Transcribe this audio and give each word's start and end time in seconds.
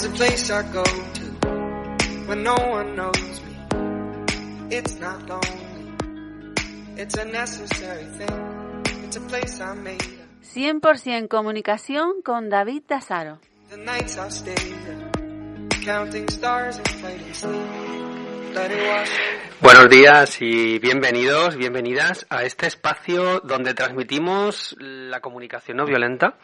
There's 0.00 0.14
a 0.14 0.16
place 0.16 0.50
I 0.50 0.62
go 0.72 0.82
to 0.82 1.24
when 2.26 2.42
no 2.42 2.54
one 2.54 2.96
knows 2.96 3.42
me. 3.44 3.54
It's 4.70 4.98
not 4.98 5.28
lonely. 5.28 5.92
It's 6.96 7.18
a 7.18 7.26
necessary 7.26 8.06
thing. 8.16 8.82
It's 9.04 9.16
a 9.18 9.20
place 9.20 9.60
I 9.60 9.74
made. 9.74 10.00
100% 10.54 11.28
comunicación 11.28 12.22
con 12.24 12.48
David 12.48 12.84
Tasaro. 12.86 13.40
The 13.68 13.76
nights 13.76 14.16
I 14.16 14.30
stayed 14.30 14.56
there, 14.86 15.10
counting 15.84 16.30
stars 16.30 16.78
and 16.78 16.88
fighting 16.88 17.34
sleep. 17.34 17.60
Let 18.54 18.70
it 18.70 18.78
wash 18.88 19.10
over. 19.10 19.50
Buenos 19.60 19.90
días 19.90 20.40
y 20.40 20.78
bienvenidos, 20.78 21.56
bienvenidas 21.56 22.24
a 22.30 22.44
este 22.44 22.66
espacio 22.68 23.40
donde 23.40 23.74
transmitimos 23.74 24.74
la 24.78 25.20
comunicación 25.20 25.76
no 25.76 25.84
violenta. 25.84 26.38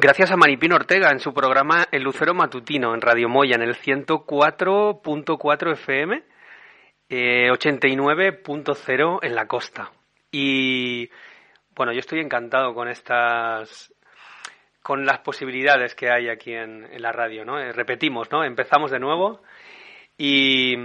Gracias 0.00 0.30
a 0.30 0.36
Maripino 0.36 0.76
Ortega 0.76 1.10
en 1.10 1.18
su 1.18 1.34
programa 1.34 1.88
El 1.90 2.04
Lucero 2.04 2.32
Matutino 2.32 2.94
en 2.94 3.00
Radio 3.00 3.28
Moya 3.28 3.56
en 3.56 3.62
el 3.62 3.74
104.4 3.74 5.72
FM, 5.72 6.22
eh, 7.08 7.50
89.0 7.50 9.18
en 9.22 9.34
la 9.34 9.48
costa. 9.48 9.90
Y 10.30 11.10
bueno, 11.74 11.92
yo 11.92 11.98
estoy 11.98 12.20
encantado 12.20 12.74
con 12.74 12.86
estas 12.86 13.92
con 14.84 15.04
las 15.04 15.18
posibilidades 15.18 15.96
que 15.96 16.12
hay 16.12 16.28
aquí 16.28 16.52
en, 16.52 16.86
en 16.92 17.02
la 17.02 17.10
radio, 17.10 17.44
¿no? 17.44 17.58
Eh, 17.58 17.72
repetimos, 17.72 18.30
¿no? 18.30 18.44
Empezamos 18.44 18.92
de 18.92 19.00
nuevo 19.00 19.42
y 20.16 20.76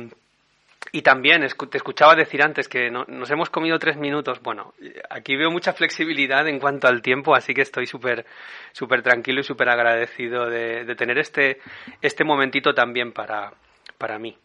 y 0.91 1.01
también 1.01 1.41
te 1.41 1.77
escuchaba 1.77 2.15
decir 2.15 2.43
antes 2.43 2.67
que 2.67 2.91
no- 2.91 3.05
nos 3.07 3.29
hemos 3.31 3.49
comido 3.49 3.79
tres 3.79 3.97
minutos. 3.97 4.41
Bueno, 4.41 4.73
aquí 5.09 5.35
veo 5.35 5.49
mucha 5.49 5.73
flexibilidad 5.73 6.47
en 6.47 6.59
cuanto 6.59 6.87
al 6.87 7.01
tiempo, 7.01 7.35
así 7.35 7.53
que 7.53 7.61
estoy 7.61 7.87
súper 7.87 8.25
súper 8.71 9.01
tranquilo 9.01 9.41
y 9.41 9.43
súper 9.43 9.69
agradecido 9.69 10.47
de, 10.49 10.85
de 10.85 10.95
tener 10.95 11.17
este, 11.17 11.59
este 12.01 12.23
momentito 12.23 12.73
también 12.73 13.11
para, 13.11 13.53
para 13.97 14.19
mí. 14.19 14.37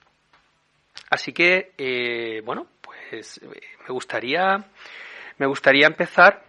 Así 1.10 1.32
que, 1.32 1.72
eh, 1.78 2.42
bueno, 2.44 2.66
pues 2.82 3.38
eh, 3.38 3.60
me 3.86 3.92
gustaría, 3.94 4.64
me 5.38 5.46
gustaría 5.46 5.86
empezar 5.86 6.42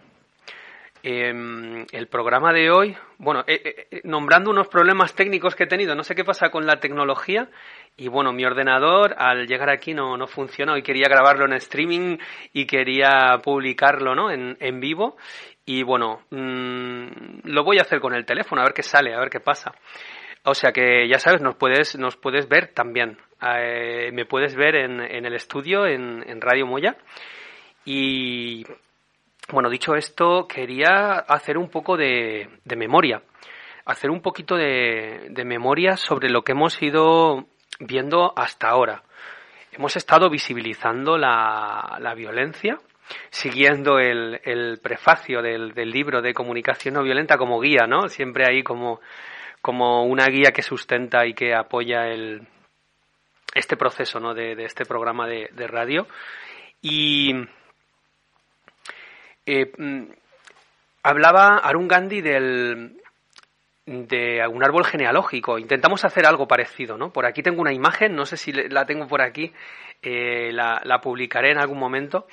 Em, 1.02 1.86
el 1.92 2.08
programa 2.08 2.52
de 2.52 2.70
hoy, 2.70 2.94
bueno, 3.16 3.42
eh, 3.46 3.86
eh, 3.90 4.00
nombrando 4.04 4.50
unos 4.50 4.68
problemas 4.68 5.14
técnicos 5.14 5.54
que 5.54 5.64
he 5.64 5.66
tenido, 5.66 5.94
no 5.94 6.04
sé 6.04 6.14
qué 6.14 6.24
pasa 6.24 6.50
con 6.50 6.66
la 6.66 6.78
tecnología, 6.78 7.48
y 7.96 8.08
bueno, 8.08 8.32
mi 8.32 8.44
ordenador 8.44 9.14
al 9.16 9.46
llegar 9.46 9.70
aquí 9.70 9.94
no, 9.94 10.18
no 10.18 10.26
funciona, 10.26 10.74
hoy 10.74 10.82
quería 10.82 11.08
grabarlo 11.08 11.46
en 11.46 11.54
streaming 11.54 12.18
y 12.52 12.66
quería 12.66 13.40
publicarlo, 13.42 14.14
¿no? 14.14 14.30
En, 14.30 14.58
en 14.60 14.80
vivo, 14.80 15.16
y 15.64 15.82
bueno, 15.82 16.20
mm, 16.30 17.44
lo 17.44 17.64
voy 17.64 17.78
a 17.78 17.82
hacer 17.82 18.00
con 18.00 18.14
el 18.14 18.26
teléfono, 18.26 18.60
a 18.60 18.64
ver 18.64 18.74
qué 18.74 18.82
sale, 18.82 19.14
a 19.14 19.20
ver 19.20 19.30
qué 19.30 19.40
pasa. 19.40 19.72
O 20.44 20.54
sea 20.54 20.72
que 20.72 21.08
ya 21.08 21.18
sabes, 21.18 21.40
nos 21.40 21.56
puedes, 21.56 21.98
nos 21.98 22.16
puedes 22.16 22.48
ver 22.48 22.68
también. 22.74 23.18
Eh, 23.42 24.10
me 24.12 24.24
puedes 24.24 24.54
ver 24.54 24.74
en, 24.74 25.00
en 25.00 25.26
el 25.26 25.34
estudio, 25.34 25.86
en, 25.86 26.24
en 26.26 26.40
Radio 26.40 26.66
Moya. 26.66 26.96
Y 27.84 28.64
bueno, 29.52 29.70
dicho 29.70 29.94
esto, 29.94 30.46
quería 30.46 31.18
hacer 31.18 31.58
un 31.58 31.68
poco 31.68 31.96
de, 31.96 32.48
memoria, 32.76 33.22
hacer 33.84 34.10
un 34.10 34.20
poquito 34.20 34.56
de, 34.56 35.28
de 35.30 35.44
memoria 35.44 35.96
sobre 35.96 36.30
lo 36.30 36.42
que 36.42 36.52
hemos 36.52 36.80
ido 36.82 37.46
viendo 37.78 38.32
hasta 38.36 38.68
ahora. 38.68 39.02
Hemos 39.72 39.96
estado 39.96 40.30
visibilizando 40.30 41.16
la, 41.16 41.98
la 42.00 42.14
violencia, 42.14 42.78
siguiendo 43.30 43.98
el, 43.98 44.40
el 44.44 44.78
prefacio 44.82 45.42
del, 45.42 45.74
del 45.74 45.90
libro 45.90 46.22
de 46.22 46.34
comunicación 46.34 46.94
no 46.94 47.02
violenta 47.02 47.38
como 47.38 47.60
guía, 47.60 47.86
¿no? 47.86 48.08
Siempre 48.08 48.44
ahí 48.46 48.62
como, 48.62 49.00
como 49.60 50.04
una 50.04 50.26
guía 50.26 50.52
que 50.52 50.62
sustenta 50.62 51.26
y 51.26 51.34
que 51.34 51.54
apoya 51.54 52.08
el, 52.08 52.46
este 53.54 53.76
proceso, 53.76 54.20
¿no? 54.20 54.34
De, 54.34 54.54
de 54.54 54.64
este 54.64 54.84
programa 54.84 55.26
de 55.26 55.66
radio. 55.66 56.06
Y 56.82 57.34
eh, 59.46 59.72
mm, 59.76 60.04
hablaba 61.02 61.58
Arun 61.58 61.88
Gandhi 61.88 62.20
del 62.20 62.96
de 63.86 64.46
un 64.46 64.62
árbol 64.62 64.84
genealógico. 64.84 65.58
Intentamos 65.58 66.04
hacer 66.04 66.26
algo 66.26 66.46
parecido, 66.46 66.96
¿no? 66.96 67.12
Por 67.12 67.26
aquí 67.26 67.42
tengo 67.42 67.60
una 67.60 67.72
imagen, 67.72 68.14
no 68.14 68.24
sé 68.24 68.36
si 68.36 68.52
la 68.52 68.86
tengo 68.86 69.08
por 69.08 69.20
aquí, 69.20 69.52
eh, 70.02 70.52
la, 70.52 70.80
la 70.84 71.00
publicaré 71.00 71.50
en 71.50 71.58
algún 71.58 71.78
momento, 71.78 72.26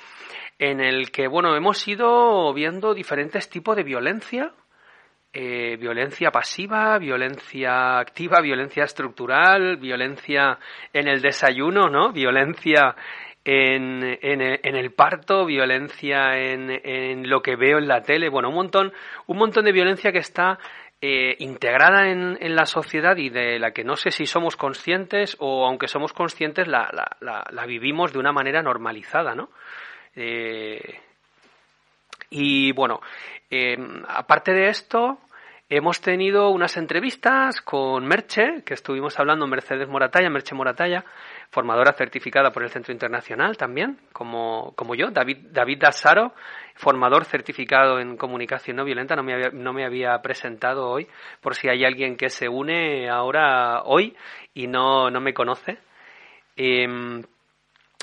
en 0.58 0.80
el 0.80 1.10
que, 1.10 1.26
bueno, 1.26 1.56
hemos 1.56 1.86
ido 1.88 2.52
viendo 2.54 2.94
diferentes 2.94 3.48
tipos 3.48 3.74
de 3.76 3.82
violencia, 3.82 4.52
eh, 5.32 5.76
violencia 5.78 6.30
pasiva, 6.30 6.98
violencia 6.98 7.98
activa, 7.98 8.40
violencia 8.40 8.84
estructural, 8.84 9.76
violencia 9.76 10.58
en 10.92 11.06
el 11.06 11.20
desayuno, 11.20 11.88
¿no? 11.88 12.12
Violencia 12.12 12.96
en, 13.44 14.02
el- 14.22 14.92
parto, 14.92 15.46
violencia 15.46 16.38
en, 16.38 17.28
lo 17.28 17.40
que 17.42 17.56
veo 17.56 17.78
en 17.78 17.88
la 17.88 18.02
tele, 18.02 18.28
bueno, 18.28 18.48
un 18.50 18.54
montón, 18.56 18.92
un 19.26 19.38
montón 19.38 19.64
de 19.64 19.72
violencia 19.72 20.12
que 20.12 20.18
está 20.18 20.58
eh, 21.00 21.36
integrada 21.38 22.10
en, 22.10 22.36
la 22.54 22.66
sociedad 22.66 23.16
y 23.16 23.30
de 23.30 23.58
la 23.58 23.70
que 23.70 23.84
no 23.84 23.96
sé 23.96 24.10
si 24.10 24.26
somos 24.26 24.56
conscientes 24.56 25.36
o 25.38 25.66
aunque 25.66 25.88
somos 25.88 26.12
conscientes 26.12 26.66
la, 26.66 26.90
vivimos 27.66 28.12
de 28.12 28.18
una 28.18 28.32
manera 28.32 28.62
normalizada, 28.62 29.34
¿no? 29.34 29.50
Eh, 30.16 31.00
y 32.30 32.72
bueno, 32.72 33.00
eh, 33.50 33.76
aparte 34.08 34.52
de 34.52 34.68
esto, 34.68 35.18
hemos 35.68 36.00
tenido 36.00 36.50
unas 36.50 36.76
entrevistas 36.76 37.60
con 37.60 38.04
Merche, 38.06 38.62
que 38.64 38.74
estuvimos 38.74 39.18
hablando 39.18 39.46
Mercedes 39.46 39.88
Moratalla, 39.88 40.30
Merche 40.30 40.54
Moratalla, 40.54 41.04
formadora 41.50 41.92
certificada 41.92 42.50
por 42.50 42.62
el 42.62 42.70
Centro 42.70 42.92
Internacional 42.92 43.56
también, 43.56 43.98
como, 44.12 44.72
como 44.76 44.94
yo, 44.94 45.10
David, 45.10 45.48
David 45.50 45.78
Dassaro, 45.80 46.34
formador 46.74 47.24
certificado 47.24 48.00
en 48.00 48.16
comunicación 48.16 48.76
no 48.76 48.84
violenta, 48.84 49.16
no 49.16 49.22
me, 49.22 49.34
había, 49.34 49.50
no 49.50 49.72
me 49.72 49.84
había 49.84 50.20
presentado 50.20 50.88
hoy, 50.88 51.08
por 51.40 51.54
si 51.54 51.68
hay 51.68 51.84
alguien 51.84 52.16
que 52.16 52.28
se 52.28 52.48
une 52.48 53.08
ahora, 53.08 53.82
hoy, 53.84 54.16
y 54.54 54.66
no, 54.66 55.10
no 55.10 55.20
me 55.20 55.32
conoce. 55.32 55.78
Em, 56.56 57.22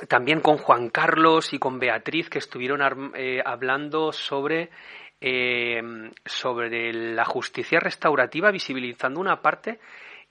también 0.08 0.42
con 0.42 0.58
Juan 0.58 0.90
Carlos 0.90 1.54
y 1.54 1.60
con 1.60 1.80
Beatriz 1.80 2.30
que 2.30 2.40
estuvieron 2.40 3.12
eh, 3.16 3.42
hablando 3.46 4.12
sobre 4.12 4.70
eh, 5.22 5.82
sobre 6.26 6.92
la 6.92 7.24
justicia 7.24 7.80
restaurativa 7.80 8.52
visibilizando 8.52 9.20
una 9.20 9.42
parte 9.42 9.80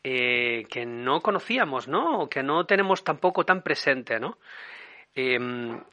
eh, 0.04 0.66
que 0.70 0.84
no 0.84 1.20
conocíamos, 1.22 1.88
¿no? 1.88 2.20
O 2.20 2.28
que 2.28 2.42
no 2.42 2.66
tenemos 2.66 3.02
tampoco 3.02 3.44
tan 3.44 3.62
presente, 3.62 4.20
¿no? 4.20 4.36
Eh, 5.14 5.38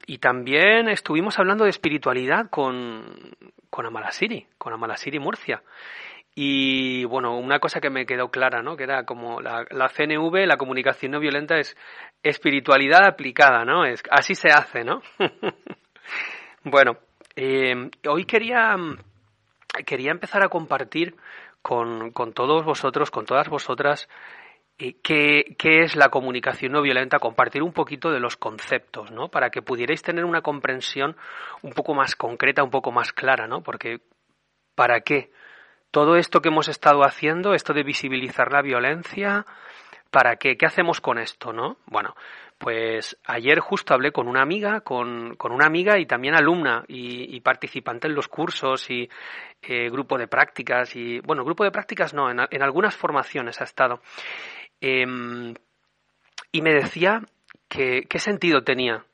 y 0.05 0.17
también 0.17 0.89
estuvimos 0.89 1.39
hablando 1.39 1.63
de 1.63 1.69
espiritualidad 1.69 2.49
con, 2.49 3.05
con 3.69 3.85
Amalasiri, 3.85 4.47
con 4.57 4.73
Amalasiri 4.73 5.17
Murcia. 5.17 5.63
Y 6.35 7.05
bueno, 7.05 7.37
una 7.37 7.59
cosa 7.59 7.79
que 7.79 7.89
me 7.89 8.05
quedó 8.05 8.29
clara, 8.29 8.61
¿no? 8.61 8.75
Que 8.75 8.83
era 8.83 9.05
como 9.05 9.41
la, 9.41 9.65
CNV, 9.65 10.45
la 10.45 10.57
comunicación 10.57 11.13
no 11.13 11.19
violenta, 11.19 11.57
es 11.57 11.77
espiritualidad 12.21 13.05
aplicada, 13.05 13.63
¿no? 13.63 13.85
Es, 13.85 14.03
así 14.11 14.35
se 14.35 14.49
hace, 14.49 14.83
¿no? 14.83 15.01
bueno, 16.63 16.97
eh, 17.35 17.89
hoy 18.09 18.25
quería, 18.25 18.75
quería 19.85 20.11
empezar 20.11 20.43
a 20.43 20.49
compartir 20.49 21.15
con, 21.61 22.11
con 22.11 22.33
todos 22.33 22.63
vosotros, 22.63 23.11
con 23.11 23.25
todas 23.25 23.49
vosotras, 23.49 24.07
qué, 25.03 25.55
qué 25.57 25.83
es 25.83 25.95
la 25.95 26.09
comunicación 26.09 26.71
no 26.71 26.81
violenta, 26.81 27.19
compartir 27.19 27.61
un 27.61 27.73
poquito 27.73 28.11
de 28.11 28.19
los 28.19 28.37
conceptos, 28.37 29.11
¿no? 29.11 29.29
Para 29.29 29.49
que 29.49 29.61
pudierais 29.61 30.01
tener 30.01 30.25
una 30.25 30.41
comprensión 30.41 31.15
un 31.61 31.71
poco 31.73 31.93
más 31.93 32.15
concreta, 32.15 32.63
un 32.63 32.71
poco 32.71 32.91
más 32.91 33.13
clara, 33.13 33.47
¿no? 33.47 33.61
Porque, 33.61 34.01
¿para 34.75 35.01
qué? 35.01 35.31
Todo 35.91 36.15
esto 36.15 36.41
que 36.41 36.49
hemos 36.49 36.67
estado 36.67 37.03
haciendo, 37.03 37.53
esto 37.53 37.73
de 37.73 37.83
visibilizar 37.83 38.51
la 38.51 38.61
violencia, 38.61 39.45
¿para 40.09 40.37
qué? 40.37 40.57
¿Qué 40.57 40.65
hacemos 40.65 41.01
con 41.01 41.19
esto, 41.19 41.53
no? 41.53 41.77
Bueno, 41.85 42.15
pues 42.61 43.17
ayer 43.25 43.59
justo 43.59 43.95
hablé 43.95 44.11
con 44.11 44.27
una 44.27 44.43
amiga, 44.43 44.81
con, 44.81 45.35
con 45.35 45.51
una 45.51 45.65
amiga 45.65 45.97
y 45.97 46.05
también 46.05 46.35
alumna 46.35 46.85
y, 46.87 47.35
y 47.35 47.41
participante 47.41 48.07
en 48.07 48.13
los 48.13 48.27
cursos 48.27 48.87
y 48.91 49.09
eh, 49.63 49.89
grupo 49.89 50.15
de 50.19 50.27
prácticas 50.27 50.95
y, 50.95 51.19
bueno, 51.21 51.43
grupo 51.43 51.63
de 51.63 51.71
prácticas 51.71 52.13
no, 52.13 52.29
en, 52.29 52.37
en 52.51 52.61
algunas 52.61 52.95
formaciones 52.95 53.59
ha 53.61 53.63
estado. 53.63 54.01
Eh, 54.79 55.05
y 56.51 56.61
me 56.61 56.73
decía 56.73 57.21
que 57.67 58.03
qué 58.07 58.19
sentido 58.19 58.63
tenía 58.63 59.05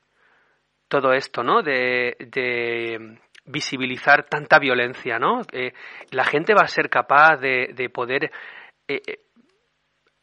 todo 0.88 1.14
esto, 1.14 1.42
¿no? 1.42 1.62
De, 1.62 2.16
de 2.18 3.18
visibilizar 3.46 4.24
tanta 4.24 4.58
violencia, 4.58 5.18
¿no? 5.18 5.40
Eh, 5.52 5.72
la 6.10 6.24
gente 6.24 6.52
va 6.52 6.64
a 6.64 6.68
ser 6.68 6.90
capaz 6.90 7.36
de, 7.38 7.72
de 7.74 7.88
poder 7.88 8.30
eh, 8.88 9.00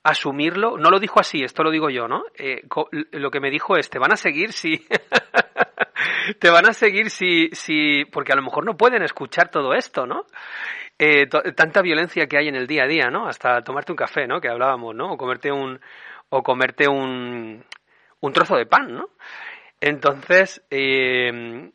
asumirlo. 0.05 0.77
No 0.77 0.89
lo 0.89 0.99
dijo 0.99 1.19
así, 1.19 1.43
esto 1.43 1.63
lo 1.63 1.71
digo 1.71 1.89
yo, 1.89 2.07
¿no? 2.07 2.23
Eh, 2.37 2.63
lo 3.11 3.31
que 3.31 3.39
me 3.39 3.51
dijo 3.51 3.75
es, 3.75 3.89
te 3.89 3.99
van 3.99 4.13
a 4.13 4.17
seguir 4.17 4.53
si... 4.53 4.87
te 6.39 6.49
van 6.49 6.69
a 6.69 6.73
seguir 6.73 7.09
si, 7.09 7.49
si... 7.51 8.05
Porque 8.05 8.31
a 8.31 8.35
lo 8.35 8.43
mejor 8.43 8.65
no 8.65 8.77
pueden 8.77 9.03
escuchar 9.03 9.49
todo 9.49 9.73
esto, 9.73 10.05
¿no? 10.05 10.25
eh, 10.97 11.27
tanta 11.27 11.81
violencia 11.81 12.27
que 12.27 12.37
hay 12.37 12.47
en 12.47 12.55
el 12.55 12.67
día 12.67 12.83
a 12.83 12.87
día, 12.87 13.09
¿no? 13.09 13.27
Hasta 13.27 13.61
tomarte 13.61 13.91
un 13.91 13.97
café, 13.97 14.27
¿no? 14.27 14.39
Que 14.39 14.49
hablábamos, 14.49 14.95
¿no? 14.95 15.13
O 15.13 15.17
comerte 15.17 15.51
un, 15.51 15.79
o 16.29 16.43
comerte 16.43 16.87
un, 16.87 17.63
un 18.21 18.33
trozo 18.33 18.55
de 18.55 18.65
pan, 18.65 18.93
¿no? 18.93 19.09
Entonces, 19.81 20.65
eh, 20.69 21.71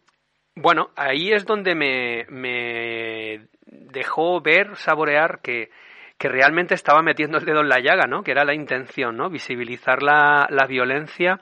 bueno, 0.54 0.90
ahí 0.96 1.32
es 1.32 1.44
donde 1.44 1.74
me, 1.74 2.24
me 2.28 3.48
dejó 3.66 4.40
ver, 4.40 4.76
saborear 4.76 5.40
que, 5.42 5.70
que 6.20 6.28
realmente 6.28 6.74
estaba 6.74 7.00
metiendo 7.00 7.38
el 7.38 7.46
dedo 7.46 7.62
en 7.62 7.70
la 7.70 7.80
llaga, 7.80 8.06
¿no? 8.06 8.22
Que 8.22 8.32
era 8.32 8.44
la 8.44 8.52
intención, 8.52 9.16
¿no? 9.16 9.30
Visibilizar 9.30 10.02
la, 10.02 10.46
la 10.50 10.66
violencia. 10.66 11.40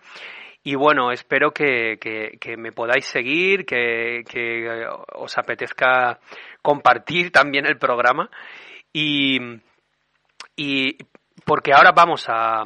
Y 0.63 0.77
bueno, 0.77 1.11
espero 1.11 1.51
que, 1.51 1.99
que, 1.99 2.57
me 2.57 2.71
podáis 2.71 3.05
seguir, 3.05 3.67
que, 3.67 4.23
que, 4.31 4.87
os 5.15 5.37
apetezca 5.37 6.21
compartir 6.63 7.33
también 7.33 7.67
el 7.67 7.77
programa. 7.77 8.31
Y, 8.93 9.41
y 10.55 10.97
porque 11.45 11.73
ahora 11.73 11.91
vamos 11.91 12.27
a, 12.29 12.63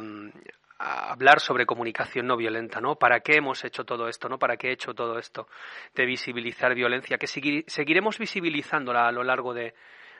hablar 0.77 1.39
sobre 1.39 1.65
comunicación 1.65 2.27
no 2.27 2.37
violenta, 2.37 2.79
¿no? 2.79 2.95
¿Para 2.95 3.21
qué 3.21 3.37
hemos 3.37 3.65
hecho 3.65 3.85
todo 3.85 4.07
esto, 4.07 4.29
no? 4.29 4.37
¿Para 4.37 4.55
qué 4.55 4.67
he 4.67 4.73
hecho 4.73 4.93
todo 4.93 5.17
esto 5.17 5.47
de 5.95 6.05
visibilizar 6.05 6.75
violencia? 6.75 7.17
Que 7.17 7.25
seguiremos 7.25 8.19
visibilizándola 8.19 9.07
a 9.07 9.11
lo 9.11 9.23
largo 9.23 9.55
de, 9.55 9.73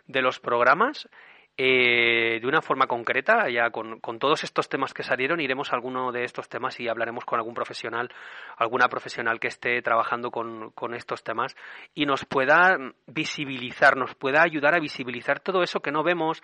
de 0.07 0.21
los 0.23 0.39
programas 0.39 1.07
eh, 1.55 2.39
de 2.41 2.47
una 2.47 2.63
forma 2.63 2.87
concreta, 2.87 3.47
ya 3.47 3.69
con, 3.69 3.99
con, 3.99 4.17
todos 4.17 4.43
estos 4.43 4.69
temas 4.69 4.91
que 4.91 5.03
salieron, 5.03 5.39
iremos 5.39 5.71
a 5.71 5.75
alguno 5.75 6.11
de 6.11 6.23
estos 6.23 6.49
temas 6.49 6.79
y 6.79 6.87
hablaremos 6.87 7.25
con 7.25 7.37
algún 7.37 7.53
profesional, 7.53 8.09
alguna 8.57 8.89
profesional 8.89 9.39
que 9.39 9.49
esté 9.49 9.79
trabajando 9.83 10.31
con, 10.31 10.71
con 10.71 10.95
estos 10.95 11.23
temas 11.23 11.55
y 11.93 12.07
nos 12.07 12.25
pueda 12.25 12.79
visibilizar, 13.05 13.95
nos 13.97 14.15
pueda 14.15 14.41
ayudar 14.41 14.73
a 14.73 14.79
visibilizar 14.79 15.41
todo 15.41 15.61
eso 15.61 15.79
que 15.79 15.91
no 15.91 16.01
vemos, 16.01 16.41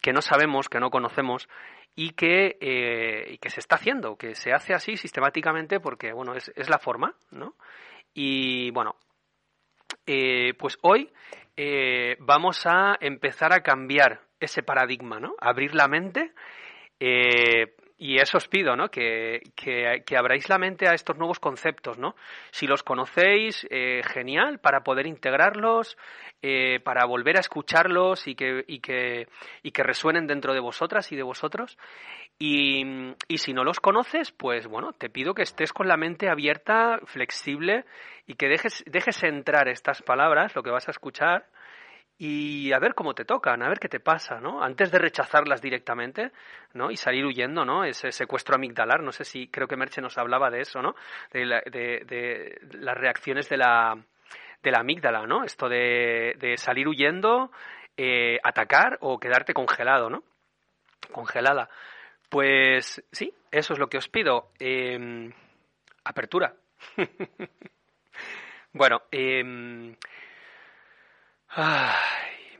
que 0.00 0.12
no 0.12 0.22
sabemos, 0.22 0.68
que 0.68 0.78
no 0.78 0.90
conocemos 0.90 1.48
y 1.96 2.10
que, 2.10 2.56
eh, 2.60 3.38
que 3.40 3.50
se 3.50 3.58
está 3.58 3.74
haciendo, 3.74 4.14
que 4.14 4.36
se 4.36 4.52
hace 4.52 4.74
así 4.74 4.96
sistemáticamente 4.96 5.80
porque, 5.80 6.12
bueno, 6.12 6.36
es, 6.36 6.52
es 6.54 6.70
la 6.70 6.78
forma, 6.78 7.16
¿no? 7.32 7.56
Y, 8.14 8.70
bueno, 8.70 8.94
eh, 10.06 10.54
pues 10.56 10.78
hoy 10.82 11.12
vamos 12.20 12.64
a 12.66 12.96
empezar 13.00 13.52
a 13.52 13.62
cambiar 13.62 14.20
ese 14.44 14.62
paradigma, 14.62 15.20
¿no? 15.20 15.34
Abrir 15.40 15.74
la 15.74 15.88
mente. 15.88 16.32
Eh, 17.00 17.74
y 17.98 18.18
eso 18.18 18.38
os 18.38 18.48
pido, 18.48 18.74
¿no? 18.74 18.88
Que, 18.90 19.42
que, 19.54 20.16
abráis 20.16 20.48
la 20.48 20.58
mente 20.58 20.88
a 20.88 20.92
estos 20.92 21.16
nuevos 21.16 21.38
conceptos, 21.38 21.98
¿no? 21.98 22.16
Si 22.50 22.66
los 22.66 22.82
conocéis, 22.82 23.64
eh, 23.70 24.02
genial, 24.04 24.58
para 24.58 24.82
poder 24.82 25.06
integrarlos, 25.06 25.96
eh, 26.42 26.80
para 26.80 27.04
volver 27.04 27.36
a 27.36 27.40
escucharlos 27.40 28.26
y 28.26 28.34
que, 28.34 28.64
y, 28.66 28.80
que, 28.80 29.28
y 29.62 29.70
que 29.70 29.82
resuenen 29.84 30.26
dentro 30.26 30.52
de 30.52 30.58
vosotras 30.58 31.12
y 31.12 31.16
de 31.16 31.22
vosotros. 31.22 31.78
Y, 32.40 32.84
y 33.28 33.38
si 33.38 33.52
no 33.52 33.62
los 33.62 33.78
conoces, 33.78 34.32
pues 34.32 34.66
bueno, 34.66 34.92
te 34.94 35.08
pido 35.08 35.32
que 35.32 35.42
estés 35.42 35.72
con 35.72 35.86
la 35.86 35.96
mente 35.96 36.28
abierta, 36.28 36.98
flexible 37.04 37.84
y 38.26 38.34
que 38.34 38.48
dejes, 38.48 38.82
dejes 38.86 39.22
entrar 39.22 39.68
estas 39.68 40.02
palabras, 40.02 40.56
lo 40.56 40.64
que 40.64 40.70
vas 40.70 40.88
a 40.88 40.90
escuchar, 40.90 41.46
y 42.24 42.72
a 42.72 42.78
ver 42.78 42.94
cómo 42.94 43.14
te 43.14 43.24
tocan, 43.24 43.64
a 43.64 43.68
ver 43.68 43.80
qué 43.80 43.88
te 43.88 43.98
pasa, 43.98 44.40
¿no? 44.40 44.62
Antes 44.62 44.92
de 44.92 44.98
rechazarlas 45.00 45.60
directamente, 45.60 46.30
¿no? 46.72 46.92
Y 46.92 46.96
salir 46.96 47.24
huyendo, 47.26 47.64
¿no? 47.64 47.82
Ese 47.82 48.12
secuestro 48.12 48.54
amigdalar, 48.54 49.02
no 49.02 49.10
sé 49.10 49.24
si 49.24 49.48
creo 49.48 49.66
que 49.66 49.76
Merche 49.76 50.00
nos 50.00 50.16
hablaba 50.18 50.48
de 50.48 50.60
eso, 50.60 50.80
¿no? 50.80 50.94
De, 51.32 51.40
de, 51.44 52.60
las 52.78 52.96
reacciones 52.96 53.48
de 53.48 53.56
la, 53.56 53.98
de 54.62 54.70
la 54.70 54.78
amígdala, 54.78 55.26
¿no? 55.26 55.42
Esto 55.42 55.68
de, 55.68 56.36
de 56.38 56.56
salir 56.58 56.86
huyendo, 56.86 57.50
eh, 57.96 58.38
atacar 58.44 58.98
o 59.00 59.18
quedarte 59.18 59.52
congelado, 59.52 60.08
¿no? 60.08 60.22
Congelada. 61.10 61.68
Pues 62.28 63.04
sí, 63.10 63.34
eso 63.50 63.72
es 63.72 63.80
lo 63.80 63.88
que 63.88 63.98
os 63.98 64.08
pido. 64.08 64.52
Em, 64.60 65.32
apertura. 66.04 66.54
bueno, 68.72 69.02
eh, 69.10 69.96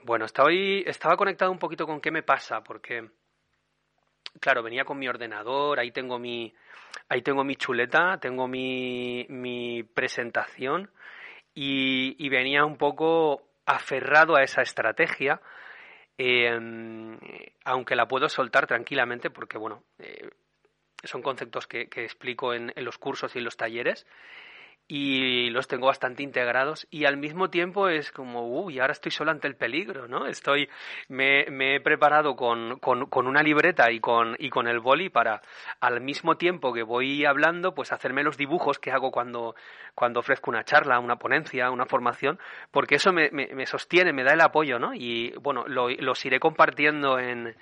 bueno, 0.04 0.26
estaba, 0.26 0.50
estaba 0.52 1.16
conectado 1.16 1.50
un 1.50 1.58
poquito 1.58 1.86
con 1.86 2.00
qué 2.00 2.10
me 2.10 2.22
pasa, 2.22 2.62
porque, 2.62 3.08
claro, 4.40 4.62
venía 4.62 4.84
con 4.84 4.98
mi 4.98 5.08
ordenador, 5.08 5.78
ahí 5.78 5.90
tengo 5.92 6.18
mi, 6.18 6.52
ahí 7.08 7.22
tengo 7.22 7.44
mi 7.44 7.56
chuleta, 7.56 8.18
tengo 8.20 8.46
mi, 8.48 9.26
mi 9.28 9.82
presentación 9.82 10.90
y, 11.54 12.28
venía 12.28 12.64
un 12.64 12.76
poco 12.76 13.42
aferrado 13.66 14.36
a 14.36 14.42
esa 14.42 14.62
estrategia, 14.62 15.40
em, 16.18 17.18
aunque 17.64 17.96
la 17.96 18.08
puedo 18.08 18.28
soltar 18.28 18.66
tranquilamente 18.66 19.30
porque, 19.30 19.58
bueno, 19.58 19.84
eh, 19.98 20.30
son 21.04 21.22
conceptos 21.22 21.66
que, 21.66 21.82
explico 21.82 22.54
en, 22.54 22.72
en, 22.76 22.84
los 22.84 22.98
cursos 22.98 23.34
y 23.34 23.38
en 23.38 23.44
los 23.44 23.56
talleres 23.56 24.06
y 24.94 25.48
los 25.48 25.68
tengo 25.68 25.86
bastante 25.86 26.22
integrados 26.22 26.86
y 26.90 27.06
al 27.06 27.16
mismo 27.16 27.48
tiempo 27.48 27.88
es 27.88 28.12
como, 28.12 28.46
uy, 28.46 28.78
ahora 28.78 28.92
estoy 28.92 29.10
solo 29.10 29.30
ante 29.30 29.48
el 29.48 29.56
peligro, 29.56 30.06
¿no? 30.06 30.26
Estoy, 30.26 30.68
me, 31.08 31.46
me 31.50 31.76
he 31.76 31.80
preparado 31.80 32.36
con, 32.36 32.78
con, 32.78 33.26
una 33.26 33.42
libreta 33.42 33.90
y 33.90 34.00
con, 34.00 34.36
y 34.38 34.50
con 34.50 34.68
el 34.68 34.80
boli 34.80 35.08
para 35.08 35.40
al 35.80 36.02
mismo 36.02 36.36
tiempo 36.36 36.74
que 36.74 36.82
voy 36.82 37.24
hablando, 37.24 37.74
pues 37.74 37.90
hacerme 37.90 38.22
los 38.22 38.36
dibujos 38.36 38.78
que 38.78 38.90
hago 38.90 39.10
cuando, 39.10 39.54
cuando 39.94 40.20
ofrezco 40.20 40.50
una 40.50 40.62
charla, 40.62 41.00
una 41.00 41.16
ponencia, 41.16 41.70
una 41.70 41.86
formación, 41.86 42.38
porque 42.70 42.96
eso 42.96 43.14
me, 43.14 43.30
me, 43.30 43.64
sostiene, 43.64 44.12
me 44.12 44.24
da 44.24 44.34
el 44.34 44.42
apoyo, 44.42 44.78
¿no? 44.78 44.92
Y 44.92 45.32
bueno, 45.40 45.64
lo, 45.66 45.88
los 45.88 46.22
iré 46.26 46.38
compartiendo 46.38 47.18
en, 47.18 47.56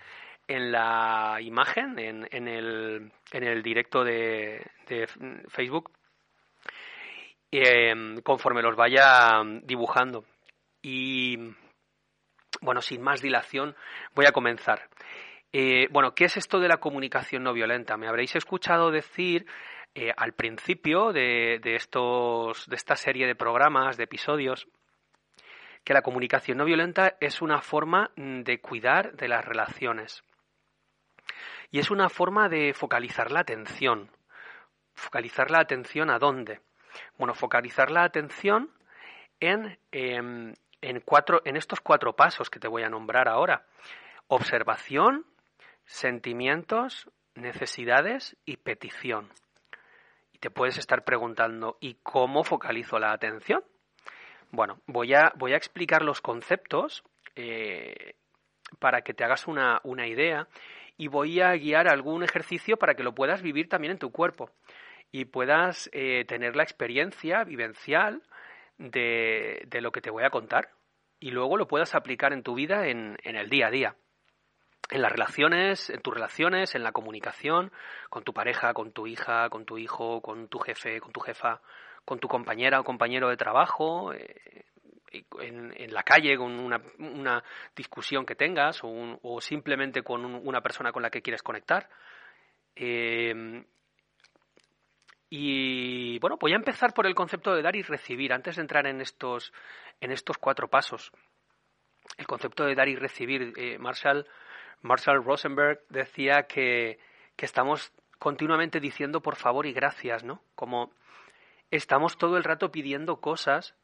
en 0.48 0.72
la 0.72 1.38
imagen, 1.40 1.96
en, 2.00 2.26
en, 2.32 2.48
el, 2.48 3.12
en 3.30 3.44
el 3.44 3.62
directo 3.62 4.02
de, 4.02 4.66
de 4.88 5.06
Facebook 5.46 5.92
Em, 7.52 8.20
conforme 8.23 8.62
los 8.62 8.76
vaya 8.76 9.43
dibujando. 9.62 10.25
Y 10.82 11.37
bueno, 12.61 12.81
sin 12.81 13.02
más 13.02 13.20
dilación, 13.20 13.75
voy 14.14 14.26
a 14.26 14.32
comenzar. 14.32 14.88
Eh, 15.52 15.88
bueno, 15.91 16.14
¿qué 16.14 16.26
es 16.26 16.37
esto 16.37 16.61
de 16.61 16.69
la 16.69 16.76
comunicación 16.76 17.43
no 17.43 17.52
violenta? 17.52 17.97
Me 17.97 18.06
habréis 18.06 18.37
escuchado 18.37 18.93
decir 18.93 19.47
eh, 19.94 20.12
al 20.17 20.32
principio 20.32 21.12
de, 21.12 21.58
de, 21.61 21.75
estos, 21.75 22.69
de 22.69 22.76
esta 22.76 22.94
serie 22.94 23.26
de 23.26 23.35
programas, 23.35 23.97
de 23.97 24.05
episodios, 24.05 24.69
que 25.82 25.94
la 25.94 26.02
comunicación 26.02 26.58
no 26.58 26.64
violenta 26.64 27.17
es 27.20 27.43
una 27.43 27.61
forma 27.62 28.12
de 28.14 28.61
cuidar 28.61 29.14
de 29.14 29.26
las 29.26 29.45
relaciones. 29.45 30.23
Y 31.73 31.80
es 31.80 31.90
una 31.90 32.09
forma 32.09 32.49
de 32.49 32.75
focalizar 32.75 33.33
la 33.33 33.40
atención. 33.40 34.11
¿Focalizar 34.95 35.50
la 35.50 35.61
atención 35.61 36.11
a 36.11 36.19
dónde? 36.19 36.61
Bueno, 37.18 37.35
focalizar 37.35 37.90
la 37.90 38.04
atención 38.04 38.70
en, 39.40 39.78
em, 39.92 40.54
en, 40.80 41.00
cuatro, 41.00 41.42
en 41.44 41.56
estos 41.56 41.80
cuatro 41.80 42.14
pasos 42.14 42.50
que 42.50 42.61
te 42.61 42.68
voy 42.68 42.82
a 42.82 42.88
nombrar 42.88 43.28
ahora. 43.28 43.66
Observación, 44.28 45.26
sentimientos, 45.85 47.11
necesidades 47.35 48.37
y 48.44 48.56
petición. 48.59 49.28
Y 50.32 50.38
te 50.38 50.50
puedes 50.50 50.78
estar 50.78 51.04
preguntando, 51.04 51.76
¿y 51.80 51.94
cómo 52.02 52.44
focalizo 52.44 52.99
la 52.99 53.12
atención? 53.12 53.64
Bueno, 54.50 54.80
voy 54.87 55.14
a, 55.14 55.32
voy 55.37 55.52
a 55.52 55.56
explicar 55.56 56.02
los 56.02 56.20
conceptos 56.20 57.04
eh, 57.37 58.14
para 58.78 59.02
que 59.02 59.14
te 59.14 59.25
hagas 59.25 59.47
una, 59.47 59.80
una 59.85 60.06
idea 60.06 60.49
y 60.97 61.09
voy 61.09 61.40
a 61.40 61.52
guiar 61.52 61.88
algún 61.88 62.23
ejercicio 62.23 62.76
para 62.76 62.94
que 62.94 63.02
lo 63.02 63.14
puedas 63.14 63.42
vivir 63.42 63.68
también 63.68 63.92
en 63.92 63.99
tu 63.99 64.11
cuerpo 64.11 64.50
y 65.12 65.26
puedas 65.26 65.90
eh, 65.93 66.25
tener 66.26 66.57
la 66.57 66.62
experiencia 66.62 67.45
vivencial 67.45 68.23
de, 68.79 69.62
de, 69.67 69.81
lo 69.81 69.93
que 69.93 70.00
te 70.00 70.11
voy 70.11 70.25
a 70.25 70.31
contar 70.31 70.71
y 71.19 71.31
luego 71.31 71.57
lo 71.57 71.67
puedas 71.67 71.95
aplicar 71.95 72.33
en 72.33 72.43
tu 72.43 72.55
vida 72.55 72.87
en, 72.87 73.19
en 73.23 73.37
el 73.37 73.50
día 73.50 73.67
a 73.67 73.71
día. 73.71 73.97
En 74.90 75.02
las 75.02 75.12
relaciones, 75.12 75.90
en 75.90 76.00
tus 76.00 76.14
relaciones, 76.14 76.75
en 76.75 76.83
la 76.83 76.93
comunicación, 76.93 77.71
con 78.09 78.25
tu 78.25 78.33
pareja, 78.33 78.73
con 78.75 78.93
tu 78.93 79.07
hija, 79.07 79.49
con 79.49 79.64
tu 79.64 79.79
hijo, 79.79 80.21
con 80.21 80.49
tu 80.49 80.59
jefe, 80.59 81.00
con 81.00 81.12
tu 81.12 81.21
jefa, 81.21 81.61
con 82.05 82.19
tu 82.19 82.26
compañera 82.26 82.81
o 82.81 82.85
compañero 82.85 83.29
de 83.29 83.37
trabajo, 83.37 84.12
eh, 84.12 84.64
en, 85.12 85.73
en, 85.76 85.95
la 85.95 86.02
calle 86.02 86.37
con 86.37 86.59
una, 86.59 86.81
una 86.99 87.45
discusión 87.76 88.25
que 88.25 88.35
tengas 88.35 88.83
o, 88.83 89.19
o 89.23 89.40
simplemente 89.40 90.02
con 90.02 90.25
una 90.25 90.61
persona 90.61 90.90
con 90.93 91.02
la 91.02 91.11
que 91.11 91.23
quieres 91.23 91.43
conectar. 91.43 91.88
Eh, 92.75 93.64
y 95.32 96.18
bueno, 96.18 96.37
voy 96.38 96.52
a 96.52 96.56
empezar 96.56 96.92
por 96.92 97.06
el 97.06 97.14
concepto 97.14 97.54
de 97.54 97.62
dar 97.62 97.76
y 97.76 97.82
recibir, 97.82 98.32
antes 98.32 98.56
de 98.56 98.62
entrar 98.62 98.88
en 98.88 99.00
estos, 99.00 99.52
en 100.00 100.10
estos 100.10 100.37
cuatro 100.38 100.68
pasos. 100.68 101.12
El 102.18 102.26
concepto 102.26 102.64
de 102.64 102.75
dar 102.75 102.88
y 102.88 102.96
recibir. 102.96 103.52
Eh, 103.56 103.78
Marshall, 103.78 104.26
Marshall 104.82 105.25
Rosenberg 105.25 105.80
decía 105.88 106.49
que, 106.49 106.99
que 107.37 107.46
estamos 107.46 107.92
continuamente 108.18 108.80
diciendo 108.80 109.22
por 109.22 109.37
favor 109.37 109.66
y 109.66 109.72
gracias, 109.72 110.25
¿no? 110.25 110.42
Como 110.56 110.90
estamos 111.70 112.18
todo 112.18 112.37
el 112.37 112.42
rato 112.42 112.72
pidiendo 112.72 113.20
cosas 113.20 113.76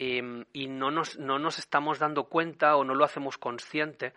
em, 0.00 0.44
y 0.52 0.66
no 0.66 0.90
nos, 0.90 1.20
no 1.20 1.38
nos 1.38 1.60
estamos 1.60 2.00
dando 2.00 2.24
cuenta 2.24 2.76
o 2.76 2.82
no 2.82 2.96
lo 2.96 3.04
hacemos 3.04 3.38
consciente. 3.38 4.12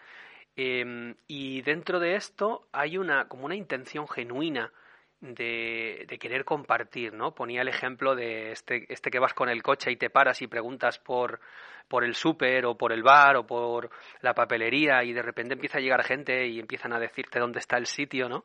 Em, 0.56 1.16
y 1.28 1.62
dentro 1.62 2.00
de 2.00 2.16
esto 2.16 2.68
hay 2.72 2.98
una, 2.98 3.28
como 3.28 3.46
una 3.46 3.56
intención 3.56 4.08
genuina 4.08 4.74
de, 5.22 6.18
querer 6.20 6.44
compartir, 6.44 7.14
¿no? 7.14 7.34
Ponía 7.34 7.62
el 7.62 7.68
ejemplo 7.68 8.16
de 8.16 8.52
este, 8.52 8.86
este 8.92 9.12
que 9.12 9.20
vas 9.20 9.34
con 9.34 9.50
el 9.50 9.62
coche 9.62 9.92
y 9.92 9.96
te 9.96 10.10
paras 10.10 10.42
y 10.42 10.48
preguntas 10.48 10.98
por, 11.00 11.40
por 11.88 12.04
el 12.04 12.16
súper 12.16 12.66
o 12.66 12.76
por 12.76 12.92
el 12.92 13.04
bar 13.04 13.38
o 13.38 13.46
por 13.46 13.90
la 14.22 14.34
papelería 14.34 15.04
y 15.04 15.14
de 15.14 15.22
repente 15.22 15.54
empieza 15.54 15.78
a 15.78 15.82
llegar 15.82 16.04
gente 16.04 16.48
y 16.48 16.60
empiezan 16.60 16.94
a 16.94 17.00
decirte 17.00 17.40
dónde 17.40 17.60
está 17.60 17.78
el 17.78 17.86
sitio, 17.86 18.28
¿no? 18.28 18.44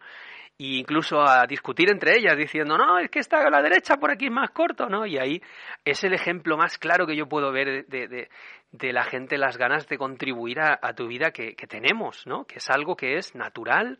E 0.58 0.78
incluso 0.78 1.20
a 1.20 1.46
discutir 1.46 1.90
entre 1.90 2.16
ellas 2.16 2.36
diciendo, 2.36 2.76
no, 2.76 2.98
es 2.98 3.10
que 3.10 3.20
está 3.20 3.38
a 3.40 3.50
la 3.50 3.62
derecha, 3.62 3.96
por 3.96 4.10
aquí 4.10 4.26
es 4.26 4.32
más 4.32 4.50
corto, 4.50 4.88
¿no? 4.88 5.06
Y 5.06 5.18
ahí 5.18 5.42
es 5.84 6.04
el 6.04 6.12
ejemplo 6.12 6.56
más 6.56 6.78
claro 6.78 7.06
que 7.06 7.16
yo 7.16 7.26
puedo 7.26 7.52
ver 7.52 7.86
de, 7.86 8.28
de, 8.72 8.92
la 8.92 9.04
gente, 9.04 9.38
las 9.38 9.56
ganas 9.56 9.86
de 9.88 9.98
contribuir 9.98 10.60
a, 10.60 10.94
tu 10.94 11.06
vida 11.06 11.30
que, 11.30 11.54
que 11.54 11.66
tenemos, 11.66 12.26
¿no? 12.26 12.44
Que 12.44 12.56
es 12.56 12.70
algo 12.70 12.96
que 12.96 13.16
es 13.16 13.34
natural, 13.34 13.98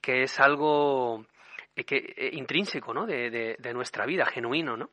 que 0.00 0.22
es 0.22 0.38
algo 0.40 1.24
que, 1.84 2.14
eh, 2.16 2.30
intrínseco 2.32 2.94
¿no? 2.94 3.06
De, 3.06 3.30
de, 3.30 3.56
de, 3.58 3.74
nuestra 3.74 4.06
vida, 4.06 4.24
genuino, 4.26 4.76
¿no? 4.76 4.90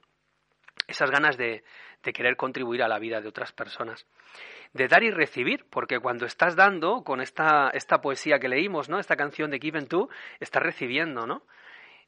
Esas 0.87 1.09
ganas 1.09 1.37
de, 1.37 1.63
de, 2.03 2.13
querer 2.13 2.35
contribuir 2.35 2.83
a 2.83 2.87
la 2.87 2.99
vida 2.99 3.21
de 3.21 3.29
otras 3.29 3.53
personas. 3.53 4.05
De 4.73 4.87
dar 4.87 5.03
y 5.03 5.11
recibir, 5.11 5.65
porque 5.69 5.99
cuando 5.99 6.25
estás 6.25 6.55
dando, 6.55 7.03
con 7.03 7.21
esta, 7.21 7.69
esta 7.69 8.01
poesía 8.01 8.39
que 8.39 8.49
leímos, 8.49 8.89
¿no? 8.89 8.99
Esta 8.99 9.15
canción 9.15 9.49
de 9.51 9.59
Given 9.59 9.87
To, 9.87 10.09
estás 10.39 10.61
recibiendo, 10.61 11.25
¿no? 11.25 11.43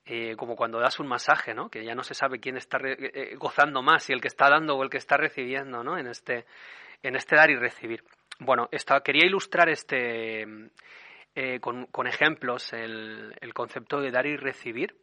Eh, 0.06 0.36
como 0.36 0.56
cuando 0.56 0.80
das 0.80 1.00
un 1.00 1.08
masaje, 1.08 1.54
¿no? 1.54 1.70
Que 1.70 1.86
ya 1.86 1.96
no 1.96 2.04
se 2.04 2.14
sabe 2.14 2.40
quién 2.40 2.58
está 2.58 2.78
eh, 2.84 3.36
gozando 3.38 3.82
más, 3.82 4.04
si 4.04 4.14
el 4.14 4.22
que 4.22 4.28
está 4.28 4.50
dando 4.50 4.76
o 4.76 4.84
el 4.84 4.90
que 4.90 4.98
está 4.98 5.16
recibiendo, 5.18 5.84
¿no? 5.84 5.98
En 5.98 6.08
este, 6.08 6.46
en 7.02 7.16
este 7.16 7.36
dar 7.36 7.50
y 7.50 7.56
recibir. 7.56 8.04
Bueno, 8.40 8.68
esta, 8.72 9.00
quería 9.00 9.26
ilustrar 9.26 9.70
este, 9.70 10.46
eh, 11.38 11.60
con, 11.60 11.88
con, 11.88 12.08
ejemplos 12.08 12.72
el, 12.72 13.36
concepto 13.54 14.00
de 14.00 14.10
dar 14.10 14.26
y 14.26 14.38
recibir. 14.38 14.96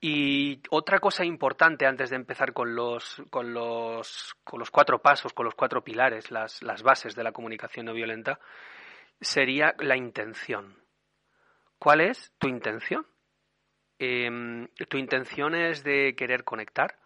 Y 0.00 0.62
otra 0.70 0.98
cosa 0.98 1.26
importante 1.26 1.84
antes 1.84 2.08
de 2.08 2.16
empezar 2.16 2.54
con 2.54 2.74
los, 2.74 3.22
con 3.28 3.52
los, 3.52 4.34
con 4.44 4.58
los 4.58 4.70
cuatro 4.70 5.02
pasos, 5.02 5.34
con 5.34 5.44
los 5.44 5.54
cuatro 5.54 5.84
pilares, 5.84 6.30
las, 6.30 6.82
bases 6.82 7.14
de 7.14 7.22
la 7.22 7.32
comunicación 7.32 7.84
no 7.84 7.92
violenta, 7.92 8.40
sería 9.20 9.74
la 9.78 9.96
intención. 9.96 10.74
¿Cuál 11.78 12.00
es 12.00 12.32
tu 12.38 12.48
intención? 12.48 13.06
Eh, 13.98 14.68
¿Tu 14.88 14.96
intención 14.96 15.54
es 15.54 15.84
de 15.84 16.14
querer 16.16 16.44
conectar? 16.44 16.98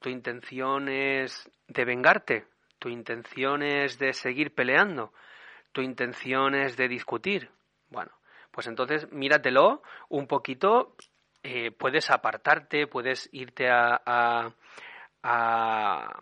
¿Tu 0.00 0.10
intención 0.10 0.90
es 0.90 1.50
de 1.68 1.84
vengarte? 1.86 2.46
¿Tu 2.78 2.90
intención 2.90 3.62
es 3.62 3.98
de 3.98 4.12
seguir 4.12 4.54
peleando? 4.54 5.14
Tu 5.76 5.82
intención 5.82 6.54
es 6.54 6.74
de 6.78 6.88
discutir, 6.88 7.50
bueno, 7.90 8.10
pues 8.50 8.66
entonces 8.66 9.12
míratelo 9.12 9.82
un 10.08 10.26
poquito, 10.26 10.96
eh, 11.42 11.70
puedes 11.70 12.10
apartarte, 12.10 12.86
puedes 12.86 13.28
irte 13.30 13.68
a, 13.68 14.00
a, 14.06 14.54
a, 15.22 16.14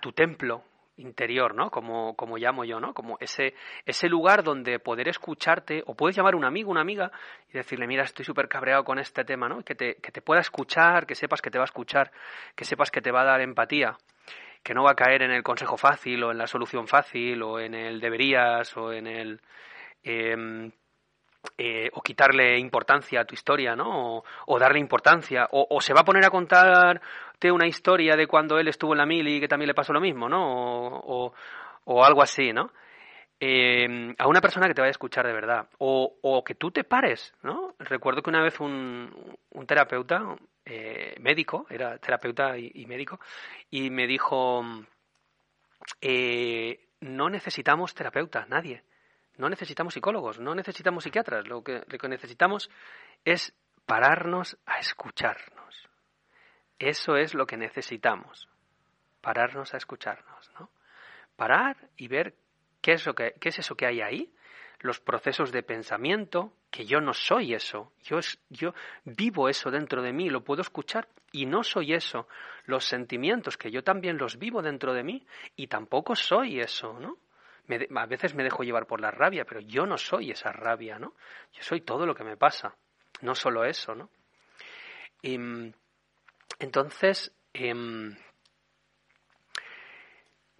tu 0.00 0.12
templo 0.12 0.62
interior, 0.98 1.52
¿no? 1.56 1.68
Como, 1.68 2.14
como 2.14 2.38
llamo 2.38 2.64
yo, 2.64 2.78
¿no? 2.78 2.94
Como 2.94 3.18
ese, 3.18 3.54
ese 3.86 4.08
lugar 4.08 4.44
donde 4.44 4.78
poder 4.78 5.08
escucharte, 5.08 5.82
o 5.86 5.96
puedes 5.96 6.14
llamar 6.14 6.34
a 6.34 6.36
un 6.36 6.44
amigo, 6.44 6.70
una 6.70 6.82
amiga, 6.82 7.10
y 7.48 7.54
decirle, 7.54 7.88
mira, 7.88 8.04
estoy 8.04 8.24
súper 8.24 8.46
cabreado 8.46 8.84
con 8.84 9.00
este 9.00 9.24
tema, 9.24 9.48
¿no? 9.48 9.64
Que 9.64 9.74
te, 9.74 9.96
que 9.96 10.12
te 10.12 10.22
pueda 10.22 10.40
escuchar, 10.40 11.06
que 11.06 11.16
sepas 11.16 11.42
que 11.42 11.50
te 11.50 11.58
va 11.58 11.64
a 11.64 11.72
escuchar, 11.72 12.12
que 12.54 12.64
sepas 12.64 12.92
que 12.92 13.00
te 13.00 13.10
va 13.10 13.22
a 13.22 13.24
dar 13.24 13.40
empatía 13.40 13.98
que 14.62 14.74
no 14.74 14.84
va 14.84 14.92
a 14.92 14.96
caer 14.96 15.22
en 15.22 15.32
el 15.32 15.42
consejo 15.42 15.76
fácil 15.76 16.22
o 16.24 16.30
en 16.32 16.38
la 16.38 16.46
solución 16.46 16.86
fácil 16.86 17.42
o 17.42 17.58
en 17.60 17.74
el 17.74 18.00
deberías 18.00 18.76
o 18.76 18.92
en 18.92 19.06
el 19.06 19.40
eh, 20.04 20.70
eh, 21.58 21.90
o 21.92 22.00
quitarle 22.02 22.58
importancia 22.58 23.20
a 23.20 23.24
tu 23.24 23.34
historia, 23.34 23.74
¿no? 23.74 24.22
O, 24.46 24.58
darle 24.58 24.78
importancia, 24.78 25.48
o, 25.50 25.80
se 25.80 25.92
va 25.92 26.00
a 26.00 26.04
poner 26.04 26.24
a 26.24 26.30
contarte 26.30 27.50
una 27.50 27.66
historia 27.66 28.16
de 28.16 28.28
cuando 28.28 28.58
él 28.58 28.68
estuvo 28.68 28.92
en 28.92 28.98
la 28.98 29.06
mili 29.06 29.36
y 29.36 29.40
que 29.40 29.48
también 29.48 29.66
le 29.66 29.74
pasó 29.74 29.92
lo 29.92 30.00
mismo, 30.00 30.28
¿no? 30.28 30.40
O, 30.40 31.34
o 31.84 32.04
algo 32.04 32.22
así, 32.22 32.52
¿no? 32.52 32.70
Eh, 33.40 34.14
a 34.18 34.28
una 34.28 34.40
persona 34.40 34.68
que 34.68 34.74
te 34.74 34.80
vaya 34.82 34.90
a 34.90 34.92
escuchar 34.92 35.26
de 35.26 35.32
verdad, 35.32 35.68
o, 35.78 36.14
o 36.22 36.44
que 36.44 36.54
tú 36.54 36.70
te 36.70 36.84
pares, 36.84 37.34
¿no? 37.42 37.74
Recuerdo 37.80 38.22
que 38.22 38.30
una 38.30 38.42
vez 38.42 38.60
un, 38.60 39.36
un 39.50 39.66
terapeuta, 39.66 40.22
eh, 40.64 41.16
médico, 41.20 41.66
era 41.70 41.98
terapeuta 41.98 42.56
y, 42.56 42.86
médico, 42.86 43.18
y 43.70 43.90
me 43.90 44.06
dijo, 44.06 44.64
eh, 46.00 46.88
no 47.00 47.28
necesitamos 47.28 47.94
terapeutas, 47.94 48.48
nadie, 48.48 48.84
no 49.36 49.48
necesitamos 49.48 49.94
psicólogos, 49.94 50.38
no 50.38 50.54
necesitamos 50.54 51.04
psiquiatras, 51.04 51.48
lo 51.48 51.64
que, 51.64 51.82
lo 51.86 51.98
que 51.98 52.08
necesitamos 52.08 52.70
es 53.24 53.54
pararnos 53.86 54.56
a 54.66 54.78
escucharnos. 54.78 55.88
Eso 56.78 57.16
es 57.16 57.34
lo 57.34 57.46
que 57.46 57.56
necesitamos, 57.56 58.48
pararnos 59.20 59.74
a 59.74 59.76
escucharnos, 59.76 60.50
¿no? 60.58 60.70
Parar 61.36 61.88
y 61.96 62.08
ver 62.08 62.34
qué 62.80 62.92
es, 62.92 63.06
lo 63.06 63.14
que, 63.14 63.34
qué 63.40 63.48
es 63.48 63.58
eso 63.58 63.76
que 63.76 63.86
hay 63.86 64.00
ahí, 64.00 64.32
los 64.82 65.00
procesos 65.00 65.52
de 65.52 65.62
pensamiento, 65.62 66.52
que 66.70 66.84
yo 66.84 67.00
no 67.00 67.14
soy 67.14 67.54
eso, 67.54 67.92
yo, 68.02 68.18
yo 68.50 68.74
vivo 69.04 69.48
eso 69.48 69.70
dentro 69.70 70.02
de 70.02 70.12
mí, 70.12 70.28
lo 70.28 70.42
puedo 70.42 70.62
escuchar 70.62 71.08
y 71.30 71.46
no 71.46 71.62
soy 71.62 71.94
eso, 71.94 72.28
los 72.64 72.84
sentimientos 72.84 73.56
que 73.56 73.70
yo 73.70 73.82
también 73.82 74.18
los 74.18 74.38
vivo 74.38 74.60
dentro 74.60 74.92
de 74.92 75.04
mí 75.04 75.26
y 75.56 75.68
tampoco 75.68 76.16
soy 76.16 76.60
eso, 76.60 76.98
¿no? 76.98 77.18
A 77.94 78.06
veces 78.06 78.34
me 78.34 78.42
dejo 78.42 78.64
llevar 78.64 78.86
por 78.86 79.00
la 79.00 79.10
rabia, 79.10 79.44
pero 79.44 79.60
yo 79.60 79.86
no 79.86 79.96
soy 79.96 80.32
esa 80.32 80.52
rabia, 80.52 80.98
¿no? 80.98 81.14
Yo 81.52 81.62
soy 81.62 81.80
todo 81.80 82.04
lo 82.04 82.14
que 82.14 82.24
me 82.24 82.36
pasa, 82.36 82.74
no 83.20 83.34
solo 83.34 83.64
eso, 83.64 83.94
¿no? 83.94 84.10
Y, 85.22 85.38
entonces, 86.58 87.32
eh, 87.54 87.72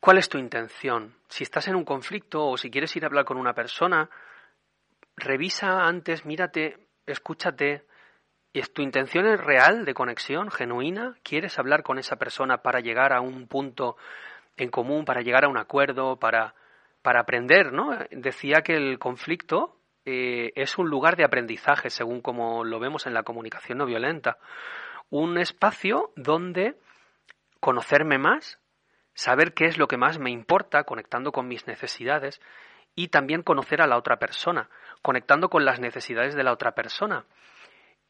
¿Cuál 0.02 0.18
es 0.18 0.28
tu 0.28 0.36
intención? 0.36 1.14
Si 1.28 1.44
estás 1.44 1.68
en 1.68 1.76
un 1.76 1.84
conflicto 1.84 2.44
o 2.44 2.56
si 2.56 2.72
quieres 2.72 2.96
ir 2.96 3.04
a 3.04 3.06
hablar 3.06 3.24
con 3.24 3.36
una 3.36 3.54
persona, 3.54 4.10
revisa 5.14 5.86
antes, 5.86 6.26
mírate, 6.26 6.88
escúchate. 7.06 7.84
¿Es 8.52 8.72
tu 8.72 8.82
intención 8.82 9.26
es 9.28 9.40
real 9.40 9.84
de 9.84 9.94
conexión, 9.94 10.50
genuina? 10.50 11.14
¿Quieres 11.22 11.56
hablar 11.56 11.84
con 11.84 12.00
esa 12.00 12.16
persona 12.16 12.62
para 12.62 12.80
llegar 12.80 13.12
a 13.12 13.20
un 13.20 13.46
punto 13.46 13.96
en 14.56 14.70
común, 14.70 15.04
para 15.04 15.20
llegar 15.20 15.44
a 15.44 15.48
un 15.48 15.56
acuerdo, 15.56 16.16
para, 16.16 16.56
para 17.00 17.20
aprender, 17.20 17.72
¿no? 17.72 17.96
Decía 18.10 18.62
que 18.62 18.74
el 18.74 18.98
conflicto 18.98 19.76
eh, 20.04 20.50
es 20.56 20.78
un 20.78 20.90
lugar 20.90 21.14
de 21.14 21.22
aprendizaje, 21.22 21.90
según 21.90 22.22
como 22.22 22.64
lo 22.64 22.80
vemos 22.80 23.06
en 23.06 23.14
la 23.14 23.22
comunicación 23.22 23.78
no 23.78 23.86
violenta. 23.86 24.38
Un 25.10 25.38
espacio 25.38 26.10
donde 26.16 26.74
conocerme 27.60 28.18
más, 28.18 28.58
saber 29.14 29.54
qué 29.54 29.66
es 29.66 29.78
lo 29.78 29.88
que 29.88 29.96
más 29.96 30.18
me 30.18 30.30
importa, 30.30 30.84
conectando 30.84 31.32
con 31.32 31.48
mis 31.48 31.66
necesidades, 31.66 32.40
y 32.94 33.08
también 33.08 33.42
conocer 33.42 33.80
a 33.80 33.86
la 33.86 33.96
otra 33.96 34.18
persona, 34.18 34.68
conectando 35.00 35.48
con 35.48 35.64
las 35.64 35.80
necesidades 35.80 36.34
de 36.34 36.42
la 36.42 36.52
otra 36.52 36.72
persona. 36.72 37.24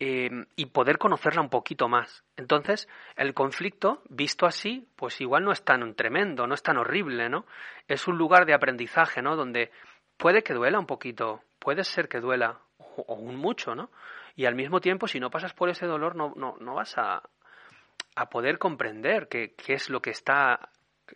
Eh, 0.05 0.47
y 0.57 0.67
poder 0.67 0.99
conocerla 0.99 1.43
un 1.43 1.49
poquito 1.49 1.89
más. 1.89 2.25
Entonces, 2.37 2.89
el 3.15 3.35
conflicto, 3.35 4.03
visto 4.09 4.47
así, 4.47 4.89
pues 4.97 5.21
igual 5.21 5.45
no 5.45 5.53
es 5.53 5.65
tan 5.65 5.95
tremendo, 5.95 6.49
no 6.49 6.55
es 6.55 6.63
tan 6.63 6.77
horrible, 6.77 7.29
¿no? 7.29 7.47
Es 7.87 8.09
un 8.09 8.19
lugar 8.19 8.45
de 8.45 8.55
aprendizaje, 8.55 9.23
¿no? 9.23 9.37
Donde 9.37 9.71
puede 10.17 10.43
que 10.43 10.55
duela 10.55 10.81
un 10.81 10.87
poquito, 10.87 11.43
puede 11.61 11.85
ser 11.85 12.09
que 12.09 12.19
duela, 12.19 12.59
o, 12.79 13.05
o 13.07 13.15
un 13.15 13.37
mucho, 13.37 13.77
¿no? 13.77 13.91
Y 14.35 14.47
al 14.47 14.57
mismo 14.57 14.81
tiempo, 14.81 15.07
si 15.07 15.21
no 15.21 15.31
pasas 15.31 15.53
por 15.53 15.69
ese 15.69 15.87
dolor, 15.87 16.17
no, 16.17 16.33
no, 16.35 16.57
no 16.59 16.75
vas 16.75 16.99
a, 16.99 17.23
a 18.17 18.29
poder 18.29 18.59
comprender 18.59 19.29
qué, 19.29 19.55
qué 19.55 19.75
es 19.75 19.89
lo 19.89 20.01
que 20.01 20.11
está 20.11 20.71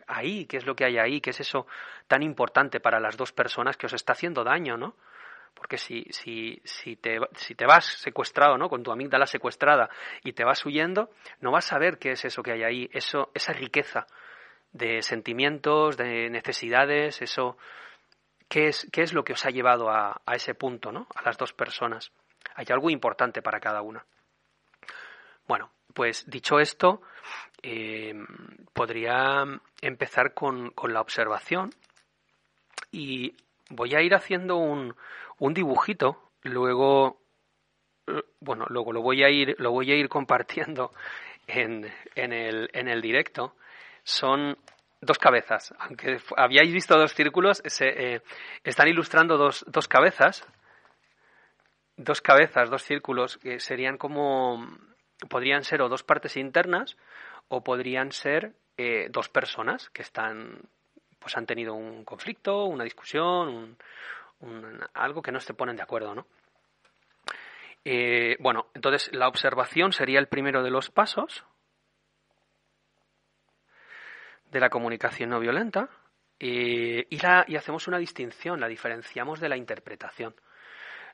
ahí, 0.07 0.45
qué 0.45 0.57
es 0.57 0.65
lo 0.65 0.75
que 0.75 0.85
hay 0.85 0.97
ahí, 0.97 1.21
qué 1.21 1.31
es 1.31 1.39
eso 1.39 1.67
tan 2.07 2.23
importante 2.23 2.79
para 2.79 2.99
las 2.99 3.17
dos 3.17 3.31
personas 3.31 3.77
que 3.77 3.85
os 3.85 3.93
está 3.93 4.13
haciendo 4.13 4.43
daño, 4.43 4.77
¿no? 4.77 4.95
Porque 5.53 5.77
si, 5.77 6.05
si, 6.11 6.61
si, 6.63 6.95
te, 6.95 7.19
si 7.35 7.55
te 7.55 7.65
vas 7.65 7.85
secuestrado, 7.85 8.57
¿no? 8.57 8.69
Con 8.69 8.83
tu 8.83 8.91
amígdala 8.91 9.25
secuestrada 9.25 9.89
y 10.23 10.33
te 10.33 10.43
vas 10.43 10.63
huyendo, 10.65 11.09
no 11.39 11.51
vas 11.51 11.73
a 11.73 11.79
ver 11.79 11.97
qué 11.97 12.11
es 12.11 12.25
eso 12.25 12.43
que 12.43 12.51
hay 12.51 12.63
ahí, 12.63 12.89
eso, 12.93 13.31
esa 13.33 13.53
riqueza 13.53 14.05
de 14.71 15.01
sentimientos, 15.01 15.97
de 15.97 16.29
necesidades, 16.29 17.21
eso, 17.21 17.57
qué 18.47 18.67
es, 18.67 18.87
qué 18.91 19.01
es 19.01 19.13
lo 19.13 19.23
que 19.23 19.33
os 19.33 19.45
ha 19.45 19.49
llevado 19.49 19.89
a, 19.89 20.21
a 20.25 20.35
ese 20.35 20.53
punto, 20.53 20.91
¿no? 20.91 21.07
A 21.15 21.23
las 21.23 21.37
dos 21.37 21.53
personas. 21.53 22.11
Hay 22.55 22.65
algo 22.69 22.89
importante 22.89 23.41
para 23.41 23.59
cada 23.59 23.81
una. 23.81 24.05
Bueno, 25.47 25.71
pues 25.93 26.29
dicho 26.29 26.59
esto, 26.59 27.01
eh, 27.63 28.13
podría 28.73 29.43
empezar 29.81 30.33
con, 30.33 30.71
con, 30.71 30.93
la 30.93 31.01
observación 31.01 31.71
y 32.91 33.35
voy 33.69 33.95
a 33.95 34.01
ir 34.01 34.13
haciendo 34.13 34.57
un, 34.57 34.95
un 35.39 35.53
dibujito, 35.53 36.31
luego 36.43 37.19
bueno, 38.39 38.65
luego 38.69 38.93
lo 38.93 39.01
voy 39.01 39.23
a 39.23 39.29
ir, 39.29 39.55
lo 39.59 39.71
voy 39.71 39.91
a 39.91 39.95
ir 39.95 40.09
compartiendo 40.09 40.91
en, 41.47 41.91
en, 42.15 42.33
el, 42.33 42.69
en 42.73 42.87
el 42.87 43.01
directo. 43.01 43.55
son 44.03 44.57
dos 45.01 45.17
cabezas. 45.17 45.73
Aunque 45.79 46.19
habíais 46.35 46.71
visto 46.71 46.97
dos 46.97 47.13
círculos, 47.13 47.61
se, 47.65 48.15
eh, 48.15 48.21
están 48.63 48.87
ilustrando 48.87 49.37
dos, 49.37 49.65
dos 49.67 49.87
cabezas. 49.87 50.45
Dos 51.97 52.21
cabezas, 52.21 52.69
dos 52.69 52.83
círculos, 52.83 53.37
que 53.37 53.59
serían 53.59 53.97
como. 53.97 54.67
podrían 55.29 55.63
ser 55.63 55.81
o 55.81 55.89
dos 55.89 56.03
partes 56.03 56.37
internas 56.37 56.95
o 57.49 57.63
podrían 57.63 58.11
ser 58.11 58.53
eh, 58.77 59.07
dos 59.09 59.29
personas 59.29 59.89
que 59.89 60.01
están. 60.01 60.61
pues 61.19 61.35
han 61.37 61.45
tenido 61.45 61.73
un 61.73 62.05
conflicto, 62.05 62.65
una 62.65 62.83
discusión, 62.83 63.77
un, 64.39 64.79
algo 64.93 65.21
que 65.21 65.31
no 65.31 65.39
se 65.39 65.53
ponen 65.53 65.75
de 65.75 65.83
acuerdo, 65.83 66.13
¿no? 66.15 66.27
Eh, 67.83 68.35
bueno, 68.39 68.67
entonces 68.73 69.09
la 69.13 69.27
observación 69.27 69.93
sería 69.93 70.19
el 70.19 70.27
primero 70.27 70.61
de 70.61 70.71
los 70.71 70.89
pasos 70.89 71.45
de 74.51 74.59
la 74.59 74.69
comunicación 74.69 75.29
no 75.29 75.39
violenta 75.39 75.89
eh, 76.39 77.07
y, 77.09 77.55
hacemos 77.55 77.87
una 77.87 77.97
distinción, 77.97 78.59
la 78.59 78.67
diferenciamos 78.67 79.39
de 79.39 79.49
la 79.49 79.57
interpretación. 79.57 80.35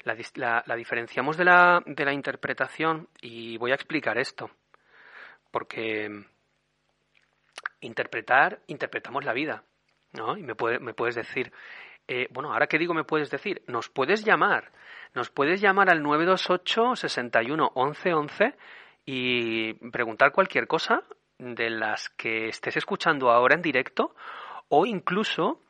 La, 0.03 0.17
la, 0.65 0.75
diferenciamos 0.75 1.37
de 1.37 1.45
la, 1.45 1.81
de 1.85 2.05
la 2.05 2.11
interpretación 2.11 3.07
y 3.21 3.57
voy 3.57 3.71
a 3.71 3.75
explicar 3.75 4.17
esto, 4.17 4.51
porque 5.53 6.10
interpretar, 7.79 8.60
interpretamos 8.65 9.24
la 9.24 9.33
vida, 9.33 9.63
¿no? 10.13 10.36
Y 10.36 10.41
me, 10.41 10.55
puede, 10.55 10.79
me 10.79 10.95
puedes 10.95 11.13
decir, 11.13 11.53
eh, 12.07 12.27
bueno, 12.31 12.51
ahora 12.51 12.65
que 12.65 12.79
digo 12.79 12.95
me 12.95 13.03
puedes 13.03 13.29
decir, 13.29 13.62
nos 13.67 13.88
puedes 13.88 14.25
llamar, 14.25 14.72
nos 15.13 15.29
puedes 15.29 15.62
llamar 15.62 15.91
al 15.91 16.01
928 16.01 16.95
61 16.95 17.72
11 17.75 18.13
11 18.13 18.55
y 19.05 19.74
preguntar 19.91 20.31
cualquier 20.31 20.65
cosa 20.65 21.03
de 21.38 21.69
las 21.69 22.10
que 22.10 22.48
estés 22.48 22.75
escuchando 22.77 23.29
ahora 23.29 23.53
en 23.53 23.62
directo 23.62 24.15
o 24.69 24.88
incluso 24.88 25.62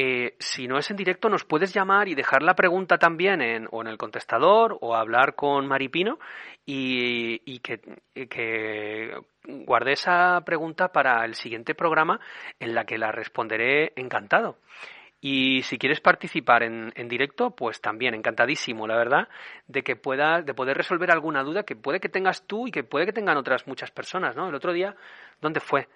eh, 0.00 0.36
si 0.38 0.68
no 0.68 0.78
es 0.78 0.92
en 0.92 0.96
directo 0.96 1.28
nos 1.28 1.42
puedes 1.42 1.74
llamar 1.74 2.06
y 2.06 2.14
dejar 2.14 2.44
la 2.44 2.54
pregunta 2.54 2.98
también 2.98 3.42
en, 3.42 3.66
o 3.72 3.80
en 3.80 3.88
el 3.88 3.98
contestador 3.98 4.78
o 4.80 4.94
hablar 4.94 5.34
con 5.34 5.66
Maripino 5.66 6.20
y, 6.64 7.42
y 7.44 7.58
que, 7.58 7.80
que 8.14 9.10
guarde 9.42 9.94
esa 9.94 10.40
pregunta 10.46 10.92
para 10.92 11.24
el 11.24 11.34
siguiente 11.34 11.74
programa 11.74 12.20
en 12.60 12.76
la 12.76 12.84
que 12.84 12.96
la 12.96 13.10
responderé 13.10 13.92
encantado. 13.96 14.58
Y 15.20 15.62
si 15.62 15.78
quieres 15.78 16.00
participar 16.00 16.62
en, 16.62 16.92
en, 16.94 17.08
directo, 17.08 17.50
pues 17.50 17.80
también 17.80 18.14
encantadísimo, 18.14 18.86
la 18.86 18.96
verdad, 18.96 19.28
de 19.66 19.82
que 19.82 19.96
pueda, 19.96 20.42
de 20.42 20.54
poder 20.54 20.76
resolver 20.76 21.10
alguna 21.10 21.42
duda 21.42 21.64
que 21.64 21.74
puede 21.74 21.98
que 21.98 22.08
tengas 22.08 22.46
tú 22.46 22.68
y 22.68 22.70
que 22.70 22.84
puede 22.84 23.04
que 23.04 23.12
tengan 23.12 23.36
otras 23.36 23.66
muchas 23.66 23.90
personas, 23.90 24.36
¿no? 24.36 24.48
El 24.48 24.54
otro 24.54 24.72
día, 24.72 24.94
¿dónde 25.40 25.58
fue? 25.58 25.88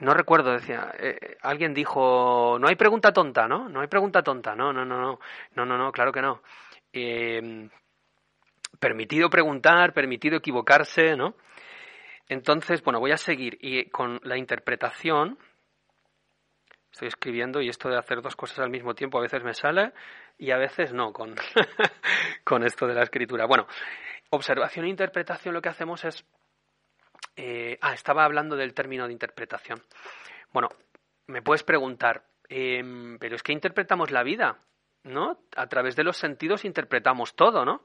No 0.00 0.14
recuerdo, 0.14 0.52
decía, 0.52 0.92
eh, 0.98 1.36
alguien 1.42 1.74
dijo, 1.74 2.56
no 2.60 2.68
hay 2.68 2.76
pregunta 2.76 3.12
tonta, 3.12 3.48
¿no? 3.48 3.68
No 3.68 3.80
hay 3.80 3.88
pregunta 3.88 4.22
tonta, 4.22 4.54
no, 4.54 4.72
no, 4.72 4.84
no, 4.84 5.00
no, 5.00 5.18
no, 5.56 5.66
no, 5.66 5.78
no, 5.78 5.90
claro 5.90 6.12
que 6.12 6.22
no. 6.22 6.42
Eh, 6.92 7.68
permitido 8.78 9.28
preguntar, 9.28 9.92
permitido 9.92 10.36
equivocarse, 10.36 11.16
¿no? 11.16 11.34
Entonces, 12.28 12.82
bueno, 12.82 13.00
voy 13.00 13.12
a 13.12 13.16
seguir 13.16 13.58
y 13.60 13.88
con 13.90 14.20
la 14.22 14.36
interpretación 14.36 15.38
estoy 16.92 17.08
escribiendo 17.08 17.60
y 17.60 17.68
esto 17.68 17.88
de 17.88 17.96
hacer 17.96 18.20
dos 18.22 18.36
cosas 18.36 18.58
al 18.60 18.70
mismo 18.70 18.94
tiempo 18.94 19.18
a 19.18 19.22
veces 19.22 19.42
me 19.44 19.54
sale 19.54 19.92
y 20.36 20.50
a 20.50 20.58
veces 20.58 20.92
no 20.92 21.12
con, 21.12 21.34
con 22.44 22.64
esto 22.64 22.86
de 22.86 22.94
la 22.94 23.02
escritura. 23.02 23.46
Bueno, 23.46 23.66
observación 24.30 24.84
e 24.86 24.90
interpretación 24.90 25.54
lo 25.54 25.62
que 25.62 25.68
hacemos 25.68 26.04
es... 26.04 26.24
Eh, 27.40 27.78
ah, 27.82 27.94
estaba 27.94 28.24
hablando 28.24 28.56
del 28.56 28.74
término 28.74 29.06
de 29.06 29.12
interpretación. 29.12 29.80
Bueno, 30.52 30.68
me 31.28 31.40
puedes 31.40 31.62
preguntar, 31.62 32.24
em, 32.48 33.16
pero 33.20 33.36
es 33.36 33.44
que 33.44 33.52
interpretamos 33.52 34.10
la 34.10 34.24
vida, 34.24 34.58
¿no? 35.04 35.38
A 35.54 35.68
través 35.68 35.94
de 35.94 36.02
los 36.02 36.16
sentidos 36.16 36.64
interpretamos 36.64 37.36
todo, 37.36 37.64
¿no? 37.64 37.84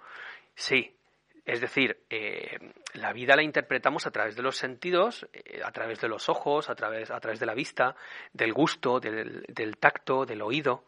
Sí, 0.56 0.98
es 1.46 1.62
decir, 1.62 2.04
eh, 2.10 2.58
la 2.94 3.14
vida 3.14 3.36
la 3.36 3.44
interpretamos 3.44 4.08
a 4.08 4.12
través 4.12 4.36
de 4.36 4.42
los 4.42 4.58
sentidos, 4.58 5.28
eh, 5.34 5.62
a 5.64 5.72
través 5.72 6.02
de 6.02 6.08
los 6.08 6.30
ojos, 6.30 6.72
a 6.72 6.74
través, 6.74 7.12
a 7.12 7.20
través 7.20 7.40
de 7.40 7.46
la 7.46 7.54
vista, 7.54 7.96
del 8.34 8.54
gusto, 8.54 9.00
del, 9.00 9.78
tacto, 9.80 10.26
del 10.26 10.42
oído 10.42 10.86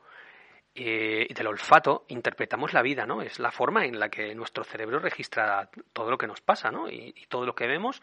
eh, 0.75 1.27
del 1.33 1.47
olfato. 1.47 2.05
Interpretamos 2.09 2.73
la 2.73 2.81
vida, 2.81 3.05
¿no? 3.05 3.21
Es 3.21 3.39
la 3.39 3.51
forma 3.51 3.85
en 3.85 3.99
la 3.99 4.09
que 4.09 4.35
nuestro 4.35 4.63
cerebro 4.63 4.99
registra 4.99 5.69
todo 5.93 6.11
lo 6.11 6.17
que 6.17 6.27
nos 6.27 6.41
pasa, 6.41 6.69
¿no? 6.69 6.89
Y, 6.89 7.13
todo 7.29 7.45
lo 7.45 7.55
que 7.55 7.67
vemos 7.67 8.01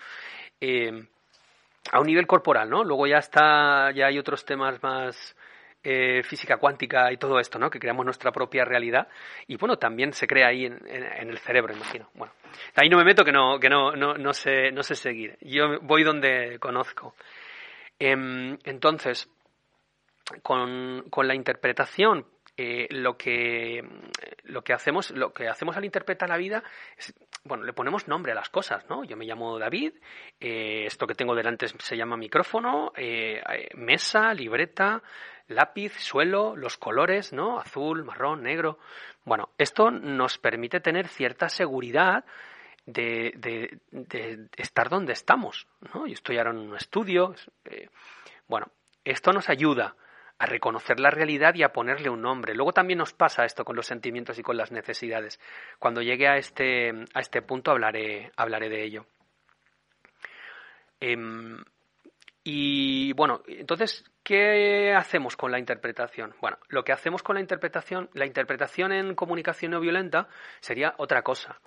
a 1.91 2.01
un 2.01 2.07
nivel 2.07 2.27
corporal, 2.27 2.71
¿no? 2.71 2.85
Luego 2.85 3.07
ya 3.07 3.19
está, 3.19 3.91
ya 3.93 4.07
hay 4.07 4.19
otros 4.19 4.45
temas 4.45 4.83
más 4.83 5.37
eh, 5.83 6.23
física 6.23 6.59
cuántica 6.59 7.13
y 7.13 7.17
todo 7.17 7.41
esto, 7.41 7.59
¿no? 7.59 7.69
Que 7.69 7.81
creamos 7.81 8.05
nuestra 8.05 8.31
propia 8.31 8.65
realidad 8.65 9.09
y 9.47 9.57
bueno, 9.57 9.79
también 9.79 10.13
se 10.13 10.27
crea 10.27 10.49
ahí 10.49 10.67
en, 10.67 10.79
el 10.87 11.39
cerebro, 11.39 11.75
imagino. 11.75 12.09
Bueno, 12.15 12.33
ahí 12.77 12.89
no 12.89 12.99
me 12.99 13.05
meto 13.05 13.25
que 13.25 13.33
no, 13.33 13.59
que 13.59 13.69
no, 13.69 13.97
no, 13.97 14.15
no 14.15 14.33
sé, 14.33 14.71
no 14.71 14.83
sé 14.83 14.95
seguir. 14.95 15.37
Yo 15.41 15.81
voy 15.81 16.05
donde 16.05 16.59
conozco. 16.61 17.15
Em, 17.99 18.57
entonces, 18.65 19.29
con, 20.43 21.05
con 21.11 21.27
la 21.27 21.35
interpretación 21.35 22.27
eh, 22.57 22.87
lo 22.91 23.17
que 23.17 23.83
lo 24.45 24.62
que 24.62 24.73
hacemos 24.73 25.11
lo 25.11 25.33
que 25.33 25.49
hacemos 25.49 25.77
al 25.77 25.85
interpretar 25.85 26.29
la 26.29 26.37
vida 26.37 26.62
es 26.99 27.15
bueno 27.45 27.65
le 27.65 27.73
ponemos 27.73 28.09
nombre 28.09 28.33
a 28.33 28.35
las 28.35 28.51
cosas 28.51 28.88
no 28.91 29.05
yo 29.05 29.17
me 29.17 29.25
llamo 29.25 29.59
David 29.59 29.95
eh, 30.38 30.85
esto 30.87 31.07
que 31.07 31.15
tengo 31.15 31.35
delante 31.35 31.67
se 31.69 31.97
llama 31.97 32.17
micrófono 32.17 32.93
mesa 33.75 34.35
libreta 34.35 35.03
lápiz, 35.49 35.93
suelo, 35.99 36.57
los 36.57 36.77
colores, 36.77 37.33
¿no? 37.33 37.59
Azul, 37.59 38.05
marrón, 38.05 38.43
negro. 38.43 38.79
Bueno, 39.25 39.51
esto 39.59 39.91
nos 39.91 40.38
permite 40.38 40.81
tener 40.81 41.09
cierta 41.09 41.49
seguridad 41.49 42.25
de, 42.87 43.33
de, 43.37 44.49
estar 44.57 44.88
donde 44.88 45.12
estamos, 45.12 45.69
¿no? 45.95 46.07
Yo 46.07 46.15
estoy 46.15 46.38
ahora 46.38 46.51
en 46.51 46.59
un 46.59 46.77
estudio. 46.77 47.35
Eh, 47.65 47.88
bueno, 48.49 48.69
esto 49.05 49.33
nos 49.33 49.49
ayuda 49.49 49.95
a 50.38 50.47
reconocer 50.47 50.99
la 50.99 51.11
realidad 51.11 51.55
y 51.55 51.62
a 51.62 51.73
ponerle 51.73 52.11
un 52.11 52.23
nombre. 52.23 52.55
Luego 52.55 52.73
también 52.73 52.99
nos 52.99 53.12
pasa 53.12 53.45
esto 53.45 53.64
con 53.64 53.77
los 53.77 53.87
sentimientos 53.87 54.38
y 54.38 54.42
con 54.42 54.57
las 54.57 54.73
necesidades. 54.73 55.40
Cuando 55.79 56.03
llegue 56.03 56.29
a 56.29 56.37
este, 56.37 56.90
a 57.14 57.21
este 57.21 57.42
punto 57.42 57.71
hablaré, 57.71 58.33
hablaré 58.37 58.68
de 58.68 58.85
ello. 58.85 59.07
Em, 61.01 61.59
y 62.45 63.12
bueno, 63.12 63.42
entonces, 63.47 64.05
¿qué 64.25 64.95
hacemos 64.95 65.37
con 65.37 65.53
la 65.53 65.61
interpretación? 65.61 66.35
Bueno, 66.40 66.59
lo 66.68 66.83
que 66.83 66.92
hacemos 66.92 67.23
con 67.23 67.35
la 67.37 67.40
interpretación, 67.40 68.11
la 68.14 68.27
interpretación 68.27 68.92
en 68.92 69.14
comunicación 69.14 69.73
no 69.73 69.81
violenta 69.81 70.29
sería 70.61 70.95
otra 70.99 71.23
cosa. 71.23 71.61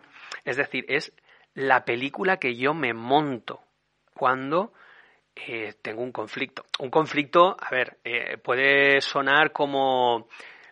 Es 0.44 0.58
decir, 0.58 0.86
es 0.90 1.14
la 1.54 1.86
película 1.86 2.38
que 2.38 2.56
yo 2.56 2.74
me 2.74 2.94
monto 2.94 3.62
cuando 4.14 4.74
eh, 5.36 5.74
tengo 5.82 6.02
un 6.02 6.12
conflicto. 6.12 6.64
Un 6.80 6.90
conflicto, 6.90 7.56
a 7.60 7.70
ver, 7.70 7.98
eh, 8.04 8.38
puede 8.38 9.02
sonar 9.02 9.52
como 9.52 10.28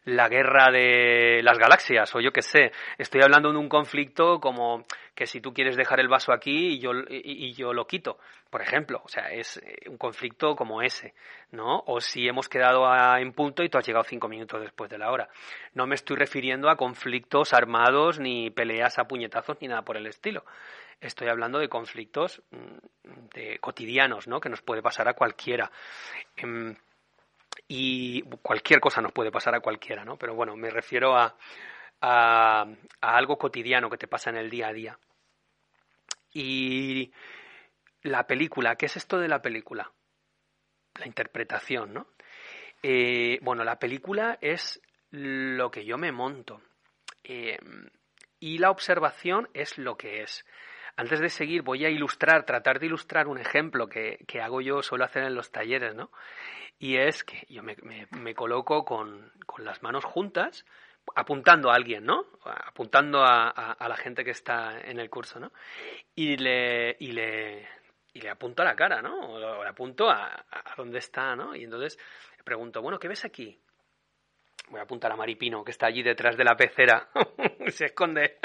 la 0.05 0.27
guerra 0.27 0.69
de 0.69 1.41
las 1.43 1.57
galaxias 1.57 2.13
o 2.15 2.19
yo 2.19 2.31
qué 2.31 2.41
sé. 2.41 2.71
Estoy 2.97 3.21
hablando 3.21 3.51
de 3.51 3.57
un 3.57 3.69
conflicto 3.69 4.39
como 4.39 4.85
que 5.15 5.27
si 5.27 5.41
tú 5.41 5.53
quieres 5.53 5.75
dejar 5.75 5.99
el 5.99 6.07
vaso 6.07 6.33
aquí 6.33 6.73
y 6.73 6.79
yo, 6.79 6.91
y, 7.09 7.53
yo 7.53 7.73
lo 7.73 7.87
quito, 7.87 8.17
por 8.49 8.61
ejemplo. 8.61 9.01
O 9.03 9.07
sea, 9.07 9.31
es 9.31 9.57
eh, 9.57 9.89
un 9.89 9.97
conflicto 9.97 10.55
como 10.55 10.81
ese, 10.81 11.13
¿no? 11.51 11.83
O 11.87 12.01
si 12.01 12.27
hemos 12.27 12.49
quedado 12.49 12.85
en 13.17 13.33
punto 13.33 13.63
y 13.63 13.69
tú 13.69 13.77
has 13.77 13.85
llegado 13.85 14.03
cinco 14.03 14.27
minutos 14.27 14.61
después 14.61 14.89
de 14.89 14.97
la 14.97 15.11
hora. 15.11 15.29
No 15.73 15.87
me 15.87 15.95
estoy 15.95 16.17
refiriendo 16.17 16.69
a 16.69 16.77
conflictos 16.77 17.53
armados 17.53 18.19
ni 18.19 18.49
peleas 18.49 18.97
a 18.99 19.05
puñetazos 19.05 19.57
ni 19.61 19.67
nada 19.67 19.83
por 19.83 19.97
el 19.97 20.07
estilo. 20.07 20.43
Estoy 21.01 21.27
hablando 21.27 21.59
de 21.59 21.69
conflictos 21.69 22.41
mm, 22.51 23.27
de 23.33 23.59
cotidianos, 23.59 24.27
¿no? 24.27 24.39
Que 24.39 24.49
nos 24.49 24.61
puede 24.61 24.81
pasar 24.81 25.07
a 25.07 25.13
cualquiera. 25.13 25.71
Em, 26.35 26.75
y 27.67 28.21
cualquier 28.41 28.79
cosa 28.79 29.01
nos 29.01 29.11
puede 29.11 29.31
pasar 29.31 29.55
a 29.55 29.59
cualquiera, 29.59 30.03
¿no? 30.05 30.17
Pero 30.17 30.35
bueno, 30.35 30.55
me 30.55 30.69
refiero 30.69 31.15
a, 31.15 31.35
algo 32.99 33.37
cotidiano 33.37 33.89
que 33.89 33.97
te 33.97 34.07
pasa 34.07 34.29
en 34.29 34.37
el 34.37 34.49
día 34.49 34.67
a 34.67 34.73
día. 34.73 34.99
Y 36.33 37.13
la 38.01 38.27
película, 38.27 38.75
¿qué 38.75 38.87
es 38.87 38.97
esto 38.97 39.19
de 39.19 39.29
la 39.29 39.41
película? 39.41 39.91
La 40.99 41.07
interpretación, 41.07 41.93
¿no? 41.93 42.07
Eh, 42.81 43.39
bueno, 43.41 43.63
la 43.63 43.79
película 43.79 44.37
es 44.41 44.81
lo 45.11 45.71
que 45.71 45.85
yo 45.85 45.97
me 45.97 46.11
monto. 46.11 46.61
Eh, 47.23 47.57
y 48.39 48.57
la 48.57 48.71
observación 48.71 49.47
es 49.53 49.77
lo 49.77 49.95
que 49.95 50.23
es. 50.23 50.45
Antes 50.95 51.19
de 51.19 51.29
seguir, 51.29 51.63
voy 51.63 51.85
a 51.85 51.89
ilustrar, 51.89 52.45
tratar 52.45 52.79
de 52.79 52.85
ilustrar 52.85 53.27
un 53.27 53.39
ejemplo 53.39 53.87
que, 53.87 54.23
que 54.27 54.41
hago 54.41 54.61
yo, 54.61 54.83
suelo 54.83 55.05
hacer 55.05 55.23
en 55.23 55.35
los 55.35 55.51
talleres, 55.51 55.95
¿no? 55.95 56.11
Y 56.77 56.97
es 56.97 57.23
que 57.23 57.45
yo 57.49 57.63
me, 57.63 57.75
me, 58.11 58.35
coloco 58.35 58.83
con, 58.83 59.31
con, 59.45 59.63
las 59.63 59.81
manos 59.81 60.03
juntas, 60.03 60.65
apuntando 61.15 61.71
a 61.71 61.75
alguien, 61.75 62.05
¿no? 62.05 62.25
Apuntando 62.43 63.23
a, 63.23 63.49
a, 63.49 63.87
la 63.87 63.95
gente 63.95 64.23
que 64.23 64.31
está 64.31 64.79
en 64.81 64.99
el 64.99 65.09
curso, 65.09 65.39
¿no? 65.39 65.51
Y 66.13 66.37
le, 66.37 66.95
y 66.99 67.11
le, 67.11 67.67
y 68.13 68.21
le 68.21 68.29
apunto 68.29 68.61
a 68.61 68.65
la 68.65 68.75
cara, 68.75 69.01
¿no? 69.01 69.17
O 69.29 69.63
le 69.63 69.69
apunto 69.69 70.09
a, 70.09 70.45
a 70.51 70.73
dónde 70.75 70.99
está, 70.99 71.35
¿no? 71.35 71.55
Y 71.55 71.63
entonces 71.63 71.97
pregunto, 72.43 72.81
bueno, 72.81 72.99
¿qué 72.99 73.07
ves 73.07 73.25
aquí? 73.25 73.59
Voy 74.69 74.79
a 74.79 74.83
apuntar 74.83 75.11
a 75.11 75.15
Maripino, 75.15 75.63
que 75.63 75.71
está 75.71 75.87
allí 75.87 76.03
detrás 76.03 76.37
de 76.37 76.43
la 76.43 76.55
pecera. 76.55 77.09
Se 77.69 77.85
esconde. 77.85 78.37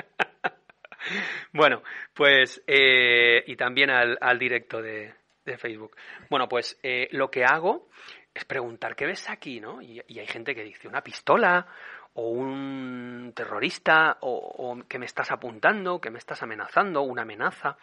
Bueno, 1.52 1.82
pues, 2.14 2.62
eh, 2.66 3.44
y 3.46 3.56
también 3.56 3.90
al, 3.90 4.18
al 4.20 4.38
directo 4.38 4.82
de, 4.82 5.14
de, 5.44 5.58
Facebook. 5.58 5.96
Bueno, 6.30 6.48
pues 6.48 6.78
eh, 6.82 7.08
lo 7.12 7.30
que 7.30 7.44
hago 7.44 7.88
es 8.34 8.44
preguntar, 8.44 8.94
¿qué 8.94 9.06
ves 9.06 9.28
aquí, 9.30 9.61
no? 9.61 9.80
Y, 9.82 10.00
hay 10.00 10.26
gente 10.26 10.54
que 10.54 10.64
dice, 10.64 10.88
una 10.88 11.02
pistola, 11.02 11.66
o 12.14 12.30
un 12.30 13.32
terrorista, 13.34 14.18
o, 14.20 14.37
o, 14.37 14.88
que 14.88 14.98
me 14.98 15.06
estás 15.06 15.30
apuntando, 15.30 16.00
que 16.00 16.11
me 16.11 16.18
estás 16.18 16.42
amenazando, 16.42 17.02
una 17.02 17.22
amenaza, 17.22 17.76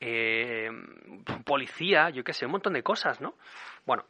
eh, 0.00 0.70
policía, 1.44 2.10
yo 2.10 2.24
qué 2.24 2.32
sé, 2.32 2.46
un 2.46 2.52
montón 2.52 2.74
de 2.74 2.82
cosas, 2.82 3.20
¿no? 3.20 3.36
Bueno, 3.86 4.04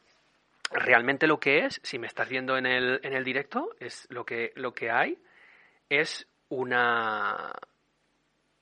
realmente 0.71 1.27
lo 1.27 1.39
que 1.39 1.67
es, 1.67 1.81
si 1.83 1.99
me 1.99 2.07
estás 2.07 2.29
viendo 2.29 2.57
en 2.57 2.67
el, 2.67 3.01
en 3.03 3.15
el 3.15 3.25
directo, 3.25 3.71
es 3.79 4.07
lo 4.11 4.25
que, 4.25 4.53
lo 4.57 4.73
que 4.73 4.91
hay 4.91 5.19
es 5.89 6.27
una 6.49 7.53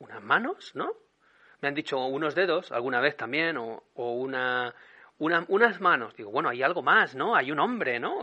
unas 0.03 0.23
manos, 0.23 0.73
¿no? 0.75 0.93
Me 1.61 1.69
han 1.69 1.75
dicho 1.75 1.99
unos 1.99 2.35
dedos 2.35 2.73
alguna 2.73 3.01
vez 3.01 3.17
también, 3.17 3.57
o, 3.57 3.83
una, 3.95 4.75
una, 5.19 5.45
unas 5.49 5.81
manos. 5.81 6.15
Digo, 6.17 6.31
bueno, 6.31 6.49
hay 6.49 6.63
algo 6.63 6.83
más, 6.83 7.15
¿no? 7.15 7.37
Hay 7.37 7.53
un 7.53 7.61
hombre, 7.61 8.01
¿no? 8.01 8.19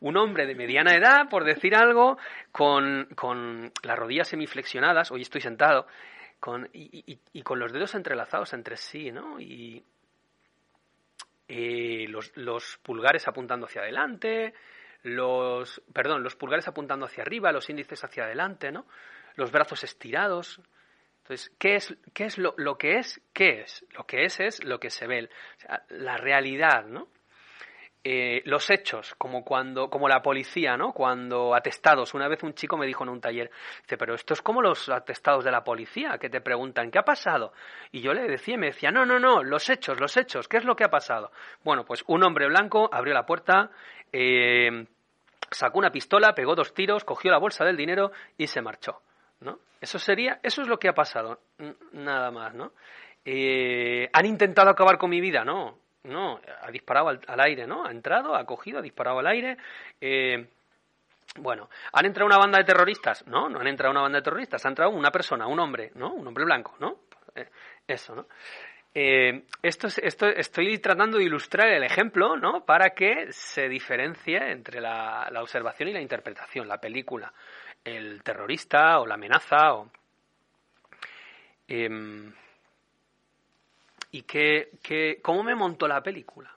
Un, 0.00 0.16
hombre 0.16 0.46
de 0.46 0.54
mediana 0.54 0.94
edad, 0.94 1.28
por 1.30 1.44
decir 1.44 1.76
algo, 1.76 2.18
con, 2.50 3.08
con 3.14 3.72
las 3.82 3.98
rodillas 3.98 4.28
semiflexionadas, 4.28 5.12
hoy 5.12 5.22
estoy 5.22 5.40
sentado, 5.40 5.86
con, 6.40 6.68
y 6.72 7.42
con 7.42 7.58
los 7.58 7.72
dedos 7.72 7.94
entrelazados 7.94 8.52
entre 8.52 8.76
sí, 8.76 9.12
¿no? 9.12 9.38
Y, 9.38 9.84
eh, 11.54 12.06
los, 12.08 12.34
los, 12.34 12.78
pulgares 12.82 13.28
apuntando 13.28 13.66
hacia 13.66 13.82
adelante, 13.82 14.54
los, 15.02 15.82
perdón, 15.92 16.22
los 16.22 16.34
pulgares 16.34 16.66
apuntando 16.66 17.04
hacia 17.04 17.22
arriba, 17.22 17.52
los 17.52 17.68
índices 17.68 18.02
hacia 18.04 18.24
adelante, 18.24 18.72
¿no? 18.72 18.86
Los 19.34 19.52
brazos 19.52 19.84
estirados. 19.84 20.62
Entonces, 21.22 21.52
¿qué 21.58 21.76
es, 21.76 21.96
qué 22.12 22.24
es 22.24 22.36
lo, 22.36 22.54
lo 22.56 22.76
que 22.76 22.98
es? 22.98 23.20
¿Qué 23.32 23.60
es? 23.60 23.86
Lo 23.96 24.04
que 24.04 24.24
es 24.24 24.40
es 24.40 24.64
lo 24.64 24.80
que 24.80 24.90
se 24.90 25.06
ve, 25.06 25.30
la 25.88 26.16
realidad, 26.16 26.84
¿no? 26.84 27.08
Eh, 28.04 28.42
los 28.46 28.68
hechos, 28.68 29.14
como 29.14 29.44
cuando, 29.44 29.88
como 29.88 30.08
la 30.08 30.20
policía, 30.20 30.76
¿no? 30.76 30.92
Cuando 30.92 31.54
atestados, 31.54 32.14
una 32.14 32.26
vez 32.26 32.42
un 32.42 32.52
chico 32.52 32.76
me 32.76 32.84
dijo 32.84 33.04
en 33.04 33.10
un 33.10 33.20
taller, 33.20 33.52
dice, 33.82 33.96
pero 33.96 34.16
esto 34.16 34.34
es 34.34 34.42
como 34.42 34.60
los 34.60 34.88
atestados 34.88 35.44
de 35.44 35.52
la 35.52 35.62
policía, 35.62 36.18
que 36.18 36.28
te 36.28 36.40
preguntan, 36.40 36.90
¿qué 36.90 36.98
ha 36.98 37.04
pasado? 37.04 37.52
Y 37.92 38.00
yo 38.00 38.12
le 38.12 38.22
decía, 38.22 38.56
me 38.58 38.66
decía, 38.66 38.90
no, 38.90 39.06
no, 39.06 39.20
no, 39.20 39.44
los 39.44 39.70
hechos, 39.70 40.00
los 40.00 40.16
hechos, 40.16 40.48
¿qué 40.48 40.56
es 40.56 40.64
lo 40.64 40.74
que 40.74 40.82
ha 40.82 40.90
pasado? 40.90 41.30
Bueno, 41.62 41.84
pues 41.84 42.02
un 42.08 42.24
hombre 42.24 42.48
blanco 42.48 42.90
abrió 42.92 43.14
la 43.14 43.24
puerta, 43.24 43.70
eh, 44.12 44.84
sacó 45.52 45.78
una 45.78 45.92
pistola, 45.92 46.34
pegó 46.34 46.56
dos 46.56 46.74
tiros, 46.74 47.04
cogió 47.04 47.30
la 47.30 47.38
bolsa 47.38 47.64
del 47.64 47.76
dinero 47.76 48.10
y 48.36 48.48
se 48.48 48.62
marchó, 48.62 49.02
¿no? 49.42 49.58
Eso 49.80 49.98
sería, 49.98 50.38
eso 50.42 50.62
es 50.62 50.68
lo 50.68 50.78
que 50.78 50.88
ha 50.88 50.94
pasado, 50.94 51.40
nada 51.92 52.30
más, 52.30 52.54
¿no? 52.54 52.72
Eh, 53.24 54.08
¿Han 54.12 54.26
intentado 54.26 54.70
acabar 54.70 54.98
con 54.98 55.10
mi 55.10 55.20
vida? 55.20 55.44
No, 55.44 55.78
no, 56.04 56.40
ha 56.60 56.70
disparado 56.70 57.08
al, 57.08 57.40
aire, 57.40 57.66
¿no? 57.66 57.84
Ha 57.84 57.90
entrado, 57.90 58.34
ha 58.34 58.44
cogido, 58.44 58.78
ha 58.78 58.82
disparado 58.82 59.18
al 59.18 59.26
aire. 59.26 59.56
Eh, 60.00 60.48
bueno, 61.36 61.68
¿han 61.92 62.06
entrado 62.06 62.26
una 62.26 62.38
banda 62.38 62.58
de 62.58 62.64
terroristas? 62.64 63.26
No, 63.26 63.48
no 63.48 63.60
han 63.60 63.66
entrado 63.66 63.92
una 63.92 64.02
banda 64.02 64.18
de 64.18 64.24
terroristas. 64.24 64.64
Ha 64.64 64.68
entrado 64.68 64.90
una 64.90 65.10
persona, 65.10 65.46
un 65.46 65.60
hombre, 65.60 65.92
¿no? 65.94 66.12
Un 66.12 66.26
hombre 66.26 66.44
blanco, 66.44 66.74
¿no? 66.80 67.00
Eh, 67.34 67.48
eso, 67.86 68.14
¿no? 68.14 68.26
Esto, 68.94 69.88
esto, 70.02 70.26
estoy 70.26 70.78
tratando 70.78 71.16
de 71.16 71.24
ilustrar 71.24 71.68
el 71.68 71.82
ejemplo, 71.82 72.36
¿no? 72.36 72.66
Para 72.66 72.90
que 72.90 73.32
se 73.32 73.66
diferencie 73.66 74.36
entre 74.50 74.82
la, 74.82 75.28
la 75.32 75.40
observación 75.40 75.88
y 75.88 75.94
la 75.94 76.00
interpretación, 76.02 76.68
la 76.68 76.78
película, 76.78 77.32
el 77.84 78.22
terrorista 78.22 79.00
o 79.00 79.06
la 79.06 79.14
amenaza 79.14 79.74
o... 79.74 79.90
Eh, 81.68 81.88
¿Y 84.10 84.22
qué, 84.22 84.72
qué, 84.82 85.20
cómo 85.22 85.42
me 85.42 85.54
montó 85.54 85.88
la 85.88 86.02
película? 86.02 86.54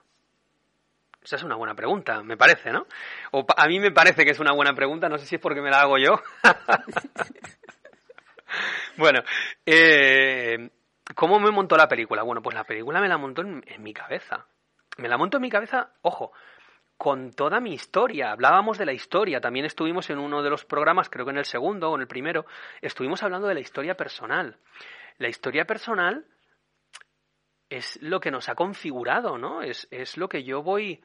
Esa 1.26 1.36
es 1.36 1.42
una 1.42 1.56
buena 1.56 1.74
pregunta, 1.74 2.22
me 2.22 2.36
parece, 2.36 2.70
¿no? 2.70 2.86
O 3.32 3.44
a 3.56 3.66
mí 3.66 3.80
me 3.80 3.90
parece 3.90 4.24
que 4.24 4.30
es 4.30 4.38
una 4.38 4.52
buena 4.52 4.74
pregunta, 4.74 5.08
no 5.08 5.18
sé 5.18 5.26
si 5.26 5.34
es 5.36 5.40
porque 5.40 5.60
me 5.60 5.70
la 5.70 5.80
hago 5.80 5.98
yo. 5.98 6.20
bueno, 8.96 9.22
eh, 9.64 10.70
¿cómo 11.14 11.40
me 11.40 11.50
montó 11.50 11.76
la 11.76 11.88
película? 11.88 12.22
Bueno, 12.22 12.42
pues 12.42 12.54
la 12.54 12.62
película 12.62 13.00
me 13.00 13.08
la 13.08 13.16
montó 13.16 13.42
en, 13.42 13.64
en 13.66 13.82
mi 13.82 13.92
cabeza. 13.92 14.46
Me 14.98 15.08
la 15.08 15.16
montó 15.16 15.38
en 15.38 15.42
mi 15.42 15.50
cabeza, 15.50 15.90
ojo, 16.02 16.32
con 16.96 17.32
toda 17.32 17.60
mi 17.60 17.74
historia. 17.74 18.32
Hablábamos 18.32 18.78
de 18.78 18.86
la 18.86 18.92
historia. 18.92 19.40
También 19.40 19.66
estuvimos 19.66 20.08
en 20.10 20.18
uno 20.18 20.42
de 20.42 20.50
los 20.50 20.64
programas, 20.64 21.08
creo 21.10 21.24
que 21.24 21.32
en 21.32 21.38
el 21.38 21.44
segundo 21.44 21.90
o 21.90 21.94
en 21.94 22.02
el 22.02 22.08
primero, 22.08 22.46
estuvimos 22.80 23.22
hablando 23.22 23.48
de 23.48 23.54
la 23.54 23.60
historia 23.60 23.96
personal. 23.96 24.58
La 25.18 25.28
historia 25.28 25.64
personal 25.66 26.26
es 27.68 28.00
lo 28.02 28.20
que 28.20 28.30
nos 28.30 28.48
ha 28.48 28.54
configurado, 28.54 29.38
¿no? 29.38 29.62
Es, 29.62 29.88
es 29.90 30.16
lo 30.16 30.28
que 30.28 30.44
yo 30.44 30.62
voy 30.62 31.02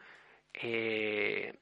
eh, 0.53 1.57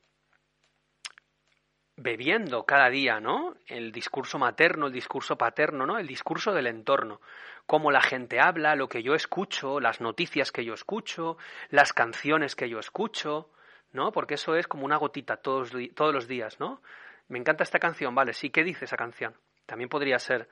bebiendo 1.96 2.66
cada 2.66 2.90
día, 2.90 3.20
¿no? 3.20 3.56
El 3.68 3.92
discurso 3.92 4.38
materno, 4.40 4.88
el 4.88 4.94
discurso 4.94 5.38
paterno, 5.38 5.86
¿no? 5.86 5.98
El 5.98 6.08
discurso 6.08 6.52
del 6.54 6.68
entorno. 6.68 7.22
Cómo 7.66 7.92
la 7.92 8.02
gente 8.02 8.40
habla, 8.40 8.76
lo 8.76 8.88
que 8.88 9.04
yo 9.04 9.14
escucho, 9.14 9.80
las 9.80 10.02
noticias 10.02 10.52
que 10.52 10.66
yo 10.66 10.74
escucho, 10.74 11.38
las 11.70 11.94
canciones 11.94 12.56
que 12.56 12.70
yo 12.70 12.80
escucho, 12.80 13.50
¿no? 13.94 14.12
Porque 14.12 14.36
eso 14.36 14.56
es 14.56 14.68
como 14.68 14.86
una 14.86 14.98
gotita 14.98 15.38
todos, 15.38 15.72
todos 15.96 16.14
los 16.14 16.28
días, 16.28 16.60
¿no? 16.60 16.82
Me 17.28 17.40
encanta 17.40 17.64
esta 17.64 17.80
canción, 17.80 18.14
vale, 18.16 18.34
sí, 18.34 18.50
¿qué 18.50 18.64
dice 18.64 18.86
esa 18.86 18.98
canción? 18.98 19.36
También 19.66 19.90
podría 19.90 20.18
ser 20.18 20.50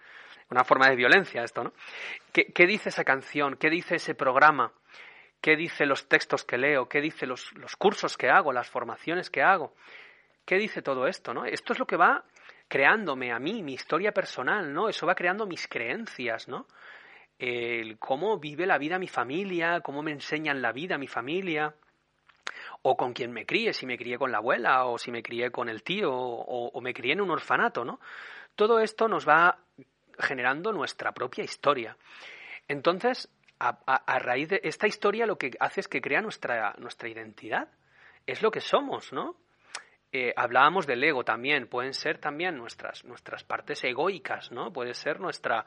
una 0.49 0.63
forma 0.63 0.89
de 0.89 0.95
violencia 0.95 1.43
esto, 1.43 1.63
¿no? 1.63 1.73
¿Qué, 2.31 2.53
¿Qué, 2.53 2.67
dice 2.67 2.89
esa 2.89 3.03
canción? 3.03 3.57
¿Qué 3.57 3.69
dice 3.69 3.95
ese 3.95 4.15
programa? 4.15 4.71
¿Qué 5.41 5.55
dice 5.55 5.85
los 5.85 6.07
textos 6.07 6.43
que 6.43 6.57
leo? 6.57 6.87
¿Qué 6.87 7.01
dice 7.01 7.25
los, 7.25 7.51
los 7.53 7.75
cursos 7.75 8.17
que 8.17 8.29
hago? 8.29 8.53
¿Las 8.53 8.69
formaciones 8.69 9.29
que 9.29 9.41
hago? 9.41 9.73
¿Qué 10.45 10.57
dice 10.57 10.81
todo 10.81 11.07
esto, 11.07 11.33
no? 11.33 11.45
Esto 11.45 11.73
es 11.73 11.79
lo 11.79 11.85
que 11.85 11.97
va 11.97 12.23
creándome 12.67 13.31
a 13.31 13.39
mí, 13.39 13.63
mi 13.63 13.73
historia 13.73 14.11
personal, 14.11 14.73
¿no? 14.73 14.89
Eso 14.89 15.07
va 15.07 15.15
creando 15.15 15.45
mis 15.45 15.67
creencias, 15.67 16.47
¿no? 16.47 16.67
El 17.39 17.97
cómo 17.99 18.39
vive 18.39 18.65
la 18.65 18.77
vida 18.77 18.99
mi 18.99 19.07
familia, 19.07 19.81
cómo 19.81 20.01
me 20.01 20.11
enseñan 20.11 20.61
la 20.61 20.71
vida 20.71 20.97
mi 20.97 21.07
familia, 21.07 21.75
o 22.81 22.95
con 22.95 23.13
quien 23.13 23.31
me 23.31 23.45
críe, 23.45 23.73
si 23.73 23.85
me 23.85 23.97
crié 23.97 24.17
con 24.17 24.31
la 24.31 24.37
abuela, 24.37 24.85
o 24.85 24.97
si 24.97 25.11
me 25.11 25.23
crié 25.23 25.51
con 25.51 25.69
el 25.69 25.83
tío, 25.83 26.11
o, 26.13 26.81
me 26.81 26.93
crié 26.93 27.13
en 27.13 27.21
un 27.21 27.31
orfanato, 27.31 27.83
¿no? 27.83 27.99
Todo 28.55 28.79
esto 28.79 29.07
nos 29.07 29.27
va 29.27 29.59
generando 30.19 30.71
nuestra 30.71 31.11
propia 31.11 31.43
historia. 31.43 31.97
Entonces, 32.67 33.29
a, 33.59 34.19
raíz 34.19 34.49
de 34.49 34.61
esta 34.63 34.87
historia 34.87 35.25
lo 35.25 35.37
que 35.37 35.51
hace 35.59 35.81
es 35.81 35.87
que 35.87 36.01
crea 36.01 36.21
nuestra, 36.21 36.75
nuestra 36.77 37.09
identidad. 37.09 37.69
Es 38.25 38.41
lo 38.41 38.51
que 38.51 38.61
somos, 38.61 39.13
¿no? 39.13 39.37
Eh, 40.11 40.33
hablábamos 40.35 40.87
del 40.87 41.03
ego 41.03 41.23
también, 41.23 41.67
pueden 41.67 41.93
ser 41.93 42.17
también 42.17 42.57
nuestras, 42.57 43.03
nuestras 43.03 43.43
partes 43.43 43.83
egoicas, 43.83 44.51
¿no? 44.51 44.71
Puede 44.71 44.93
ser 44.93 45.19
nuestra, 45.19 45.65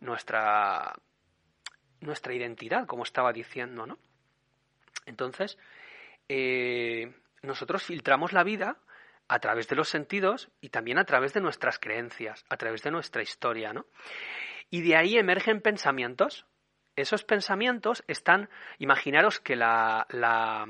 nuestra, 0.00 0.92
nuestra 2.00 2.34
identidad, 2.34 2.86
como 2.86 3.02
estaba 3.02 3.32
diciendo, 3.32 3.86
¿no? 3.86 3.98
Entonces, 5.06 5.58
eh, 6.34 7.12
nosotros 7.42 7.82
filtramos 7.82 8.32
la 8.32 8.42
vida 8.42 8.78
a 9.28 9.38
través 9.38 9.68
de 9.68 9.76
los 9.76 9.90
sentidos 9.90 10.50
y 10.62 10.70
también 10.70 10.96
a 10.96 11.04
través 11.04 11.34
de 11.34 11.42
nuestras 11.42 11.78
creencias, 11.78 12.46
a 12.48 12.56
través 12.56 12.82
de 12.82 12.90
nuestra 12.90 13.20
historia, 13.20 13.74
¿no? 13.74 13.84
Y 14.70 14.80
de 14.80 14.96
ahí 14.96 15.18
emergen 15.18 15.60
pensamientos. 15.60 16.46
Esos 16.96 17.24
pensamientos 17.24 18.02
están, 18.08 18.48
imaginaros 18.78 19.40
que 19.40 19.56
la, 19.56 20.06
la, 20.08 20.66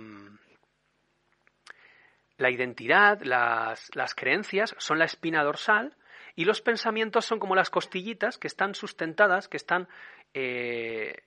la 2.38 2.50
identidad, 2.50 3.20
las, 3.22 3.88
las 3.94 4.16
creencias 4.16 4.74
son 4.78 4.98
la 4.98 5.04
espina 5.04 5.44
dorsal 5.44 5.96
y 6.34 6.44
los 6.44 6.60
pensamientos 6.60 7.24
son 7.24 7.38
como 7.38 7.54
las 7.54 7.70
costillitas 7.70 8.36
que 8.36 8.48
están 8.48 8.74
sustentadas, 8.74 9.46
que 9.46 9.58
están 9.58 9.86
eh, 10.34 11.22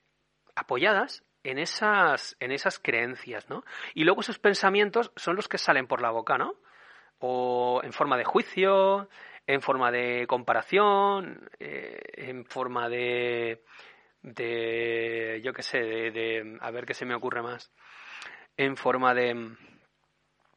apoyadas 0.55 1.23
en 1.45 1.59
esas, 1.59 2.35
en 2.39 2.51
esas 2.51 2.79
creencias, 2.79 3.49
¿no? 3.49 3.63
Y 3.93 4.03
luego 4.03 4.21
esos 4.21 4.39
pensamientos 4.39 5.11
son 5.15 5.35
los 5.35 5.47
que 5.47 5.57
salen 5.57 5.87
por 5.87 6.01
la 6.01 6.11
boca, 6.11 6.37
¿no? 6.37 6.55
o 7.19 7.81
en 7.83 7.93
forma 7.93 8.17
de 8.17 8.23
juicio, 8.23 9.09
en 9.47 9.61
forma 9.61 9.91
de 9.91 10.25
comparación, 10.27 11.49
eh, 11.59 11.99
en 12.13 12.45
forma 12.45 12.89
de, 12.89 13.63
de 14.21 15.41
yo 15.43 15.53
qué 15.53 15.61
sé, 15.61 15.79
de, 15.79 16.11
de, 16.11 16.57
a 16.61 16.71
ver 16.71 16.85
qué 16.85 16.93
se 16.93 17.05
me 17.05 17.15
ocurre 17.15 17.41
más, 17.41 17.71
en 18.57 18.75
forma 18.75 19.13
de, 19.13 19.55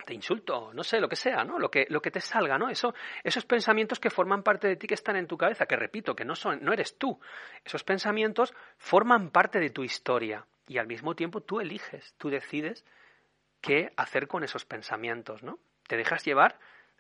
de 0.07 0.15
insulto, 0.15 0.73
no 0.75 0.83
sé, 0.83 1.01
lo 1.01 1.09
que 1.09 1.17
sea, 1.17 1.45
¿no? 1.45 1.59
Lo 1.59 1.71
que, 1.71 1.87
lo 1.91 2.01
que 2.01 2.11
te 2.11 2.21
salga, 2.21 2.59
¿no? 2.59 2.71
Eso, 2.71 2.95
esos 3.23 3.45
pensamientos 3.45 4.01
que 4.01 4.11
forman 4.11 4.43
parte 4.43 4.69
de 4.69 4.77
ti 4.77 4.87
que 4.87 4.95
están 4.95 5.17
en 5.17 5.27
tu 5.27 5.37
cabeza, 5.37 5.67
que 5.67 5.77
repito, 5.77 6.17
que 6.17 6.25
no 6.25 6.35
son, 6.35 6.63
no 6.63 6.73
eres 6.73 6.99
tú. 6.99 7.21
Esos 7.65 7.85
pensamientos 7.85 8.55
forman 8.79 9.31
parte 9.31 9.61
de 9.61 9.71
tu 9.71 9.85
historia. 9.85 10.47
Y 10.69 10.79
al 10.79 10.87
mismo 10.87 11.17
tiempo 11.17 11.41
tú 11.41 11.61
eliges, 11.61 12.15
tú 12.19 12.31
decides 12.31 12.85
qué 13.61 13.93
hacer 13.97 14.29
con 14.29 14.45
esos 14.45 14.65
pensamientos, 14.65 15.43
¿no? 15.43 15.59
Te 15.89 15.97
dejas 15.97 16.25
llevar, 16.25 16.59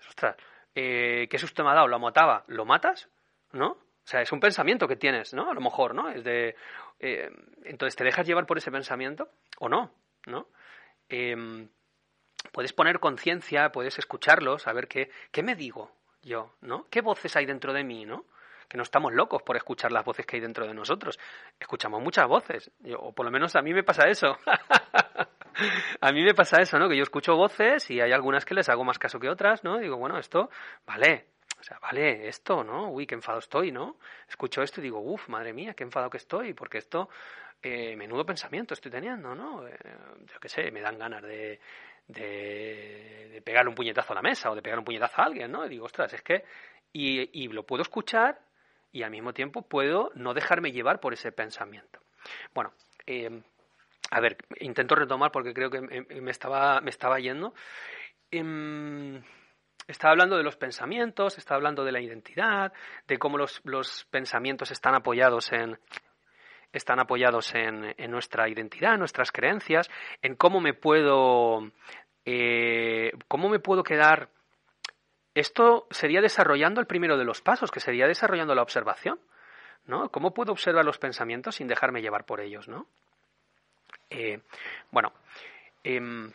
ostras, 0.09 0.37
eh, 0.75 1.29
¿qué 1.31 1.39
susto 1.39 1.63
me 1.63 1.71
ha 1.71 1.75
dado? 1.75 1.87
¿Lo 1.87 1.99
mataba? 1.99 2.45
¿Lo 2.49 2.65
matas? 2.65 3.09
¿No? 3.53 3.73
O 3.73 4.11
sea, 4.11 4.23
es 4.23 4.33
un 4.33 4.41
pensamiento 4.41 4.89
que 4.89 4.97
tienes, 4.97 5.35
¿no? 5.35 5.51
A 5.51 5.55
lo 5.55 5.61
mejor, 5.61 5.95
¿no? 5.95 6.09
Es 6.09 6.25
de, 6.25 6.57
eh, 6.99 7.31
entonces, 7.65 7.95
¿te 7.95 8.05
dejas 8.05 8.27
llevar 8.27 8.47
por 8.47 8.57
ese 8.57 8.71
pensamiento 8.71 9.29
o 9.59 9.69
no? 9.69 9.93
¿No? 10.27 10.49
Em, 11.11 11.69
puedes 12.53 12.73
poner 12.73 13.01
conciencia, 13.01 13.71
puedes 13.71 13.99
escucharlo, 13.99 14.59
saber 14.59 14.89
qué, 14.89 15.11
qué 15.31 15.43
me 15.43 15.55
digo 15.55 15.93
yo, 16.23 16.55
¿no? 16.63 16.87
¿Qué 16.91 17.03
voces 17.03 17.37
hay 17.37 17.45
dentro 17.45 17.73
de 17.73 17.85
mí, 17.85 18.07
¿no? 18.07 18.25
Que 18.69 18.77
no 18.77 18.83
estamos 18.83 19.13
locos 19.13 19.43
por 19.43 19.57
escuchar 19.57 19.91
las 19.93 20.05
voces 20.05 20.27
que 20.27 20.37
hay 20.37 20.43
dentro 20.43 20.67
de 20.67 20.75
nosotros. 20.75 21.19
Escuchamos 21.59 22.03
muchas 22.03 22.29
voces, 22.29 22.71
o 22.99 23.13
por 23.13 23.25
lo 23.25 23.33
menos 23.33 23.57
a 23.57 23.63
mí 23.63 23.73
me 23.73 23.83
pasa 23.83 24.09
eso. 24.09 24.37
a 26.01 26.13
mí 26.13 26.23
me 26.23 26.35
pasa 26.35 26.61
eso, 26.61 26.79
¿no? 26.79 26.89
Que 26.89 26.97
yo 26.97 27.03
escucho 27.03 27.35
voces 27.35 27.91
y 27.91 28.01
hay 28.01 28.13
algunas 28.13 28.45
que 28.45 28.55
les 28.55 28.69
hago 28.69 28.85
más 28.85 28.99
caso 28.99 29.19
que 29.19 29.29
otras, 29.29 29.65
¿no? 29.65 29.79
Digo, 29.79 29.97
bueno, 29.97 30.19
esto, 30.19 30.51
vale, 30.87 31.27
o 31.59 31.63
sea, 31.63 31.79
vale, 31.81 32.29
esto, 32.29 32.63
¿no? 32.63 32.91
Uy, 32.91 33.07
qué 33.07 33.15
enfado 33.15 33.39
estoy, 33.39 33.73
¿no? 33.73 33.97
Escucho 34.29 34.63
esto 34.63 34.81
y 34.81 34.85
digo, 34.85 35.01
uff, 35.01 35.29
madre 35.29 35.53
mía, 35.53 35.75
qué 35.75 35.85
enfado 35.85 36.11
que 36.11 36.19
estoy, 36.19 36.55
porque 36.55 36.79
esto, 36.79 37.09
eh, 37.63 37.97
menudo 37.97 38.25
pensamiento 38.25 38.75
estoy 38.75 38.93
teniendo, 38.93 39.35
¿no? 39.35 39.67
Eh, 39.67 39.77
yo 40.27 40.39
qué 40.41 40.49
sé, 40.49 40.71
me 40.71 40.81
dan 40.81 40.99
ganas 40.99 41.23
de, 41.23 41.59
de, 42.07 43.29
de 43.33 43.43
pegarle 43.43 43.71
un 43.71 43.75
puñetazo 43.75 44.13
a 44.13 44.17
la 44.17 44.23
mesa 44.23 44.51
o 44.51 44.55
de 44.55 44.63
pegar 44.63 44.79
un 44.79 44.85
puñetazo 44.85 45.21
a 45.21 45.25
alguien, 45.25 45.51
¿no? 45.51 45.67
Y 45.67 45.71
digo, 45.71 45.87
ostras, 45.87 46.13
es 46.13 46.23
que, 46.23 46.45
y, 46.93 47.45
y 47.45 47.49
lo 47.49 47.65
puedo 47.65 47.83
escuchar 47.83 48.39
y 48.93 49.03
al 49.03 49.11
mismo 49.11 49.33
tiempo 49.33 49.63
puedo 49.63 50.11
no 50.15 50.35
dejarme 50.35 50.73
llevar 50.73 51.01
por 51.01 51.13
ese 51.13 51.33
pensamiento. 51.33 52.01
Bueno, 52.55 52.73
eh, 53.07 53.43
a 54.11 54.21
ver, 54.21 54.37
intento 54.61 54.95
retomar 54.95 55.31
porque 55.31 55.53
creo 55.53 55.71
que 55.71 55.81
me 55.81 56.31
estaba, 56.31 56.81
me 56.81 56.91
estaba 56.91 57.19
yendo. 57.19 57.55
Em, 58.31 59.23
estaba 59.87 60.13
hablando 60.13 60.37
de 60.37 60.43
los 60.43 60.57
pensamientos, 60.57 61.39
estaba 61.39 61.57
hablando 61.57 61.85
de 61.85 61.93
la 61.93 62.01
identidad, 62.01 62.73
de 63.07 63.19
cómo 63.19 63.39
los, 63.39 63.61
los 63.65 64.07
pensamientos 64.11 64.71
están 64.71 64.95
apoyados 64.95 65.53
en 65.53 65.79
están 66.71 67.01
apoyados 67.01 67.55
en, 67.55 67.95
en, 67.97 68.11
nuestra 68.11 68.47
identidad, 68.47 68.93
en 68.93 68.99
nuestras 68.99 69.33
creencias, 69.33 69.89
en 70.21 70.35
cómo 70.35 70.61
me 70.61 70.75
puedo 70.75 71.73
eh, 72.27 73.13
cómo 73.27 73.49
me 73.49 73.59
puedo 73.59 73.83
quedar 73.83 74.29
esto 75.39 75.87
sería 75.91 76.21
desarrollando 76.21 76.81
el 76.81 76.87
primero 76.87 77.17
de 77.17 77.25
los 77.25 77.41
pasos, 77.41 77.71
que 77.71 77.81
sería 77.81 78.07
desarrollando 78.07 78.55
la 78.55 78.63
observación, 78.63 79.21
¿no? 79.87 80.11
¿Cómo 80.11 80.33
puedo 80.33 80.53
observar 80.53 80.85
los 80.85 80.99
pensamientos 80.99 81.57
sin 81.57 81.69
dejarme 81.69 82.03
llevar 82.03 82.25
por 82.25 82.41
ellos, 82.41 82.69
¿no? 82.69 82.87
Eh, 84.11 84.41
bueno, 84.91 85.13
em, 85.85 86.33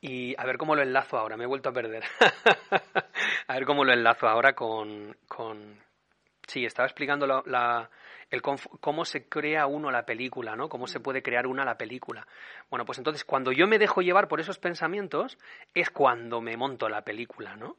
y 0.00 0.34
a 0.38 0.44
ver 0.44 0.58
cómo 0.58 0.76
lo 0.76 0.82
enlazo 0.82 1.18
ahora, 1.18 1.36
me 1.36 1.44
he 1.44 1.48
vuelto 1.48 1.70
a 1.70 1.72
perder. 1.72 2.04
a 3.48 3.54
ver 3.54 3.64
cómo 3.64 3.84
lo 3.84 3.92
enlazo 3.92 4.28
ahora 4.28 4.54
con... 4.54 5.16
con... 5.26 5.85
Sí, 6.46 6.64
estaba 6.64 6.86
explicando 6.86 7.26
la, 7.26 7.90
cómo 8.80 9.04
se 9.04 9.28
crea 9.28 9.66
uno 9.66 9.90
la 9.90 10.06
película, 10.06 10.54
¿no? 10.54 10.68
Cómo 10.68 10.86
se 10.86 11.00
puede 11.00 11.22
crear 11.22 11.46
una 11.46 11.64
la 11.64 11.76
película. 11.76 12.26
Bueno, 12.70 12.84
pues 12.84 12.98
entonces 12.98 13.24
cuando 13.24 13.50
yo 13.50 13.66
me 13.66 13.78
dejo 13.78 14.00
llevar 14.00 14.28
por 14.28 14.40
esos 14.40 14.58
pensamientos 14.58 15.38
es 15.74 15.90
cuando 15.90 16.40
me 16.40 16.56
monto 16.56 16.88
la 16.88 17.02
película, 17.02 17.56
¿no? 17.56 17.76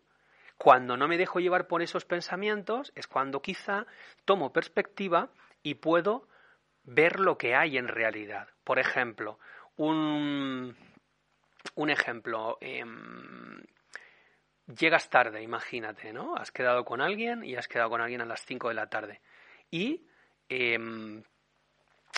Cuando 0.57 0.97
no 0.97 1.07
me 1.07 1.17
dejo 1.17 1.39
llevar 1.39 1.67
por 1.67 1.81
esos 1.81 2.03
pensamientos 2.03 2.91
es 2.95 3.07
cuando 3.07 3.41
quizá 3.41 3.85
tomo 4.25 4.51
perspectiva 4.51 5.29
y 5.63 5.75
puedo 5.75 6.27
ver 6.83 7.19
lo 7.19 7.37
que 7.37 7.55
hay 7.55 7.77
en 7.77 7.87
realidad. 7.87 8.49
Por 8.65 8.79
ejemplo, 8.79 9.39
un, 9.77 10.75
un 11.75 11.89
ejemplo. 11.89 12.57
Em, 12.59 13.63
llegas 14.67 15.09
tarde, 15.09 15.41
imagínate, 15.41 16.13
¿no? 16.13 16.35
Has 16.35 16.51
quedado 16.51 16.85
con 16.85 17.01
alguien 17.01 17.43
y 17.43 17.55
has 17.55 17.67
quedado 17.67 17.89
con 17.89 18.01
alguien 18.01 18.21
a 18.21 18.25
las 18.25 18.45
5 18.45 18.69
de 18.69 18.73
la 18.73 18.87
tarde. 18.87 19.21
Y 19.71 20.07
Em, 20.49 21.21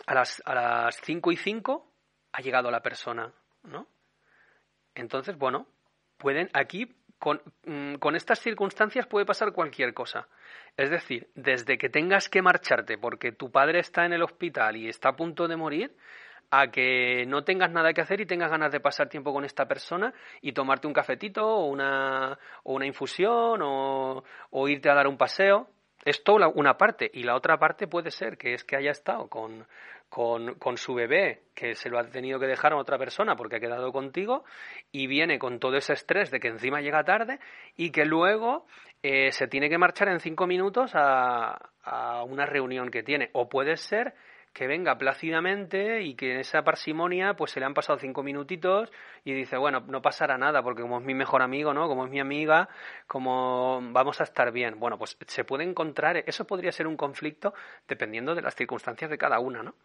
a 0.06 0.14
las, 0.14 0.42
a 0.46 0.54
las 0.54 1.02
5 1.02 1.32
y 1.32 1.38
5 1.38 1.92
ha 2.34 2.42
llegado 2.42 2.70
la 2.70 2.82
persona, 2.82 3.34
¿no? 3.64 3.88
Entonces, 4.94 5.38
bueno, 5.38 5.68
pueden 6.18 6.50
aquí, 6.54 6.96
con, 7.18 7.42
mm, 7.66 7.96
con 7.96 8.16
estas 8.16 8.40
circunstancias 8.40 9.08
puede 9.08 9.26
pasar 9.26 9.52
cualquier 9.52 9.94
cosa. 9.94 10.28
Es 10.78 10.90
decir, 10.90 11.30
desde 11.36 11.78
que 11.78 11.90
tengas 11.90 12.30
que 12.30 12.42
marcharte 12.42 12.98
porque 12.98 13.32
tu 13.32 13.52
padre 13.52 13.80
está 13.80 14.06
en 14.06 14.14
el 14.14 14.22
hospital 14.22 14.78
y 14.78 14.88
está 14.88 15.10
a 15.10 15.16
punto 15.16 15.48
de 15.48 15.58
morir, 15.58 15.96
a 16.52 16.72
que 16.72 17.26
no 17.28 17.44
tengas 17.44 17.72
nada 17.72 17.94
que 17.94 18.02
hacer 18.02 18.22
y 18.22 18.26
tengas 18.26 18.50
ganas 18.50 18.72
de 18.72 18.80
pasar 18.80 19.10
tiempo 19.10 19.34
con 19.34 19.46
esta 19.46 19.68
persona 19.68 20.14
y 20.42 20.54
tomarte 20.54 20.88
un 20.88 20.94
cafetito 20.94 21.46
o 21.46 21.66
una, 21.66 22.38
o 22.64 22.74
una 22.74 22.86
infusión 22.86 23.62
o, 23.62 24.24
o 24.50 24.68
irte 24.68 24.90
a 24.90 24.96
dar 24.96 25.08
un 25.08 25.18
paseo. 25.18 25.68
Esto 26.06 26.38
una 26.56 26.78
parte 26.78 27.12
y 27.14 27.24
la 27.24 27.36
otra 27.36 27.58
parte 27.58 27.88
puede 27.88 28.10
ser 28.10 28.38
que 28.38 28.54
es 28.54 28.64
que 28.64 28.78
haya 28.78 28.92
estado 28.92 29.28
con, 29.28 29.68
con, 30.08 30.56
con, 30.56 30.78
su 30.78 30.94
bebé, 30.94 31.44
que 31.54 31.76
se 31.76 31.90
lo 31.90 32.00
ha 32.00 32.06
tenido 32.06 32.40
que 32.40 32.48
dejar 32.48 32.72
a 32.72 32.78
otra 32.78 32.98
persona 32.98 33.36
porque 33.36 33.58
ha 33.58 33.60
quedado 33.60 33.92
contigo 33.92 34.46
y 34.94 35.08
viene 35.08 35.38
con 35.38 35.60
todo 35.60 35.76
ese 35.76 35.92
estrés 35.94 36.32
de 36.32 36.40
que 36.40 36.48
encima 36.48 36.80
llega 36.80 37.04
tarde 37.04 37.40
y 37.76 37.92
que 37.92 38.06
luego 38.06 38.66
eh, 39.04 39.34
se 39.34 39.48
tiene 39.48 39.70
que 39.70 39.78
marchar 39.78 40.08
en 40.08 40.22
cinco 40.22 40.48
minutos 40.48 40.92
a, 40.96 41.70
a 41.84 42.24
una 42.24 42.46
reunión 42.46 42.90
que 42.90 43.04
tiene. 43.04 43.30
O 43.34 43.50
puede 43.50 43.76
ser 43.76 44.14
que 44.54 44.68
venga 44.68 44.98
plácidamente 44.98 46.02
y 46.02 46.16
que 46.16 46.34
en 46.34 46.40
esa 46.40 46.64
parsimonia 46.64 47.36
pues 47.36 47.52
se 47.52 47.60
le 47.60 47.66
han 47.66 47.74
pasado 47.74 48.00
cinco 48.00 48.24
minutitos 48.24 48.92
y 49.24 49.34
dice, 49.34 49.58
bueno, 49.58 49.82
no 49.82 50.02
pasará 50.02 50.38
nada 50.38 50.62
porque 50.64 50.82
como 50.82 51.00
es 51.00 51.06
mi 51.06 51.14
mejor 51.14 51.42
amigo, 51.42 51.74
¿no? 51.74 51.88
Como 51.88 52.06
es 52.06 52.12
mi 52.12 52.20
amiga, 52.20 52.68
como 53.08 53.80
vamos 53.92 54.20
a 54.22 54.24
estar 54.24 54.52
bien. 54.52 54.80
Bueno, 54.80 54.98
pues 54.98 55.18
se 55.28 55.44
puede 55.44 55.64
encontrar, 55.64 56.18
eso 56.18 56.46
podría 56.46 56.72
ser 56.72 56.88
un 56.88 56.98
conflicto 56.98 57.54
dependiendo 57.88 58.36
de 58.36 58.42
las 58.42 58.56
circunstancias 58.56 59.10
de 59.10 59.18
cada 59.18 59.40
una, 59.40 59.64
¿no? 59.64 59.76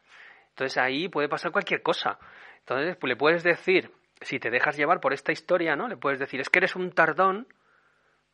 Entonces 0.50 0.79
ahí 0.79 1.09
puede 1.09 1.29
pasar 1.29 1.53
cualquier 1.53 1.83
cosa. 1.83 2.18
Entonces 2.61 2.96
pues, 2.96 3.09
le 3.09 3.16
puedes 3.16 3.42
decir, 3.42 3.92
si 4.20 4.38
te 4.38 4.50
dejas 4.50 4.77
llevar 4.77 5.00
por 5.00 5.12
esta 5.12 5.33
historia, 5.33 5.77
¿no? 5.77 5.88
Le 5.88 5.96
puedes 5.96 6.18
decir, 6.18 6.40
es 6.40 6.48
que 6.48 6.61
eres 6.61 6.74
un 6.74 6.92
tardón, 6.92 7.46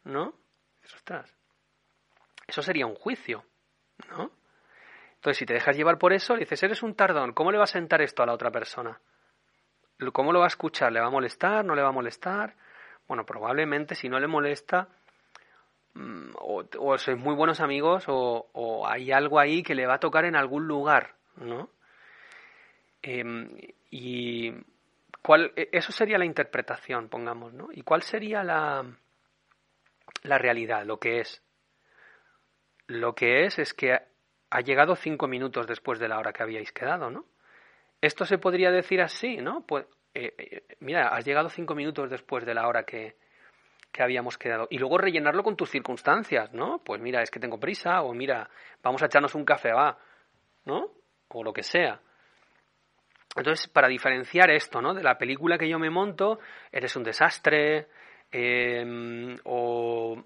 ¿no? 0.05 0.35
Ostras. 0.85 1.35
Eso 2.47 2.63
sería 2.63 2.87
un 2.87 2.95
juicio, 2.95 3.45
¿no? 4.11 4.40
Entonces, 5.21 5.37
si 5.37 5.45
te 5.45 5.53
dejas 5.53 5.77
llevar 5.77 5.99
por 5.99 6.15
eso, 6.15 6.33
le 6.33 6.41
dices, 6.41 6.63
eres 6.63 6.83
un 6.83 6.95
tardón, 6.95 7.35
¿cómo 7.35 7.53
le 7.53 7.59
va 7.59 7.65
a 7.65 7.67
sentar 7.67 8.01
esto 8.01 8.23
a 8.23 8.27
la 8.27 8.33
otra 8.33 8.51
persona? 8.51 8.99
¿Cómo 10.15 10.33
lo 10.33 10.39
va 10.39 10.47
a 10.47 10.49
escuchar? 10.49 10.91
¿Le 10.91 10.99
va 10.99 11.09
a 11.09 11.11
molestar? 11.11 11.63
¿No 11.63 11.75
le 11.75 11.83
va 11.83 11.89
a 11.89 11.93
molestar? 11.93 12.57
Bueno, 13.07 13.27
probablemente 13.27 13.95
si 13.95 14.09
no 14.09 14.19
le 14.19 14.27
molesta, 14.27 14.89
mm, 15.93 16.31
o, 16.37 16.65
o 16.79 16.97
sois 16.97 17.19
muy 17.19 17.35
buenos 17.35 17.61
amigos, 17.61 18.05
o, 18.07 18.87
hay 18.89 19.13
algo 19.13 19.39
ahí 19.39 19.63
que 19.63 19.75
le 19.75 19.87
va 19.87 19.97
a 19.97 20.01
tocar 20.01 20.25
en 20.25 20.37
algún 20.37 20.67
lugar, 20.67 21.17
¿no? 21.37 21.69
Em, 23.03 23.51
y 23.91 24.55
cuál, 25.21 25.53
e, 25.55 25.69
eso 25.73 25.93
sería 25.93 26.17
la 26.17 26.25
interpretación, 26.25 27.11
pongamos, 27.11 27.53
¿no? 27.53 27.69
¿Y 27.73 27.83
cuál 27.83 28.01
sería 28.01 28.43
la, 28.43 28.87
la 30.23 30.39
realidad, 30.39 30.87
lo 30.87 30.99
que 30.99 31.21
es? 31.21 31.43
Lo 32.87 33.15
que 33.15 33.45
es 33.45 33.59
es 33.59 33.75
que 33.75 34.10
ha 34.51 34.61
llegado 34.61 34.97
cinco 34.97 35.29
minutos 35.29 35.67
después 35.67 35.99
de 35.99 36.09
la 36.09 36.19
hora 36.19 36.33
que 36.33 36.43
habíais 36.43 36.73
quedado, 36.73 37.11
¿no? 37.11 37.25
Esto 38.01 38.25
se 38.25 38.39
podría 38.39 38.71
decir 38.71 39.01
así, 39.01 39.37
¿no? 39.37 39.65
Pues, 39.67 39.87
eh, 40.15 40.35
eh, 40.37 40.63
mira, 40.81 41.09
has 41.09 41.25
llegado 41.25 41.49
cinco 41.49 41.75
minutos 41.75 42.11
después 42.11 42.45
de 42.45 42.55
la 42.55 42.67
hora 42.67 42.83
que, 42.85 43.17
que 43.93 44.03
habíamos 44.03 44.39
quedado. 44.39 44.67
Y 44.71 44.79
luego 44.79 44.99
rellenarlo 44.99 45.43
con 45.43 45.57
tus 45.57 45.71
circunstancias, 45.71 46.53
¿no? 46.53 46.79
Pues 46.85 47.01
mira, 47.01 47.23
es 47.23 47.31
que 47.31 47.41
tengo 47.41 47.61
prisa, 47.61 48.03
o 48.03 48.13
mira, 48.15 48.49
vamos 48.83 49.03
a 49.03 49.07
echarnos 49.07 49.35
un 49.35 49.45
café, 49.45 49.73
va, 49.73 49.99
¿no? 50.65 50.91
O 51.29 51.45
lo 51.45 51.53
que 51.53 51.63
sea. 51.63 52.01
Entonces, 53.37 53.69
para 53.69 53.87
diferenciar 53.87 54.51
esto, 54.51 54.81
¿no? 54.81 54.95
De 54.95 55.03
la 55.03 55.17
película 55.17 55.59
que 55.59 55.69
yo 55.69 55.79
me 55.79 55.91
monto, 55.91 56.41
eres 56.73 56.97
un 56.97 57.05
desastre, 57.05 57.87
eh, 58.33 59.37
o 59.45 60.23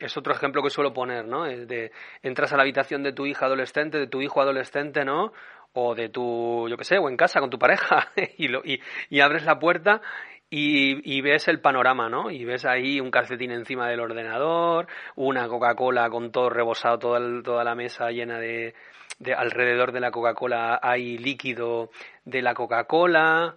es 0.00 0.16
otro 0.16 0.32
ejemplo 0.32 0.62
que 0.62 0.70
suelo 0.70 0.92
poner, 0.92 1.26
¿no? 1.26 1.44
de, 1.44 1.92
entras 2.22 2.52
a 2.52 2.56
la 2.56 2.62
habitación 2.62 3.02
de 3.02 3.12
tu 3.12 3.26
hija 3.26 3.46
adolescente, 3.46 3.98
de 3.98 4.06
tu 4.06 4.20
hijo 4.22 4.40
adolescente, 4.40 5.04
¿no? 5.04 5.32
O 5.72 5.94
de 5.94 6.08
tu, 6.08 6.68
yo 6.68 6.76
qué 6.76 6.84
sé, 6.84 6.98
o 6.98 7.08
en 7.08 7.16
casa 7.16 7.38
con 7.38 7.50
tu 7.50 7.58
pareja, 7.58 8.08
y, 8.38 8.48
lo, 8.48 8.62
y, 8.64 8.80
y 9.08 9.20
abres 9.20 9.44
la 9.44 9.58
puerta 9.58 10.00
y, 10.48 11.16
y, 11.16 11.20
ves 11.20 11.46
el 11.46 11.60
panorama, 11.60 12.08
¿no? 12.08 12.30
Y 12.30 12.44
ves 12.44 12.64
ahí 12.64 12.98
un 12.98 13.12
calcetín 13.12 13.52
encima 13.52 13.88
del 13.88 14.00
ordenador, 14.00 14.88
una 15.14 15.46
Coca-Cola 15.46 16.10
con 16.10 16.32
todo 16.32 16.50
rebosado, 16.50 16.98
toda, 16.98 17.42
toda 17.44 17.62
la 17.62 17.76
mesa 17.76 18.10
llena 18.10 18.40
de, 18.40 18.74
de 19.20 19.34
alrededor 19.34 19.92
de 19.92 20.00
la 20.00 20.10
Coca-Cola 20.10 20.80
hay 20.82 21.18
líquido 21.18 21.90
de 22.24 22.42
la 22.42 22.54
Coca-Cola, 22.54 23.56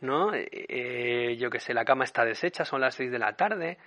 ¿no? 0.00 0.32
Eh, 0.34 1.36
yo 1.38 1.48
qué 1.48 1.60
sé, 1.60 1.72
la 1.72 1.86
cama 1.86 2.04
está 2.04 2.26
deshecha, 2.26 2.66
son 2.66 2.82
las 2.82 2.94
seis 2.94 3.10
de 3.10 3.18
la 3.18 3.36
tarde 3.36 3.78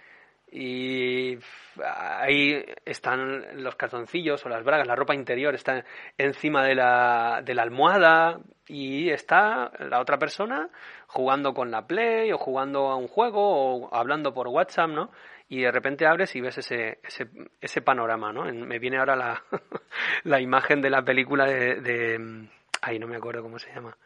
y 0.51 1.37
ahí 1.83 2.63
están 2.85 3.63
los 3.63 3.75
calzoncillos 3.75 4.45
o 4.45 4.49
las 4.49 4.63
bragas, 4.63 4.87
la 4.87 4.95
ropa 4.95 5.13
interior 5.13 5.53
está 5.53 5.83
encima 6.17 6.63
de 6.63 6.75
la, 6.75 7.41
de 7.43 7.53
la 7.53 7.63
almohada 7.63 8.39
y 8.67 9.09
está 9.09 9.71
la 9.79 9.99
otra 9.99 10.17
persona 10.17 10.69
jugando 11.07 11.53
con 11.53 11.71
la 11.71 11.85
Play 11.85 12.31
o 12.31 12.37
jugando 12.37 12.89
a 12.89 12.95
un 12.95 13.07
juego 13.07 13.41
o 13.41 13.95
hablando 13.95 14.33
por 14.33 14.47
WhatsApp, 14.47 14.89
¿no? 14.89 15.11
Y 15.49 15.61
de 15.61 15.71
repente 15.71 16.05
abres 16.05 16.35
y 16.35 16.41
ves 16.41 16.57
ese, 16.57 16.99
ese, 17.03 17.27
ese 17.61 17.81
panorama, 17.81 18.33
¿no? 18.33 18.43
Me 18.43 18.79
viene 18.79 18.97
ahora 18.97 19.15
la, 19.15 19.43
la 20.23 20.41
imagen 20.41 20.81
de 20.81 20.89
la 20.89 21.03
película 21.03 21.45
de, 21.45 21.81
de... 21.81 22.49
Ay, 22.81 22.99
no 22.99 23.07
me 23.07 23.15
acuerdo 23.15 23.41
cómo 23.41 23.57
se 23.57 23.73
llama. 23.73 23.97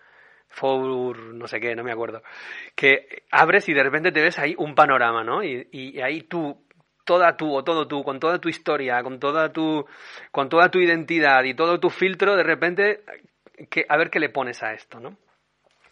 For 0.51 1.17
no 1.17 1.47
sé 1.47 1.59
qué, 1.59 1.75
no 1.75 1.83
me 1.83 1.91
acuerdo. 1.91 2.21
Que 2.75 3.23
abres 3.31 3.67
y 3.69 3.73
de 3.73 3.83
repente 3.83 4.11
te 4.11 4.21
ves 4.21 4.37
ahí 4.37 4.53
un 4.57 4.75
panorama, 4.75 5.23
¿no? 5.23 5.43
Y, 5.43 5.67
y 5.71 6.01
ahí 6.01 6.23
tú, 6.23 6.65
toda 7.05 7.35
tú 7.35 7.53
o 7.53 7.63
todo 7.63 7.87
tú, 7.87 8.03
con 8.03 8.19
toda 8.19 8.39
tu 8.39 8.49
historia, 8.49 9.01
con 9.03 9.19
toda 9.19 9.51
tu, 9.51 9.85
con 10.31 10.49
toda 10.49 10.69
tu 10.69 10.79
identidad 10.79 11.43
y 11.43 11.53
todo 11.53 11.79
tu 11.79 11.89
filtro, 11.89 12.35
de 12.35 12.43
repente, 12.43 13.03
que, 13.69 13.85
a 13.87 13.97
ver 13.97 14.09
qué 14.09 14.19
le 14.19 14.29
pones 14.29 14.61
a 14.63 14.73
esto, 14.73 14.99
¿no? 14.99 15.17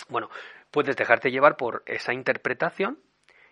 Bueno, 0.10 0.30
puedes 0.72 0.96
dejarte 0.96 1.32
llevar 1.32 1.56
por 1.56 1.84
esa 1.86 2.14
interpretación 2.14 3.00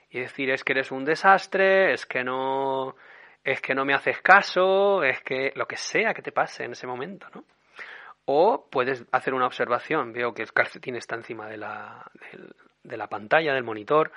y 0.09 0.19
decir 0.19 0.49
es 0.49 0.63
que 0.63 0.73
eres 0.73 0.91
un 0.91 1.05
desastre, 1.05 1.93
es 1.93 2.05
que 2.05 2.23
no, 2.23 2.95
es 3.43 3.61
que 3.61 3.75
no 3.75 3.85
me 3.85 3.93
haces 3.93 4.21
caso, 4.21 5.03
es 5.03 5.21
que 5.21 5.51
lo 5.55 5.67
que 5.67 5.77
sea 5.77 6.13
que 6.13 6.21
te 6.21 6.31
pase 6.31 6.63
en 6.63 6.71
ese 6.71 6.87
momento, 6.87 7.27
¿no? 7.33 7.43
O 8.29 8.67
puedes 8.69 9.05
hacer 9.11 9.33
una 9.33 9.47
observación. 9.47 10.13
Veo 10.13 10.33
que 10.33 10.43
el 10.43 10.51
calcetín 10.51 10.95
está 10.95 11.15
encima 11.15 11.47
de 11.47 11.57
la, 11.57 12.05
de 12.83 12.97
la 12.97 13.07
pantalla, 13.07 13.53
del 13.53 13.63
monitor. 13.63 14.11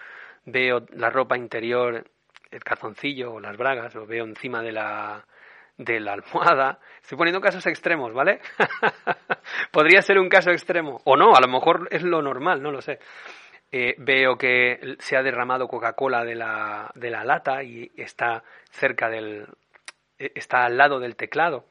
Veo 0.44 0.84
la 0.92 1.10
ropa 1.10 1.36
interior, 1.36 2.04
el 2.50 2.64
calzoncillo 2.64 3.34
o 3.34 3.40
las 3.40 3.56
bragas, 3.56 3.94
lo 3.94 4.06
veo 4.06 4.24
encima 4.24 4.62
de 4.62 4.72
la, 4.72 5.24
de 5.76 6.00
la 6.00 6.14
almohada. 6.14 6.78
Estoy 7.00 7.16
poniendo 7.16 7.40
casos 7.40 7.66
extremos, 7.66 8.12
¿vale? 8.12 8.40
Podría 9.72 10.02
ser 10.02 10.18
un 10.18 10.28
caso 10.28 10.50
extremo. 10.50 11.00
O 11.04 11.16
no, 11.16 11.34
a 11.34 11.40
lo 11.40 11.48
mejor 11.48 11.88
es 11.90 12.02
lo 12.02 12.20
normal, 12.20 12.62
no 12.62 12.72
lo 12.72 12.80
sé. 12.80 12.98
Eh, 13.72 13.94
veo 13.98 14.36
que 14.36 14.96
se 14.98 15.16
ha 15.16 15.22
derramado 15.22 15.68
Coca-Cola 15.68 16.24
de 16.24 16.34
la, 16.34 16.90
de 16.94 17.10
la 17.10 17.24
lata 17.24 17.62
y 17.62 17.90
está 17.96 18.42
cerca 18.70 19.08
del. 19.08 19.46
Eh, 20.18 20.32
está 20.34 20.64
al 20.64 20.76
lado 20.76 20.98
del 20.98 21.16
teclado. 21.16 21.66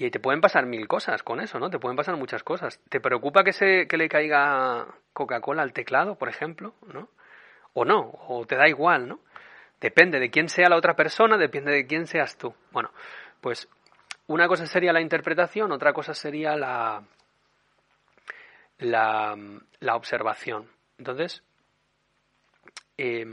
Y 0.00 0.12
te 0.12 0.20
pueden 0.20 0.40
pasar 0.40 0.64
mil 0.64 0.86
cosas 0.86 1.24
con 1.24 1.40
eso, 1.40 1.58
¿no? 1.58 1.70
Te 1.70 1.80
pueden 1.80 1.96
pasar 1.96 2.16
muchas 2.16 2.44
cosas. 2.44 2.80
¿Te 2.88 3.00
preocupa 3.00 3.42
que, 3.42 3.52
se, 3.52 3.88
que 3.88 3.96
le 3.96 4.08
caiga 4.08 4.86
Coca-Cola 5.12 5.62
al 5.62 5.72
teclado, 5.72 6.14
por 6.14 6.28
ejemplo? 6.28 6.74
¿No? 6.86 7.08
O 7.72 7.84
no, 7.84 8.12
o 8.28 8.46
te 8.46 8.54
da 8.54 8.68
igual, 8.68 9.08
¿no? 9.08 9.18
Depende 9.80 10.20
de 10.20 10.30
quién 10.30 10.48
sea 10.48 10.68
la 10.68 10.76
otra 10.76 10.94
persona, 10.94 11.36
depende 11.36 11.72
de 11.72 11.84
quién 11.84 12.06
seas 12.06 12.38
tú. 12.38 12.54
Bueno, 12.70 12.92
pues 13.40 13.68
una 14.28 14.46
cosa 14.46 14.66
sería 14.66 14.92
la 14.92 15.00
interpretación, 15.00 15.72
otra 15.72 15.92
cosa 15.92 16.14
sería 16.14 16.54
la, 16.54 17.02
la, 18.78 19.36
la 19.80 19.96
observación. 19.96 20.70
Entonces, 20.96 21.42
eh, 22.98 23.26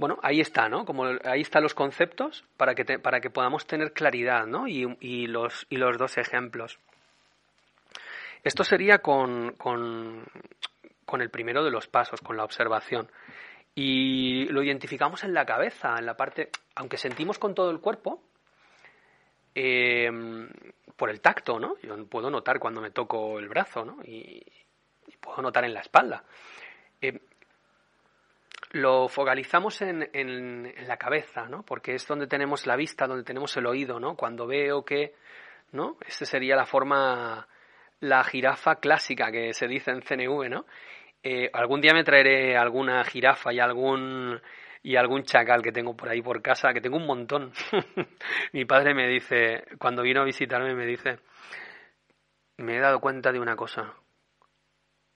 bueno, 0.00 0.18
ahí 0.22 0.40
está, 0.40 0.70
¿no? 0.70 0.86
Como 0.86 1.04
ahí 1.24 1.42
están 1.42 1.62
los 1.62 1.74
conceptos 1.74 2.42
para 2.56 2.74
que, 2.74 2.98
para 2.98 3.20
que 3.20 3.28
podamos 3.28 3.66
tener 3.66 3.92
claridad, 3.92 4.46
¿no? 4.46 4.66
Y, 4.66 5.26
los, 5.26 5.66
y 5.68 5.76
los 5.76 5.98
dos 5.98 6.16
ejemplos. 6.16 6.78
Esto 8.42 8.64
sería 8.64 9.00
con, 9.00 9.52
con, 9.58 10.24
con, 11.04 11.20
el 11.20 11.28
primero 11.28 11.62
de 11.62 11.70
los 11.70 11.86
pasos, 11.86 12.22
con 12.22 12.38
la 12.38 12.44
observación. 12.44 13.10
Y 13.74 14.46
lo 14.46 14.62
identificamos 14.62 15.22
en 15.22 15.34
la 15.34 15.44
cabeza, 15.44 15.94
en 15.98 16.06
la 16.06 16.16
parte, 16.16 16.48
aunque 16.76 16.96
sentimos 16.96 17.38
con 17.38 17.54
todo 17.54 17.70
el 17.70 17.80
cuerpo, 17.80 18.22
eh, 19.54 20.10
por 20.96 21.10
el 21.10 21.20
tacto, 21.20 21.60
¿no? 21.60 21.76
Yo 21.82 22.06
puedo 22.06 22.30
notar 22.30 22.58
cuando 22.58 22.80
me 22.80 22.90
toco 22.90 23.38
el 23.38 23.50
brazo, 23.50 23.84
¿no? 23.84 23.98
Y, 24.02 24.42
puedo 25.20 25.42
notar 25.42 25.66
en 25.66 25.74
la 25.74 25.80
espalda. 25.80 26.24
Eh, 27.02 27.20
lo 28.70 29.08
focalizamos 29.08 29.82
en, 29.82 30.08
en, 30.12 30.74
la 30.86 30.96
cabeza, 30.96 31.48
¿no? 31.48 31.62
Porque 31.64 31.94
es 31.94 32.06
donde 32.06 32.26
tenemos 32.26 32.66
la 32.66 32.76
vista, 32.76 33.06
donde 33.06 33.24
tenemos 33.24 33.56
el 33.56 33.66
oído, 33.66 33.98
¿no? 33.98 34.16
Cuando 34.16 34.46
veo 34.46 34.84
que, 34.84 35.14
¿no? 35.72 35.96
Esa 36.06 36.24
sería 36.24 36.56
la 36.56 36.66
forma, 36.66 37.48
la 38.00 38.22
jirafa 38.24 38.76
clásica 38.76 39.32
que 39.32 39.52
se 39.54 39.66
dice 39.66 39.90
en 39.90 40.02
CNV, 40.02 40.48
¿no? 40.48 40.66
Eh, 41.22 41.50
algún 41.52 41.80
día 41.80 41.92
me 41.92 42.04
traeré 42.04 42.56
alguna 42.56 43.04
jirafa 43.04 43.52
y 43.52 43.60
algún 43.60 44.40
y 44.82 44.96
algún 44.96 45.24
chacal 45.24 45.62
que 45.62 45.72
tengo 45.72 45.94
por 45.94 46.08
ahí 46.08 46.22
por 46.22 46.40
casa, 46.40 46.72
que 46.72 46.80
tengo 46.80 46.96
un 46.96 47.06
montón. 47.06 47.52
Mi 48.52 48.64
padre 48.64 48.94
me 48.94 49.06
dice, 49.08 49.64
cuando 49.78 50.02
vino 50.02 50.22
a 50.22 50.24
visitarme, 50.24 50.74
me 50.74 50.86
dice, 50.86 51.18
me 52.56 52.76
he 52.76 52.80
dado 52.80 53.00
cuenta 53.00 53.32
de 53.32 53.40
una 53.40 53.56
cosa 53.56 53.94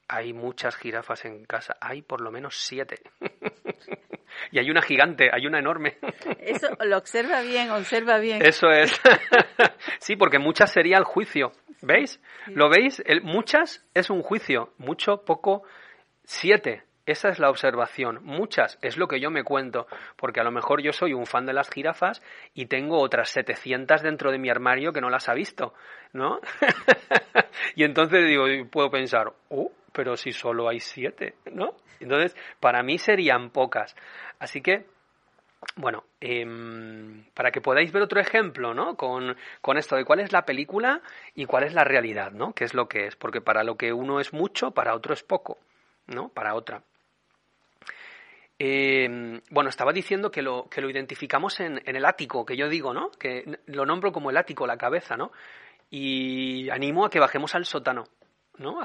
hay 0.09 0.33
muchas 0.33 0.77
jirafas 0.77 1.25
en 1.25 1.45
casa, 1.45 1.77
hay 1.81 2.03
por 2.03 2.21
lo 2.21 2.31
menos 2.31 2.57
siete. 2.57 3.01
y 4.51 4.59
hay 4.59 4.71
una 4.71 4.83
gigante, 4.83 5.31
hay 5.33 5.47
una 5.47 5.59
enorme. 5.59 5.99
Eso 6.39 6.69
lo 6.85 6.99
observa 6.99 7.43
bien, 7.43 7.71
observa 7.71 8.19
bien. 8.19 8.43
Eso 8.43 8.71
es. 8.71 9.01
sí, 9.99 10.17
porque 10.17 10.39
muchas 10.39 10.73
sería 10.73 10.99
el 10.99 11.05
juicio. 11.05 11.53
¿Veis? 11.83 12.21
¿Lo 12.47 12.71
veis? 12.71 13.03
El, 13.05 13.23
muchas 13.23 13.85
es 13.95 14.11
un 14.11 14.23
juicio. 14.23 14.73
Mucho, 14.79 15.25
poco, 15.25 15.65
siete. 16.25 16.85
Esa 17.07 17.29
es 17.29 17.39
la 17.39 17.51
observación. 17.51 18.21
Muchas 18.23 18.79
es 18.81 18.97
lo 18.97 19.09
que 19.09 19.21
yo 19.21 19.31
me 19.31 19.45
cuento, 19.45 19.87
porque 20.17 20.41
a 20.41 20.45
lo 20.45 20.51
mejor 20.51 20.81
yo 20.81 20.93
soy 20.93 21.13
un 21.13 21.27
fan 21.27 21.45
de 21.45 21.53
las 21.53 21.69
jirafas 21.69 22.23
y 22.55 22.67
tengo 22.67 22.99
otras 22.99 23.29
700 23.29 24.01
dentro 24.01 24.33
de 24.33 24.39
mi 24.39 24.49
armario 24.49 24.93
que 24.95 25.03
no 25.03 25.11
las 25.11 25.29
ha 25.29 25.35
visto, 25.35 25.75
¿no? 26.15 26.41
y 27.75 27.85
entonces 27.85 28.27
digo, 28.27 28.47
puedo 28.71 28.91
pensar, 28.91 29.35
oh, 29.51 29.71
pero 29.95 30.17
si 30.17 30.33
solo 30.33 30.69
hay 30.69 30.81
siete, 30.81 31.37
¿no? 31.53 31.77
Entonces, 32.01 32.37
para 32.59 32.83
mí 32.83 32.99
serían 32.99 33.51
pocas. 33.51 33.95
Así 34.41 34.61
que, 34.61 34.87
bueno, 35.77 36.05
em, 36.21 37.25
para 37.33 37.53
que 37.53 37.61
podáis 37.61 37.93
ver 37.93 38.03
otro 38.03 38.21
ejemplo, 38.21 38.75
¿no? 38.75 38.97
Con, 38.97 39.37
con, 39.61 39.79
esto 39.79 39.95
de 39.97 40.05
cuál 40.05 40.21
es 40.21 40.33
la 40.33 40.45
película 40.45 41.01
y 41.35 41.47
cuál 41.47 41.63
es 41.63 41.73
la 41.75 41.85
realidad, 41.85 42.33
¿no? 42.33 42.53
¿Qué 42.55 42.65
es 42.65 42.75
lo 42.75 42.89
que 42.89 43.07
es? 43.07 43.17
Porque 43.17 43.41
para 43.41 43.63
lo 43.63 43.77
que 43.77 43.93
uno 43.93 44.19
es 44.19 44.33
mucho, 44.33 44.73
para 44.73 44.95
otro 44.95 45.15
es 45.15 45.23
poco, 45.23 45.59
¿no? 46.09 46.29
Para 46.29 46.55
otra. 46.55 46.83
Eh, 48.59 49.41
bueno, 49.51 49.71
estaba 49.71 49.93
diciendo 49.93 50.31
que 50.31 50.43
lo, 50.43 50.69
que 50.69 50.81
lo 50.81 50.91
identificamos 50.91 51.61
en, 51.61 51.81
en, 51.87 51.97
el 51.97 52.05
ático, 52.05 52.45
que 52.45 52.57
yo 52.57 52.69
digo, 52.69 52.93
¿no? 52.93 53.11
Que 53.13 53.61
lo 53.67 53.87
nombro 53.87 54.13
como 54.13 54.31
el 54.31 54.37
ático, 54.37 54.67
la 54.67 54.77
cabeza, 54.77 55.17
¿no? 55.17 55.31
Y 55.91 56.69
animo 56.71 57.05
a 57.05 57.11
que 57.11 57.21
bajemos 57.21 57.55
al 57.55 57.65
sótano, 57.65 58.05
¿no? 58.59 58.81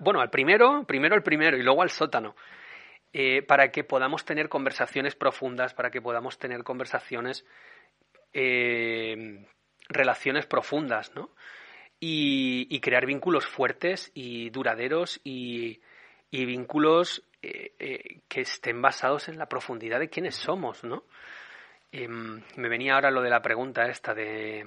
bueno, 0.00 0.20
al 0.20 0.30
primero, 0.30 0.84
primero 0.86 1.14
al 1.14 1.22
primero 1.22 1.56
y 1.56 1.62
luego 1.62 1.82
al 1.82 1.90
sótano. 1.90 2.34
Eh, 3.14 3.42
para 3.42 3.70
que 3.70 3.84
podamos 3.84 4.24
tener 4.24 4.48
conversaciones 4.48 5.14
profundas, 5.14 5.74
para 5.74 5.90
que 5.90 6.00
podamos 6.00 6.38
tener 6.38 6.64
conversaciones, 6.64 7.44
eh, 8.32 9.44
relaciones 9.88 10.46
profundas, 10.46 11.14
¿no? 11.14 11.30
Y, 12.00 12.80
crear 12.80 13.06
vínculos 13.06 13.46
fuertes 13.46 14.10
y 14.14 14.50
duraderos 14.50 15.20
y, 15.22 15.80
y 16.30 16.44
vínculos 16.46 17.22
eh, 17.42 18.22
que 18.28 18.40
estén 18.40 18.82
basados 18.82 19.28
en 19.28 19.38
la 19.38 19.46
profundidad 19.46 20.00
de 20.00 20.08
quiénes 20.08 20.34
somos, 20.34 20.82
¿no? 20.82 21.04
Em, 21.92 22.42
me 22.56 22.68
venía 22.70 22.94
ahora 22.94 23.10
lo 23.10 23.20
de 23.20 23.28
la 23.28 23.42
pregunta 23.42 23.84
esta 23.86 24.14
de, 24.14 24.64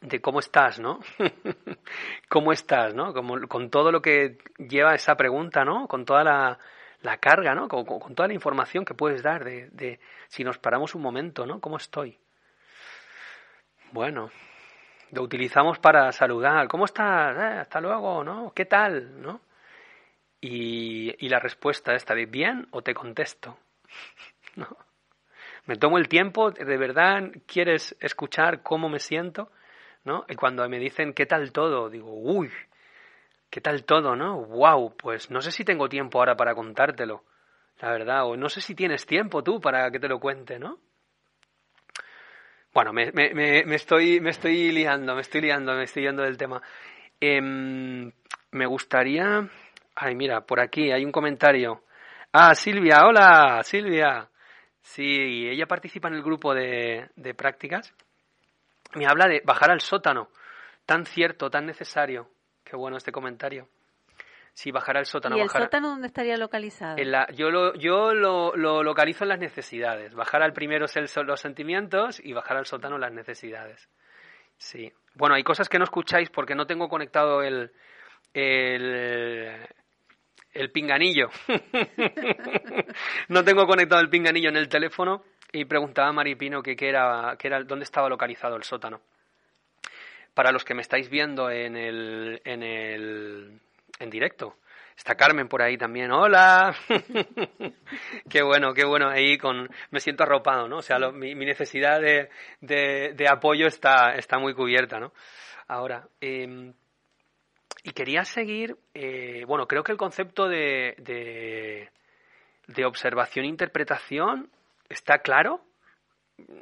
de 0.00 0.20
cómo 0.20 0.40
estás, 0.40 0.80
¿no? 0.80 1.00
¿Cómo 2.28 2.52
estás, 2.52 2.94
¿no? 2.94 3.12
Con 3.12 3.70
todo 3.70 3.92
lo 3.92 4.00
que 4.00 4.38
lleva 4.58 4.94
esa 4.94 5.14
pregunta, 5.16 5.64
¿no? 5.64 5.86
Con 5.86 6.04
toda 6.04 6.24
la, 6.24 6.58
la 7.02 7.18
carga, 7.18 7.54
¿no? 7.54 7.68
Con, 7.68 7.84
con, 7.84 8.14
toda 8.14 8.28
la 8.28 8.34
información 8.34 8.84
que 8.84 8.94
puedes 8.94 9.22
dar 9.22 9.44
de, 9.44 9.68
de, 9.70 10.00
si 10.28 10.44
nos 10.44 10.58
paramos 10.58 10.94
un 10.94 11.02
momento, 11.02 11.46
¿no? 11.46 11.60
¿Cómo 11.60 11.76
estoy? 11.76 12.18
Bueno, 13.92 14.30
lo 15.12 15.22
utilizamos 15.22 15.78
para 15.78 16.12
saludar. 16.12 16.68
¿Cómo 16.68 16.84
estás? 16.86 17.36
Eh, 17.36 17.60
hasta 17.60 17.80
luego, 17.80 18.24
¿no? 18.24 18.52
¿Qué 18.54 18.64
tal? 18.64 19.20
¿No? 19.20 19.40
Y, 20.40 21.14
y 21.24 21.28
la 21.28 21.38
respuesta 21.38 21.94
esta 21.94 22.14
de 22.14 22.26
bien 22.26 22.68
o 22.70 22.82
te 22.82 22.94
contesto. 22.94 23.58
¿No? 24.56 24.68
Me 25.66 25.76
tomo 25.76 25.98
el 25.98 26.08
tiempo, 26.08 26.50
¿de 26.50 26.76
verdad 26.76 27.30
quieres 27.46 27.94
escuchar 28.00 28.62
cómo 28.62 28.88
me 28.88 28.98
siento? 28.98 29.50
¿No? 30.04 30.24
Y 30.28 30.34
cuando 30.34 30.68
me 30.68 30.78
dicen 30.78 31.12
qué 31.12 31.26
tal 31.26 31.52
todo, 31.52 31.90
digo, 31.90 32.12
uy, 32.14 32.50
qué 33.50 33.60
tal 33.60 33.84
todo, 33.84 34.16
¿no? 34.16 34.44
Wow, 34.44 34.96
pues 34.96 35.30
no 35.30 35.40
sé 35.42 35.52
si 35.52 35.64
tengo 35.64 35.88
tiempo 35.88 36.18
ahora 36.18 36.36
para 36.36 36.54
contártelo, 36.54 37.24
la 37.80 37.90
verdad, 37.90 38.24
o 38.26 38.36
no 38.36 38.48
sé 38.48 38.60
si 38.60 38.74
tienes 38.74 39.06
tiempo 39.06 39.42
tú 39.42 39.60
para 39.60 39.90
que 39.90 40.00
te 40.00 40.08
lo 40.08 40.18
cuente, 40.20 40.58
¿no? 40.58 40.78
Bueno, 42.72 42.92
me, 42.92 43.10
me, 43.12 43.34
me, 43.34 43.74
estoy, 43.74 44.20
me 44.20 44.30
estoy 44.30 44.70
liando, 44.70 45.14
me 45.14 45.22
estoy 45.22 45.40
liando, 45.40 45.74
me 45.74 45.84
estoy 45.84 46.04
yendo 46.04 46.22
del 46.22 46.36
tema. 46.36 46.62
Eh, 47.20 47.40
me 47.40 48.66
gustaría 48.66 49.48
Ay, 50.02 50.14
mira, 50.14 50.40
por 50.46 50.60
aquí 50.60 50.90
hay 50.92 51.04
un 51.04 51.12
comentario. 51.12 51.84
Ah, 52.32 52.54
Silvia, 52.54 53.06
hola, 53.06 53.60
Silvia. 53.64 54.30
Sí, 54.80 55.48
ella 55.48 55.66
participa 55.66 56.08
en 56.08 56.14
el 56.14 56.22
grupo 56.22 56.54
de 56.54 57.34
prácticas. 57.36 57.94
Me 58.94 59.06
habla 59.06 59.26
de 59.28 59.42
bajar 59.44 59.70
al 59.70 59.80
sótano. 59.80 60.28
Tan 60.86 61.06
cierto, 61.06 61.50
tan 61.50 61.66
necesario. 61.66 62.28
Qué 62.64 62.76
bueno 62.76 62.96
este 62.96 63.12
comentario. 63.12 63.68
Sí, 64.52 64.72
bajar 64.72 64.96
al 64.96 65.06
sótano. 65.06 65.36
¿Y 65.36 65.40
el 65.40 65.46
bajar- 65.46 65.62
sótano 65.62 65.88
dónde 65.90 66.08
estaría 66.08 66.36
localizado? 66.36 66.98
en 66.98 67.10
la- 67.12 67.28
yo 67.32 67.50
lo, 67.50 67.74
yo 67.74 68.12
lo, 68.14 68.54
lo 68.56 68.82
localizo 68.82 69.24
en 69.24 69.28
las 69.28 69.38
necesidades. 69.38 70.14
Bajar 70.14 70.42
al 70.42 70.52
primero 70.52 70.86
es 70.86 70.96
el 70.96 71.06
los 71.26 71.40
sentimientos 71.40 72.20
y 72.22 72.32
bajar 72.32 72.56
al 72.56 72.66
sótano 72.66 72.98
las 72.98 73.12
necesidades. 73.12 73.88
Sí. 74.58 74.92
Bueno, 75.14 75.34
hay 75.36 75.44
cosas 75.44 75.68
que 75.68 75.78
no 75.78 75.84
escucháis 75.84 76.30
porque 76.30 76.54
no 76.54 76.66
tengo 76.66 76.88
conectado 76.88 77.42
el, 77.42 77.70
el, 78.34 79.56
el 80.52 80.70
pinganillo. 80.72 81.30
no 83.28 83.44
tengo 83.44 83.66
conectado 83.66 84.00
el 84.00 84.08
pinganillo 84.10 84.48
en 84.48 84.56
el 84.56 84.68
teléfono 84.68 85.22
y 85.52 85.64
preguntaba 85.64 86.08
a 86.08 86.12
Maripino 86.12 86.62
que 86.62 86.76
qué 86.76 86.88
era, 86.88 87.36
era, 87.42 87.62
dónde 87.64 87.84
estaba 87.84 88.08
localizado 88.08 88.56
el 88.56 88.62
sótano. 88.62 89.00
Para 90.34 90.52
los 90.52 90.64
que 90.64 90.74
me 90.74 90.82
estáis 90.82 91.08
viendo 91.10 91.50
en 91.50 91.76
el, 91.76 92.40
en 92.44 92.62
el, 92.62 93.60
en 93.98 94.10
directo. 94.10 94.56
Está 94.96 95.14
Carmen 95.14 95.48
por 95.48 95.62
ahí 95.62 95.76
también. 95.76 96.12
Hola. 96.12 96.74
qué 98.28 98.42
bueno, 98.42 98.72
qué 98.74 98.84
bueno. 98.84 99.08
Ahí 99.08 99.38
con 99.38 99.68
me 99.90 100.00
siento 100.00 100.22
arropado, 100.22 100.68
¿no? 100.68 100.78
O 100.78 100.82
sea, 100.82 100.98
lo- 100.98 101.12
mi, 101.12 101.34
necesidad 101.34 102.00
de, 102.00 102.28
de, 102.60 103.12
de 103.14 103.28
apoyo 103.28 103.66
está, 103.66 104.14
está 104.14 104.38
muy 104.38 104.54
cubierta, 104.54 105.00
¿no? 105.00 105.12
Ahora, 105.68 106.06
eh, 106.20 106.72
y 107.82 107.92
quería 107.92 108.24
seguir, 108.24 108.76
eh, 108.94 109.44
bueno, 109.46 109.66
creo 109.66 109.82
que 109.82 109.92
el 109.92 109.98
concepto 109.98 110.48
de, 110.48 110.94
de, 110.98 111.88
de 112.66 112.84
observación 112.84 113.46
e 113.46 113.48
interpretación 113.48 114.50
está 114.90 115.18
claro. 115.20 115.64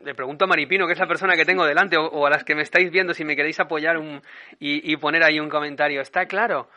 Le 0.05 0.14
pregunto 0.14 0.45
a 0.45 0.49
Maripino, 0.49 0.87
que 0.87 0.93
es 0.93 0.99
la 0.99 1.07
persona 1.09 1.35
que 1.37 1.45
tengo 1.45 1.64
delante, 1.64 1.97
o, 1.97 2.07
o 2.07 2.26
a 2.26 2.31
las 2.31 2.45
que 2.45 2.55
me 2.55 2.62
estáis 2.62 2.91
viendo, 2.91 3.14
si 3.14 3.24
me 3.24 3.35
queréis 3.35 3.59
apoyar 3.61 3.97
un, 3.99 4.22
y, 4.61 4.93
y 4.93 4.97
poner 4.97 5.22
ahí 5.24 5.41
un 5.41 5.49
comentario. 5.49 6.01
¿Está 6.01 6.26
claro? 6.26 6.68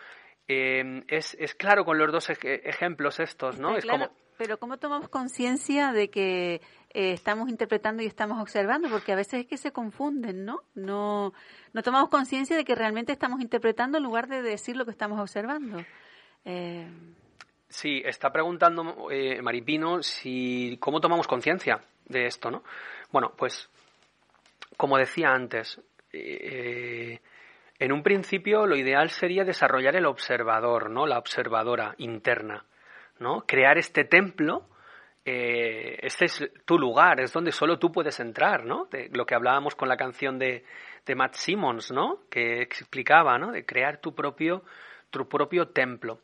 Eh, 0.47 1.03
es, 1.07 1.35
es 1.39 1.53
claro 1.55 1.85
con 1.85 1.97
los 1.97 2.11
dos 2.11 2.29
ej- 2.29 2.61
ejemplos 2.63 3.19
estos, 3.19 3.59
¿no? 3.59 3.69
Está 3.69 3.79
es 3.79 3.85
claro, 3.85 4.07
como, 4.09 4.19
Pero 4.37 4.57
¿cómo 4.59 4.77
tomamos 4.77 5.09
conciencia 5.09 5.93
de 5.93 6.09
que 6.09 6.61
eh, 6.93 7.13
estamos 7.13 7.49
interpretando 7.49 8.03
y 8.03 8.05
estamos 8.05 8.39
observando? 8.39 8.89
Porque 8.89 9.13
a 9.13 9.15
veces 9.15 9.41
es 9.41 9.45
que 9.47 9.57
se 9.57 9.71
confunden, 9.71 10.45
¿no? 10.45 10.61
No, 10.75 11.33
no 11.73 11.81
tomamos 11.83 12.09
conciencia 12.09 12.55
de 12.55 12.65
que 12.65 12.75
realmente 12.75 13.11
estamos 13.13 13.41
interpretando 13.41 13.97
en 13.97 14.03
lugar 14.03 14.27
de 14.27 14.41
decir 14.43 14.75
lo 14.75 14.85
que 14.85 14.91
estamos 14.91 15.19
observando. 15.19 15.83
Eh, 16.45 16.87
Sí, 17.71 18.01
está 18.05 18.33
preguntando 18.33 19.09
eh, 19.09 19.41
Maripino 19.41 20.03
si 20.03 20.77
cómo 20.81 20.99
tomamos 20.99 21.25
conciencia 21.25 21.79
de 22.05 22.25
esto, 22.25 22.51
¿no? 22.51 22.63
Bueno, 23.13 23.31
pues 23.37 23.69
como 24.75 24.97
decía 24.97 25.29
antes, 25.29 25.79
eh, 26.11 27.21
en 27.79 27.91
un 27.93 28.03
principio 28.03 28.67
lo 28.67 28.75
ideal 28.75 29.09
sería 29.09 29.45
desarrollar 29.45 29.95
el 29.95 30.05
observador, 30.05 30.89
¿no? 30.89 31.07
La 31.07 31.17
observadora 31.17 31.95
interna, 31.99 32.65
¿no? 33.19 33.45
Crear 33.47 33.77
este 33.77 34.03
templo. 34.03 34.67
eh, 35.23 35.97
este 36.01 36.25
es 36.25 36.51
tu 36.65 36.77
lugar, 36.77 37.21
es 37.21 37.31
donde 37.31 37.53
solo 37.53 37.79
tú 37.79 37.89
puedes 37.89 38.19
entrar, 38.19 38.65
¿no? 38.65 38.87
De 38.91 39.09
lo 39.13 39.25
que 39.25 39.35
hablábamos 39.35 39.75
con 39.75 39.87
la 39.87 39.95
canción 39.95 40.37
de, 40.37 40.65
de 41.05 41.15
Matt 41.15 41.35
Simmons, 41.35 41.89
¿no? 41.89 42.23
Que 42.29 42.63
explicaba, 42.63 43.37
¿no? 43.37 43.53
De 43.53 43.65
crear 43.65 44.01
tu 44.01 44.13
propio, 44.13 44.63
tu 45.09 45.25
propio 45.29 45.69
templo 45.69 46.19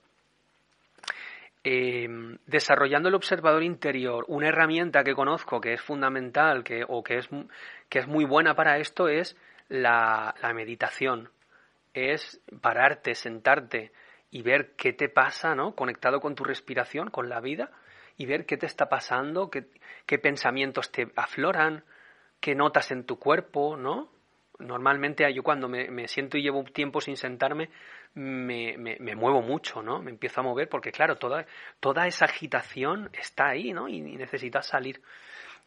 eh, 1.69 2.07
desarrollando 2.45 3.09
el 3.09 3.15
observador 3.15 3.61
interior, 3.61 4.23
una 4.29 4.47
herramienta 4.47 5.03
que 5.03 5.13
conozco 5.13 5.59
que 5.59 5.73
es 5.73 5.81
fundamental 5.81 6.63
que, 6.63 6.85
o 6.87 7.03
que 7.03 7.17
es, 7.17 7.27
que 7.89 7.99
es 7.99 8.07
muy 8.07 8.23
buena 8.23 8.55
para 8.55 8.77
esto 8.77 9.09
es 9.09 9.35
la, 9.67 10.33
la 10.41 10.53
meditación. 10.53 11.29
Es 11.93 12.41
pararte, 12.61 13.15
sentarte 13.15 13.91
y 14.31 14.43
ver 14.43 14.75
qué 14.77 14.93
te 14.93 15.09
pasa, 15.09 15.55
¿no? 15.55 15.75
Conectado 15.75 16.21
con 16.21 16.35
tu 16.35 16.45
respiración, 16.45 17.09
con 17.09 17.27
la 17.27 17.41
vida, 17.41 17.69
y 18.15 18.25
ver 18.27 18.45
qué 18.45 18.55
te 18.55 18.65
está 18.65 18.87
pasando, 18.87 19.49
qué, 19.49 19.65
qué 20.05 20.19
pensamientos 20.19 20.89
te 20.89 21.11
afloran, 21.17 21.83
qué 22.39 22.55
notas 22.55 22.91
en 22.91 23.03
tu 23.03 23.19
cuerpo, 23.19 23.75
¿no? 23.75 24.09
Normalmente 24.59 25.31
yo 25.33 25.43
cuando 25.43 25.67
me, 25.67 26.07
siento 26.07 26.37
y 26.37 26.41
llevo 26.41 26.63
tiempo 26.63 26.99
sin 26.99 27.15
sentarme, 27.15 27.69
me, 28.15 28.75
me, 28.77 29.15
muevo 29.15 29.41
mucho, 29.41 29.83
¿no? 29.83 30.01
Me 30.01 30.09
empiezo 30.09 30.41
a 30.41 30.43
mover 30.43 30.67
porque, 30.67 30.91
claro, 30.91 31.17
toda, 31.17 31.45
toda 31.79 32.07
esa 32.07 32.25
agitación 32.25 33.09
está 33.13 33.49
ahí, 33.49 33.71
¿no? 33.71 33.87
Y, 33.87 33.97
y 33.97 34.17
necesitas 34.17 34.67
salir. 34.67 35.01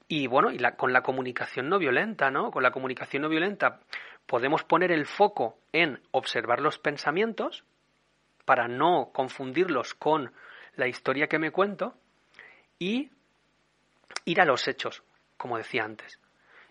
Y 0.08 0.26
bueno, 0.26 0.50
y 0.50 0.58
con 0.76 0.92
la 0.92 1.02
comunicación 1.02 1.68
no 1.68 1.78
violenta, 1.78 2.32
¿no? 2.32 2.50
Con 2.50 2.64
la 2.64 2.72
comunicación 2.72 3.22
no 3.22 3.28
violenta 3.28 3.78
podemos 4.26 4.64
poner 4.64 4.92
el 4.92 5.06
foco 5.06 5.58
en 5.72 6.00
observar 6.12 6.60
los 6.60 6.78
pensamientos 6.78 7.64
para 8.44 8.68
no 8.68 9.10
confundirlos 9.12 9.94
con 9.94 10.32
la 10.76 10.88
historia 10.88 11.28
que 11.28 11.38
me 11.38 11.50
cuento 11.50 11.94
y 12.78 13.10
ir 14.24 14.40
a 14.40 14.44
los 14.44 14.66
hechos, 14.68 15.02
como 15.36 15.58
decía 15.58 15.84
antes. 15.84 16.18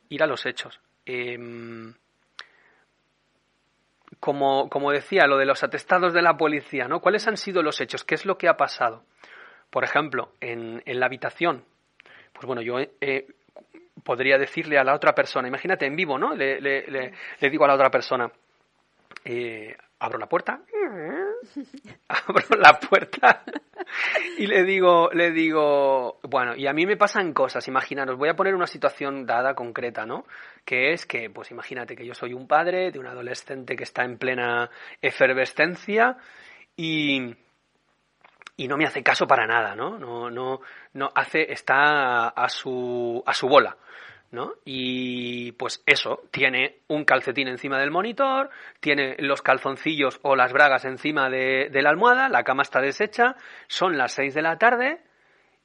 Ir 0.09 0.23
a 0.23 0.27
los 0.27 0.45
hechos. 0.45 0.79
Em, 1.05 1.93
como, 4.19 4.69
como 4.69 4.91
decía, 4.91 5.27
lo 5.27 5.37
de 5.37 5.45
los 5.45 5.63
atestados 5.63 6.13
de 6.13 6.21
la 6.21 6.37
policía, 6.37 6.87
¿no? 6.87 6.99
¿Cuáles 6.99 7.27
han 7.27 7.37
sido 7.37 7.63
los 7.63 7.79
hechos? 7.79 8.03
¿Qué 8.03 8.15
es 8.15 8.25
lo 8.25 8.37
que 8.37 8.47
ha 8.47 8.57
pasado? 8.57 9.03
Por 9.69 9.83
ejemplo, 9.83 10.33
en, 10.41 10.81
en 10.85 10.99
la 10.99 11.05
habitación, 11.05 11.63
pues 12.33 12.45
bueno, 12.45 12.61
yo 12.61 12.79
eh, 12.79 13.27
podría 14.03 14.37
decirle 14.37 14.77
a 14.77 14.83
la 14.83 14.95
otra 14.95 15.13
persona, 15.13 15.47
imagínate 15.47 15.85
en 15.85 15.95
vivo, 15.95 16.17
¿no? 16.17 16.33
Le, 16.35 16.59
le, 16.59 16.87
le, 16.87 17.49
digo 17.49 17.65
a 17.65 17.67
la 17.67 17.75
otra 17.75 17.89
persona, 17.89 18.31
eh, 19.23 19.75
abro 19.99 20.17
la 20.17 20.27
puerta, 20.27 20.61
abro 22.07 22.57
la 22.57 22.79
puerta 22.79 23.43
y 24.37 24.47
le 24.47 24.63
digo, 24.63 25.09
le 25.13 25.31
digo, 25.31 26.19
bueno, 26.23 26.55
y 26.55 26.67
a 26.67 26.73
mí 26.73 26.85
me 26.85 26.97
pasan 26.97 27.33
cosas, 27.33 27.67
imaginaros, 27.67 28.17
voy 28.17 28.29
a 28.29 28.35
poner 28.35 28.55
una 28.55 28.67
situación 28.67 29.25
dada 29.25 29.53
concreta, 29.55 30.05
¿no? 30.05 30.25
Que 30.65 30.91
es 30.93 31.05
que, 31.05 31.29
pues 31.29 31.51
imagínate 31.51 31.95
que 31.95 32.05
yo 32.05 32.13
soy 32.13 32.33
un 32.33 32.47
padre 32.47 32.91
de 32.91 32.99
un 32.99 33.07
adolescente 33.07 33.75
que 33.75 33.83
está 33.83 34.03
en 34.03 34.17
plena 34.17 34.69
efervescencia 35.01 36.17
y, 36.75 37.35
y 38.57 38.67
no 38.67 38.77
me 38.77 38.85
hace 38.85 39.03
caso 39.03 39.27
para 39.27 39.47
nada, 39.47 39.75
¿no? 39.75 39.97
No, 39.97 40.29
no, 40.29 40.61
no 40.93 41.09
hace, 41.15 41.51
está 41.51 42.29
a 42.29 42.49
su, 42.49 43.23
a 43.25 43.33
su 43.33 43.47
bola. 43.47 43.77
¿No? 44.31 44.53
Y 44.65 45.53
pues 45.53 45.83
eso, 45.85 46.23
tiene 46.31 46.79
un 46.87 47.03
calcetín 47.05 47.47
encima 47.47 47.79
del 47.79 47.91
monitor, 47.91 48.49
tiene 48.79 49.15
los 49.19 49.41
calzoncillos 49.41 50.19
o 50.23 50.35
las 50.35 50.53
bragas 50.53 50.85
encima 50.85 51.29
de, 51.29 51.69
la 51.71 51.89
almohada, 51.89 52.29
la 52.29 52.43
cama 52.43 52.63
está 52.63 52.81
deshecha, 52.81 53.35
son 53.67 53.97
las 53.97 54.13
6 54.13 54.33
de 54.33 54.41
la 54.41 54.57
tarde 54.57 55.01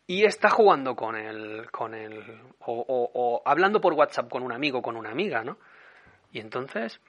y 0.06 0.24
está 0.24 0.50
jugando 0.50 0.96
con 0.96 1.16
el, 1.16 1.70
con 1.70 1.94
el, 1.94 2.20
o, 2.60 2.72
o, 2.72 3.10
o 3.14 3.42
hablando 3.44 3.80
por 3.80 3.94
WhatsApp 3.94 4.30
con 4.30 4.42
un 4.42 4.52
amigo, 4.52 4.82
con 4.82 4.96
una 4.96 5.10
amiga, 5.10 5.42
¿no? 5.42 5.58
Y 6.32 6.40
entonces, 6.40 7.00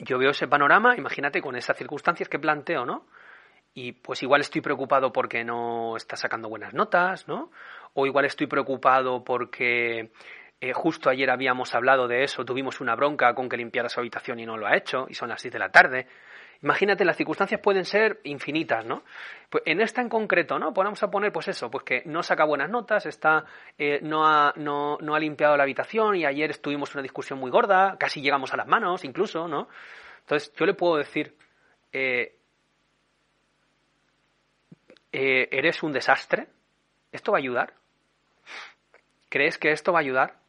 yo 0.00 0.18
veo 0.18 0.30
ese 0.30 0.48
panorama, 0.48 0.96
imagínate 0.96 1.40
con 1.40 1.56
esas 1.56 1.76
circunstancias 1.76 2.28
que 2.28 2.38
planteo, 2.38 2.84
¿no? 2.84 3.06
Y 3.74 3.92
pues 3.92 4.22
igual 4.22 4.40
estoy 4.40 4.60
preocupado 4.60 5.12
porque 5.12 5.44
no 5.44 5.96
está 5.96 6.16
sacando 6.16 6.48
buenas 6.48 6.74
notas, 6.74 7.28
¿no? 7.28 7.50
O 7.94 8.06
igual 8.06 8.24
estoy 8.24 8.46
preocupado 8.46 9.22
porque 9.22 10.10
eh, 10.60 10.72
justo 10.72 11.08
ayer 11.08 11.30
habíamos 11.30 11.74
hablado 11.74 12.08
de 12.08 12.24
eso, 12.24 12.44
tuvimos 12.44 12.80
una 12.80 12.96
bronca 12.96 13.32
con 13.34 13.48
que 13.48 13.56
limpiara 13.56 13.88
su 13.88 14.00
habitación 14.00 14.40
y 14.40 14.46
no 14.46 14.56
lo 14.56 14.66
ha 14.66 14.76
hecho, 14.76 15.06
y 15.08 15.14
son 15.14 15.28
las 15.28 15.40
6 15.40 15.52
de 15.52 15.58
la 15.58 15.70
tarde. 15.70 16.06
Imagínate, 16.62 17.04
las 17.04 17.16
circunstancias 17.16 17.60
pueden 17.60 17.84
ser 17.84 18.20
infinitas, 18.24 18.84
¿no? 18.84 19.04
Pues 19.48 19.62
en 19.64 19.80
esta 19.80 20.00
en 20.00 20.08
concreto, 20.08 20.58
¿no? 20.58 20.72
Vamos 20.72 21.00
a 21.04 21.10
poner, 21.10 21.30
pues 21.30 21.46
eso, 21.46 21.70
pues 21.70 21.84
que 21.84 22.02
no 22.06 22.24
saca 22.24 22.44
buenas 22.44 22.68
notas, 22.68 23.06
está, 23.06 23.44
eh, 23.78 24.00
no, 24.02 24.26
ha, 24.26 24.52
no, 24.56 24.98
no 25.00 25.14
ha 25.14 25.20
limpiado 25.20 25.56
la 25.56 25.62
habitación 25.62 26.16
y 26.16 26.26
ayer 26.26 26.50
estuvimos 26.50 26.92
una 26.94 27.02
discusión 27.02 27.38
muy 27.38 27.52
gorda, 27.52 27.96
casi 27.96 28.20
llegamos 28.20 28.52
a 28.52 28.56
las 28.56 28.66
manos 28.66 29.04
incluso, 29.04 29.46
¿no? 29.46 29.68
Entonces 30.22 30.52
yo 30.56 30.66
le 30.66 30.74
puedo 30.74 30.96
decir, 30.96 31.36
eh, 31.92 32.34
¿eres 35.12 35.82
un 35.84 35.92
desastre? 35.92 36.48
¿Esto 37.12 37.30
va 37.30 37.38
a 37.38 37.40
ayudar? 37.40 37.74
¿Crees 39.28 39.58
que 39.58 39.70
esto 39.70 39.92
va 39.92 40.00
a 40.00 40.02
ayudar? 40.02 40.47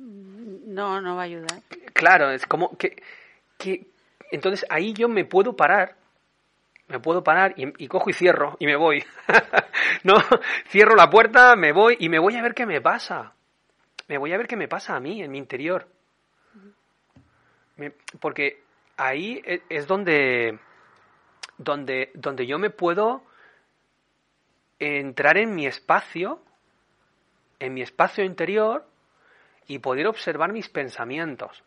No, 0.00 1.00
no 1.02 1.16
va 1.16 1.22
a 1.22 1.24
ayudar. 1.24 1.60
Claro, 1.92 2.30
es 2.30 2.46
como 2.46 2.76
que, 2.78 3.02
que 3.58 3.86
entonces 4.30 4.64
ahí 4.70 4.94
yo 4.94 5.08
me 5.08 5.26
puedo 5.26 5.54
parar, 5.54 5.96
me 6.88 6.98
puedo 7.00 7.22
parar 7.22 7.52
y, 7.56 7.86
cojo 7.86 8.08
y 8.08 8.14
cierro 8.14 8.56
y 8.58 8.66
me 8.66 8.76
voy. 8.76 9.04
no, 10.04 10.14
cierro 10.68 10.96
la 10.96 11.10
puerta, 11.10 11.54
me 11.54 11.72
voy 11.72 11.96
y 12.00 12.08
me 12.08 12.18
voy 12.18 12.36
a 12.36 12.42
ver 12.42 12.54
qué 12.54 12.64
me 12.64 12.80
pasa. 12.80 13.34
Me 14.08 14.16
voy 14.16 14.32
a 14.32 14.38
ver 14.38 14.48
qué 14.48 14.56
me 14.56 14.68
pasa 14.68 14.96
a 14.96 15.00
mí 15.00 15.22
en 15.22 15.30
mi 15.30 15.38
interior. 15.38 15.86
Me- 17.76 17.92
porque 18.18 18.62
ahí 18.96 19.42
e- 19.44 19.62
es 19.68 19.86
donde, 19.86 20.58
donde, 21.58 22.10
donde 22.14 22.46
yo 22.46 22.58
me 22.58 22.70
puedo 22.70 23.22
entrar 24.78 25.36
en 25.36 25.54
mi 25.54 25.66
espacio, 25.66 26.40
en 27.58 27.74
mi 27.74 27.82
espacio 27.82 28.24
interior 28.24 28.89
y 29.70 29.78
poder 29.78 30.08
observar 30.08 30.52
mis 30.52 30.68
pensamientos. 30.68 31.62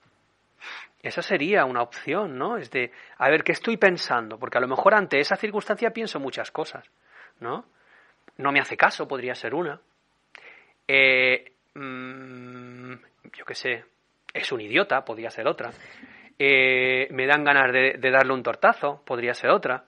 Esa 1.02 1.22
sería 1.22 1.64
una 1.64 1.82
opción, 1.82 2.38
¿no? 2.38 2.58
Es 2.58 2.70
de, 2.70 2.92
a 3.18 3.30
ver, 3.30 3.46
¿qué 3.46 3.54
estoy 3.54 3.78
pensando? 3.78 4.38
Porque 4.38 4.58
a 4.58 4.62
lo 4.62 4.68
mejor 4.68 4.94
ante 4.94 5.22
esa 5.22 5.38
circunstancia 5.38 5.92
pienso 5.92 6.20
muchas 6.20 6.52
cosas, 6.52 6.86
¿no? 7.40 7.66
No 8.38 8.52
me 8.52 8.60
hace 8.60 8.76
caso, 8.76 9.08
podría 9.08 9.36
ser 9.36 9.56
una. 9.56 9.80
Eh, 10.86 11.54
mm, 11.76 12.94
yo 13.38 13.46
qué 13.46 13.56
sé, 13.56 13.86
es 14.34 14.52
un 14.52 14.60
idiota, 14.60 15.06
podría 15.06 15.30
ser 15.30 15.48
otra. 15.48 15.72
Eh, 16.38 17.08
me 17.12 17.26
dan 17.26 17.46
ganas 17.46 17.72
de, 17.72 18.12
darle 18.12 18.34
un 18.34 18.44
tortazo, 18.44 19.02
podría 19.06 19.34
ser 19.34 19.50
otra. 19.50 19.86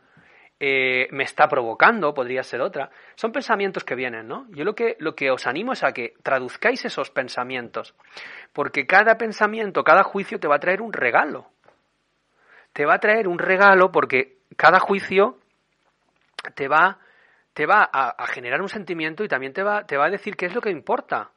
Eh, 0.58 1.10
me 1.12 1.26
está 1.26 1.50
provocando, 1.50 2.14
podría 2.14 2.42
ser 2.42 2.62
otra. 2.62 2.90
Son 3.16 3.32
pensamientos 3.32 3.84
que 3.84 3.96
vienen, 3.96 4.28
¿no? 4.28 4.48
Yo 4.52 4.64
lo 4.64 4.74
que, 4.74 4.96
lo 5.00 5.14
que 5.14 5.30
os 5.30 5.48
animo 5.48 5.74
es 5.74 5.84
a 5.84 5.92
que 5.92 6.14
traduzcáis 6.24 6.86
esos 6.86 7.12
pensamientos, 7.12 7.94
porque 8.54 8.88
cada 8.88 9.18
pensamiento, 9.18 9.84
cada 9.84 10.04
juicio 10.04 10.40
te 10.40 10.48
va 10.48 10.56
a 10.56 10.60
traer 10.60 10.82
un 10.82 10.94
regalo. 10.94 11.50
Te 12.72 12.86
va 12.86 12.96
a 12.96 13.00
traer 13.00 13.28
un 13.28 13.40
regalo 13.40 13.92
porque 13.92 14.38
cada 14.56 14.80
juicio 14.80 15.40
te 16.56 16.68
va, 16.68 17.00
te 17.54 17.66
va 17.66 17.90
a, 17.92 18.28
generar 18.28 18.62
un 18.62 18.70
sentimiento 18.70 19.24
y 19.24 19.28
también 19.28 19.54
te 19.54 19.64
va, 19.64 19.86
te 19.86 19.98
va 19.98 20.06
a 20.06 20.10
decir 20.10 20.36
qué 20.36 20.46
es 20.46 20.54
lo 20.54 20.62
que 20.62 20.70
importa. 20.70 21.32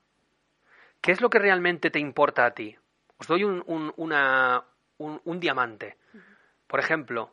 ¿Qué 1.01 1.13
es 1.13 1.21
lo 1.21 1.31
que 1.31 1.39
realmente 1.39 1.91
te 1.91 2.01
importa 2.01 2.45
a 2.45 2.51
ti? 2.53 2.77
Os 3.19 3.27
doy 3.27 3.45
un, 3.45 3.63
una, 3.97 4.65
un, 4.99 5.41
diamante. 5.41 5.97
Por 6.67 6.81
ejemplo, 6.81 7.33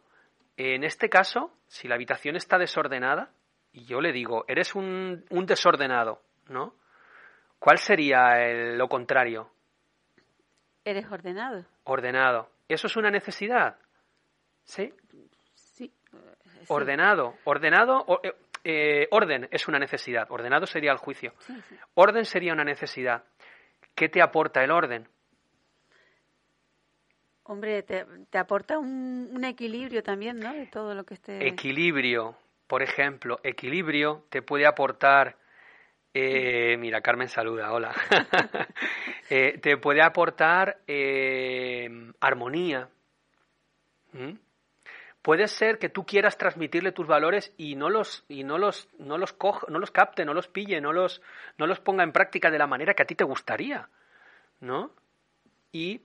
en 0.58 0.84
este 0.84 1.10
caso, 1.10 1.52
si 1.68 1.88
la 1.88 1.96
habitación 1.96 2.36
está 2.36 2.58
desordenada, 2.58 3.32
y 3.72 3.86
yo 3.86 4.00
le 4.00 4.12
digo, 4.12 4.46
eres 4.48 4.76
un, 4.76 5.26
un 5.30 5.46
desordenado, 5.46 6.22
¿no? 6.48 6.76
¿Cuál 7.60 7.78
sería 7.78 8.38
lo 8.76 8.88
contrario? 8.88 9.50
Eres 10.84 11.12
ordenado. 11.12 11.66
Ordenado. 11.84 12.50
¿Eso 12.70 12.88
es 12.88 12.96
una 12.96 13.10
necesidad? 13.10 13.78
¿Sí? 14.64 14.94
Sí. 15.56 15.92
Ordenado. 16.68 17.36
Ordenado. 17.44 18.06
Eh, 18.24 18.34
eh, 18.64 19.08
orden 19.12 19.48
es 19.52 19.68
una 19.68 19.80
necesidad. 19.80 20.28
Ordenado 20.30 20.66
sería 20.66 20.92
el 20.92 20.98
juicio. 20.98 21.34
Orden 21.96 22.26
sería 22.26 22.54
una 22.54 22.64
necesidad. 22.64 23.24
¿Qué 23.96 24.10
te 24.10 24.22
aporta 24.22 24.64
el 24.64 24.72
orden? 24.72 25.08
Hombre, 27.48 27.84
te, 27.84 28.38
aporta 28.40 28.80
un, 28.80 29.44
equilibrio 29.44 30.02
también, 30.02 30.40
¿no? 30.40 30.52
De 30.52 30.66
todo 30.66 30.96
lo 30.96 31.04
que 31.04 31.14
esté. 31.14 31.48
Equilibrio, 31.48 32.36
por 32.66 32.82
ejemplo, 32.82 33.40
equilibrio 33.44 34.26
te 34.30 34.42
puede 34.42 34.66
aportar. 34.66 35.38
Eh, 36.12 36.76
mira, 36.80 37.02
Carmen 37.02 37.30
saluda, 37.30 37.72
hola. 37.72 37.94
Eh, 39.28 39.58
te 39.58 39.76
puede 39.78 40.04
aportar 40.04 40.82
eh, 40.86 41.90
armonía. 42.20 42.88
Puede 45.24 45.48
ser 45.48 45.80
que 45.80 45.90
tú 45.90 46.06
quieras 46.06 46.38
transmitirle 46.38 46.92
tus 46.92 47.08
valores 47.08 47.52
y 47.58 47.76
no 47.76 47.90
los 47.90 48.24
y 48.30 48.44
no 48.44 48.60
los 48.60 48.88
no 49.00 49.18
los 49.18 49.36
no 49.68 49.80
los 49.80 49.90
capte, 49.90 50.26
no 50.26 50.36
los 50.36 50.48
pille, 50.48 50.80
no 50.80 50.94
los 50.94 51.24
no 51.58 51.66
los 51.66 51.80
ponga 51.80 52.04
en 52.04 52.12
práctica 52.12 52.52
de 52.52 52.60
la 52.60 52.68
manera 52.68 52.94
que 52.94 53.02
a 53.02 53.08
ti 53.08 53.16
te 53.16 53.24
gustaría, 53.24 53.90
¿no? 54.60 54.92
Y 55.72 56.02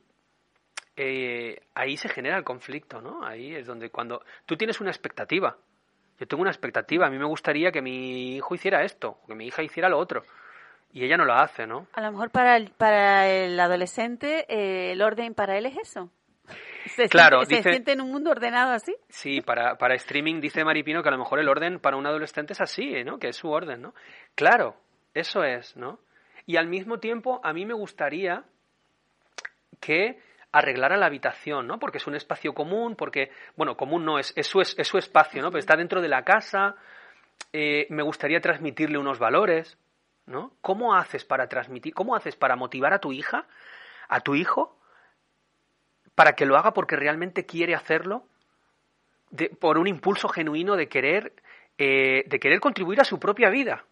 eh, 1.02 1.62
ahí 1.74 1.96
se 1.96 2.10
genera 2.10 2.36
el 2.36 2.44
conflicto, 2.44 3.00
¿no? 3.00 3.24
Ahí 3.24 3.54
es 3.54 3.66
donde 3.66 3.88
cuando 3.88 4.22
tú 4.44 4.58
tienes 4.58 4.82
una 4.82 4.90
expectativa, 4.90 5.56
yo 6.18 6.26
tengo 6.26 6.42
una 6.42 6.50
expectativa, 6.50 7.06
a 7.06 7.10
mí 7.10 7.16
me 7.16 7.24
gustaría 7.24 7.72
que 7.72 7.80
mi 7.80 8.36
hijo 8.36 8.54
hiciera 8.54 8.84
esto, 8.84 9.16
que 9.26 9.34
mi 9.34 9.46
hija 9.46 9.62
hiciera 9.62 9.88
lo 9.88 9.98
otro, 9.98 10.24
y 10.92 11.02
ella 11.02 11.16
no 11.16 11.24
lo 11.24 11.32
hace, 11.32 11.66
¿no? 11.66 11.86
A 11.94 12.02
lo 12.02 12.12
mejor 12.12 12.28
para 12.30 12.54
el, 12.58 12.72
para 12.72 13.26
el 13.30 13.58
adolescente 13.58 14.44
eh, 14.50 14.92
el 14.92 15.00
orden 15.00 15.32
para 15.32 15.56
él 15.56 15.64
es 15.64 15.78
eso. 15.78 16.10
¿Se 16.96 17.08
claro, 17.08 17.46
siente, 17.46 17.62
¿Se 17.62 17.70
siente 17.70 17.92
en 17.92 18.02
un 18.02 18.10
mundo 18.10 18.30
ordenado 18.30 18.72
así? 18.72 18.94
Sí, 19.08 19.40
para, 19.40 19.78
para 19.78 19.94
streaming 19.94 20.42
dice 20.42 20.64
Maripino 20.66 21.02
que 21.02 21.08
a 21.08 21.12
lo 21.12 21.18
mejor 21.18 21.38
el 21.38 21.48
orden 21.48 21.80
para 21.80 21.96
un 21.96 22.06
adolescente 22.06 22.52
es 22.52 22.60
así, 22.60 23.04
¿no? 23.04 23.18
Que 23.18 23.28
es 23.28 23.36
su 23.36 23.48
orden, 23.48 23.80
¿no? 23.80 23.94
Claro, 24.34 24.76
eso 25.14 25.44
es, 25.44 25.78
¿no? 25.78 25.98
Y 26.44 26.58
al 26.58 26.66
mismo 26.66 26.98
tiempo 26.98 27.40
a 27.42 27.54
mí 27.54 27.64
me 27.64 27.74
gustaría 27.74 28.44
que 29.80 30.18
arreglar 30.52 30.92
a 30.92 30.96
la 30.96 31.06
habitación, 31.06 31.66
¿no? 31.66 31.78
Porque 31.78 31.98
es 31.98 32.06
un 32.06 32.14
espacio 32.14 32.52
común, 32.52 32.96
porque, 32.96 33.30
bueno, 33.56 33.76
común 33.76 34.04
no, 34.04 34.18
es, 34.18 34.32
es, 34.36 34.46
su, 34.46 34.60
es, 34.60 34.76
su 34.82 34.98
espacio, 34.98 35.42
¿no? 35.42 35.50
Pero 35.50 35.60
está 35.60 35.76
dentro 35.76 36.00
de 36.00 36.08
la 36.08 36.24
casa, 36.24 36.76
eh, 37.52 37.86
me 37.90 38.02
gustaría 38.02 38.40
transmitirle 38.40 38.98
unos 38.98 39.18
valores, 39.18 39.78
¿no? 40.26 40.52
¿Cómo 40.60 40.94
haces 40.94 41.24
para 41.24 41.48
transmitir, 41.48 41.94
cómo 41.94 42.16
haces 42.16 42.36
para 42.36 42.56
motivar 42.56 42.92
a 42.92 42.98
tu 42.98 43.12
hija, 43.12 43.46
a 44.08 44.20
tu 44.20 44.34
hijo, 44.34 44.76
para 46.14 46.34
que 46.34 46.46
lo 46.46 46.56
haga 46.56 46.72
porque 46.72 46.96
realmente 46.96 47.46
quiere 47.46 47.74
hacerlo, 47.74 48.24
de, 49.30 49.48
por 49.48 49.78
un 49.78 49.86
impulso 49.86 50.28
genuino 50.28 50.76
de 50.76 50.88
querer, 50.88 51.32
eh, 51.78 52.24
de 52.26 52.40
querer 52.40 52.58
contribuir 52.60 53.00
a 53.00 53.04
su 53.04 53.20
propia 53.20 53.50
vida? 53.50 53.84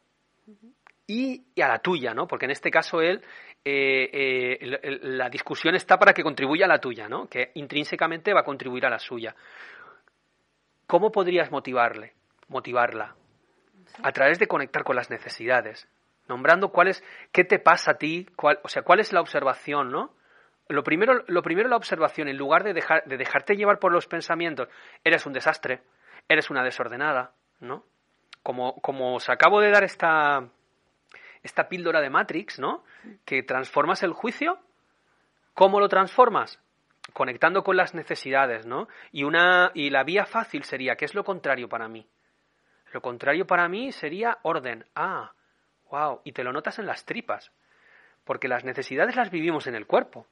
y, 1.09 1.43
a 1.61 1.69
la 1.69 1.79
tuya, 1.81 2.15
¿no? 2.15 2.29
Porque 2.29 2.45
en 2.45 2.53
este 2.53 2.71
caso 2.71 3.01
él, 3.01 3.23
eh, 3.65 4.59
eh, 4.63 4.99
la 5.03 5.29
discusión 5.29 5.75
está 5.75 5.99
para 5.99 6.13
que 6.13 6.23
contribuya 6.23 6.65
a 6.65 6.69
la 6.69 6.81
tuya, 6.81 7.09
¿no? 7.09 7.29
Que 7.29 7.51
intrínsecamente 7.55 8.33
va 8.33 8.41
a 8.41 8.45
contribuir 8.45 8.87
a 8.87 8.91
la 8.91 8.99
suya. 8.99 9.35
¿Cómo 10.87 11.13
podrías 11.13 11.51
motivarle, 11.51 12.15
motivarla? 12.49 13.15
A 14.03 14.13
través 14.13 14.39
de 14.39 14.47
conectar 14.47 14.85
con 14.85 14.97
las 14.97 15.11
necesidades, 15.11 15.89
nombrando 16.29 16.71
cuál 16.71 16.89
es, 16.89 17.05
qué 17.33 17.45
te 17.45 17.59
pasa 17.59 17.93
a 17.93 17.99
ti, 17.99 18.27
cuál, 18.37 18.59
o 18.63 18.69
sea, 18.69 18.83
cuál 18.83 19.01
es 19.01 19.13
la 19.13 19.21
observación, 19.21 19.91
¿no? 19.91 20.15
Lo 20.69 20.83
primero, 20.85 21.25
lo 21.27 21.43
primero 21.43 21.69
la 21.69 21.77
observación, 21.77 22.29
en 22.29 22.37
lugar 22.37 22.63
de, 22.63 22.75
dejar, 22.75 23.05
de 23.05 23.17
dejarte 23.17 23.57
llevar 23.57 23.79
por 23.79 23.93
los 23.93 24.07
pensamientos, 24.07 24.69
eres 25.03 25.27
un 25.27 25.33
desastre, 25.33 25.83
eres 26.29 26.51
una 26.51 26.63
desordenada, 26.63 27.33
¿no? 27.61 27.85
Como, 28.43 28.81
como 28.81 29.17
os 29.17 29.29
acabo 29.29 29.61
de 29.61 29.71
dar 29.71 29.85
esta, 29.85 30.49
esta 31.43 31.69
píldora 31.69 32.01
de 32.01 32.11
Matrix, 32.11 32.59
¿no? 32.59 32.85
Que 33.25 33.43
transformas 33.43 34.03
el 34.03 34.13
juicio. 34.13 34.59
¿Cómo 35.55 35.81
lo 35.81 35.89
transformas? 35.89 36.61
Conectando 37.13 37.63
con 37.65 37.77
las 37.77 37.95
necesidades, 37.95 38.67
¿no? 38.67 38.89
Y, 39.13 39.25
una, 39.25 39.71
y 39.75 39.91
la 39.91 40.05
vía 40.05 40.25
fácil 40.25 40.65
sería, 40.65 40.97
¿qué 40.97 41.05
es 41.05 41.15
lo 41.15 41.25
contrario 41.25 41.69
para 41.69 41.89
mí? 41.89 42.07
Lo 42.93 43.01
contrario 43.01 43.47
para 43.47 43.69
mí 43.69 43.93
sería 43.93 44.39
orden. 44.43 44.85
Ah, 44.95 45.33
wow. 45.91 46.21
Y 46.25 46.33
te 46.33 46.45
lo 46.45 46.53
notas 46.53 46.79
en 46.79 46.87
las 46.87 47.05
tripas. 47.05 47.51
Porque 48.25 48.49
las 48.49 48.65
necesidades 48.65 49.17
las 49.17 49.31
vivimos 49.31 49.67
en 49.67 49.75
el 49.75 49.87
cuerpo. 49.87 50.27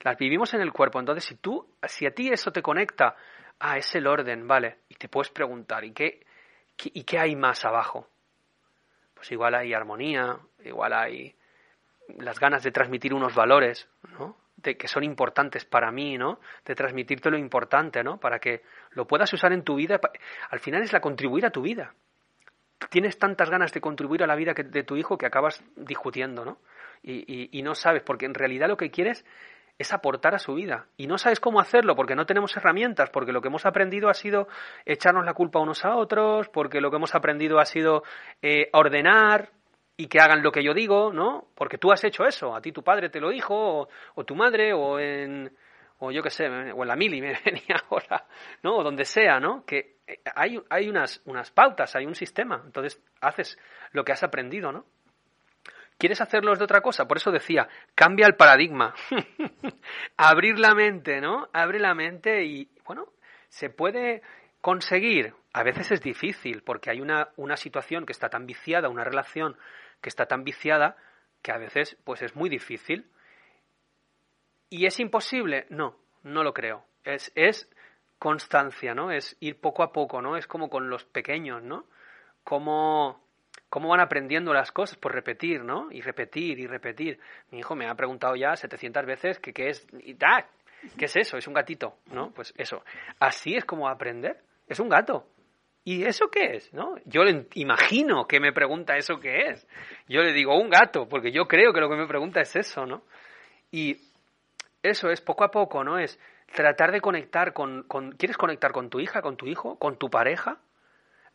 Las 0.00 0.16
vivimos 0.16 0.52
en 0.54 0.60
el 0.60 0.72
cuerpo. 0.72 1.00
Entonces, 1.00 1.24
si 1.24 1.36
tú, 1.36 1.68
si 1.84 2.06
a 2.06 2.10
ti 2.10 2.30
eso 2.30 2.50
te 2.50 2.62
conecta, 2.62 3.14
ah, 3.60 3.76
es 3.76 3.94
el 3.94 4.06
orden, 4.06 4.46
vale. 4.46 4.78
Y 4.88 4.94
te 4.94 5.08
puedes 5.08 5.30
preguntar, 5.30 5.84
¿y 5.84 5.92
qué, 5.92 6.24
y 6.84 7.04
qué 7.04 7.18
hay 7.18 7.36
más 7.36 7.64
abajo? 7.64 8.08
Pues 9.16 9.32
igual 9.32 9.54
hay 9.54 9.74
armonía, 9.74 10.38
igual 10.64 10.92
hay 10.92 11.34
las 12.18 12.38
ganas 12.38 12.62
de 12.62 12.70
transmitir 12.70 13.12
unos 13.12 13.34
valores, 13.34 13.88
¿no? 14.18 14.36
De, 14.56 14.76
que 14.76 14.86
son 14.86 15.02
importantes 15.02 15.64
para 15.64 15.90
mí, 15.90 16.16
¿no? 16.16 16.38
De 16.64 16.74
transmitirte 16.74 17.30
lo 17.30 17.38
importante, 17.38 18.04
¿no? 18.04 18.20
Para 18.20 18.38
que 18.38 18.62
lo 18.90 19.06
puedas 19.06 19.32
usar 19.32 19.52
en 19.52 19.64
tu 19.64 19.74
vida. 19.74 19.98
Al 20.50 20.60
final 20.60 20.82
es 20.82 20.92
la 20.92 21.00
contribuir 21.00 21.46
a 21.46 21.50
tu 21.50 21.62
vida. 21.62 21.94
Tienes 22.90 23.18
tantas 23.18 23.50
ganas 23.50 23.72
de 23.72 23.80
contribuir 23.80 24.22
a 24.22 24.26
la 24.26 24.36
vida 24.36 24.52
de 24.54 24.82
tu 24.84 24.96
hijo 24.96 25.18
que 25.18 25.26
acabas 25.26 25.64
discutiendo, 25.74 26.44
¿no? 26.44 26.58
y 27.02 27.62
no 27.62 27.74
sabes, 27.74 28.02
porque 28.02 28.26
en 28.26 28.34
realidad 28.34 28.68
lo 28.68 28.76
que 28.76 28.90
quieres 28.90 29.24
es 29.78 29.92
aportar 29.92 30.34
a 30.34 30.38
su 30.38 30.54
vida. 30.54 30.86
Y 30.96 31.06
no 31.06 31.18
sabes 31.18 31.40
cómo 31.40 31.60
hacerlo 31.60 31.94
porque 31.94 32.14
no 32.14 32.26
tenemos 32.26 32.56
herramientas, 32.56 33.10
porque 33.10 33.32
lo 33.32 33.40
que 33.40 33.48
hemos 33.48 33.66
aprendido 33.66 34.08
ha 34.08 34.14
sido 34.14 34.48
echarnos 34.84 35.24
la 35.24 35.34
culpa 35.34 35.60
unos 35.60 35.84
a 35.84 35.96
otros, 35.96 36.48
porque 36.48 36.80
lo 36.80 36.90
que 36.90 36.96
hemos 36.96 37.14
aprendido 37.14 37.58
ha 37.58 37.66
sido 37.66 38.02
eh, 38.42 38.68
ordenar 38.72 39.50
y 39.96 40.08
que 40.08 40.20
hagan 40.20 40.42
lo 40.42 40.52
que 40.52 40.62
yo 40.62 40.74
digo, 40.74 41.12
¿no? 41.12 41.48
Porque 41.54 41.78
tú 41.78 41.90
has 41.90 42.04
hecho 42.04 42.24
eso, 42.24 42.54
a 42.54 42.60
ti 42.60 42.72
tu 42.72 42.82
padre 42.82 43.08
te 43.08 43.20
lo 43.20 43.30
dijo, 43.30 43.88
o, 44.14 44.24
tu 44.24 44.34
madre, 44.34 44.72
o 44.72 44.98
en, 44.98 45.54
o 45.98 46.10
yo 46.10 46.22
qué 46.22 46.30
sé, 46.30 46.46
o 46.48 46.82
en 46.82 46.88
la 46.88 46.96
mili 46.96 47.20
me 47.20 47.34
venía 47.44 47.82
ahora, 47.88 48.26
¿no? 48.62 48.76
O 48.76 48.82
donde 48.82 49.04
sea, 49.04 49.40
¿no? 49.40 49.64
Que 49.64 49.96
eh, 50.06 50.20
hay, 50.34 50.60
hay 50.68 50.88
unas, 50.88 51.22
unas 51.24 51.50
pautas, 51.50 51.96
hay 51.96 52.06
un 52.06 52.14
sistema, 52.14 52.62
entonces 52.64 53.02
haces 53.20 53.58
lo 53.92 54.04
que 54.04 54.12
has 54.12 54.22
aprendido, 54.22 54.70
¿no? 54.70 54.84
¿Quieres 55.98 56.20
hacerlos 56.20 56.58
de 56.58 56.64
otra 56.64 56.82
cosa? 56.82 57.06
Por 57.06 57.16
eso 57.16 57.30
decía, 57.30 57.68
cambia 57.94 58.26
el 58.26 58.36
paradigma. 58.36 58.94
Abrir 60.16 60.58
la 60.58 60.74
mente, 60.74 61.20
¿no? 61.20 61.48
Abre 61.52 61.78
la 61.78 61.94
mente 61.94 62.44
y, 62.44 62.70
bueno, 62.84 63.06
se 63.48 63.70
puede 63.70 64.22
conseguir. 64.60 65.34
A 65.52 65.62
veces 65.62 65.90
es 65.92 66.02
difícil 66.02 66.62
porque 66.62 66.90
hay 66.90 67.00
una, 67.00 67.30
una 67.36 67.56
situación 67.56 68.04
que 68.04 68.12
está 68.12 68.28
tan 68.28 68.46
viciada, 68.46 68.90
una 68.90 69.04
relación 69.04 69.56
que 70.02 70.10
está 70.10 70.26
tan 70.26 70.44
viciada, 70.44 70.96
que 71.40 71.52
a 71.52 71.58
veces 71.58 71.96
pues 72.04 72.20
es 72.20 72.36
muy 72.36 72.50
difícil. 72.50 73.10
¿Y 74.68 74.84
es 74.84 75.00
imposible? 75.00 75.66
No, 75.70 75.96
no 76.22 76.42
lo 76.42 76.52
creo. 76.52 76.84
Es, 77.04 77.32
es 77.34 77.70
constancia, 78.18 78.94
¿no? 78.94 79.10
Es 79.10 79.36
ir 79.40 79.60
poco 79.60 79.82
a 79.82 79.92
poco, 79.92 80.20
¿no? 80.20 80.36
Es 80.36 80.46
como 80.46 80.68
con 80.68 80.90
los 80.90 81.04
pequeños, 81.04 81.62
¿no? 81.62 81.86
cómo, 82.46 83.25
cómo 83.68 83.88
van 83.88 84.00
aprendiendo 84.00 84.52
las 84.52 84.72
cosas 84.72 84.96
por 84.98 85.14
repetir, 85.14 85.62
¿no? 85.62 85.90
Y 85.90 86.00
repetir 86.00 86.58
y 86.58 86.66
repetir. 86.66 87.18
Mi 87.50 87.58
hijo 87.58 87.74
me 87.74 87.88
ha 87.88 87.94
preguntado 87.94 88.36
ya 88.36 88.56
700 88.56 89.06
veces 89.06 89.38
qué 89.40 89.68
es, 89.68 89.86
y, 90.04 90.16
¡ah! 90.24 90.46
¿qué 90.96 91.06
es 91.06 91.16
eso? 91.16 91.36
Es 91.36 91.46
un 91.46 91.54
gatito, 91.54 91.96
¿no? 92.12 92.30
Pues 92.30 92.54
eso. 92.56 92.82
Así 93.18 93.54
es 93.54 93.64
como 93.64 93.88
aprender. 93.88 94.42
Es 94.68 94.80
un 94.80 94.88
gato. 94.88 95.26
¿Y 95.84 96.04
eso 96.04 96.28
qué 96.30 96.56
es? 96.56 96.72
¿No? 96.72 96.96
Yo 97.04 97.22
le 97.22 97.46
imagino 97.54 98.26
que 98.26 98.40
me 98.40 98.52
pregunta 98.52 98.96
eso 98.96 99.20
qué 99.20 99.50
es. 99.50 99.68
Yo 100.08 100.22
le 100.22 100.32
digo 100.32 100.58
un 100.60 100.68
gato, 100.68 101.08
porque 101.08 101.30
yo 101.30 101.46
creo 101.46 101.72
que 101.72 101.80
lo 101.80 101.88
que 101.88 101.96
me 101.96 102.08
pregunta 102.08 102.40
es 102.40 102.56
eso, 102.56 102.86
¿no? 102.86 103.04
Y 103.70 103.96
eso 104.82 105.10
es 105.10 105.20
poco 105.20 105.44
a 105.44 105.50
poco, 105.50 105.84
¿no? 105.84 105.98
Es 105.98 106.18
tratar 106.54 106.90
de 106.90 107.00
conectar 107.00 107.52
con, 107.52 107.84
con 107.84 108.12
¿Quieres 108.12 108.36
conectar 108.36 108.72
con 108.72 108.90
tu 108.90 108.98
hija, 108.98 109.22
con 109.22 109.36
tu 109.36 109.46
hijo, 109.46 109.78
con 109.78 109.96
tu 109.96 110.10
pareja? 110.10 110.58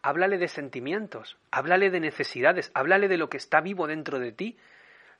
Háblale 0.03 0.37
de 0.37 0.47
sentimientos, 0.47 1.37
háblale 1.51 1.89
de 1.89 1.99
necesidades, 1.99 2.71
háblale 2.73 3.07
de 3.07 3.17
lo 3.17 3.29
que 3.29 3.37
está 3.37 3.61
vivo 3.61 3.87
dentro 3.87 4.19
de 4.19 4.31
ti, 4.31 4.57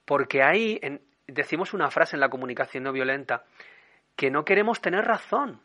porque 0.06 0.42
ahí 0.42 0.80
decimos 1.28 1.74
una 1.74 1.92
frase 1.92 2.16
en 2.16 2.20
la 2.20 2.30
comunicación 2.30 2.84
no 2.84 2.92
violenta, 2.92 3.44
que 4.16 4.32
no 4.32 4.44
queremos 4.44 4.82
tener 4.82 5.06
razón, 5.06 5.62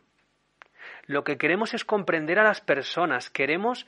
lo 1.05 1.23
que 1.23 1.37
queremos 1.37 1.73
es 1.73 1.85
comprender 1.85 2.39
a 2.39 2.43
las 2.43 2.61
personas, 2.61 3.29
queremos 3.29 3.87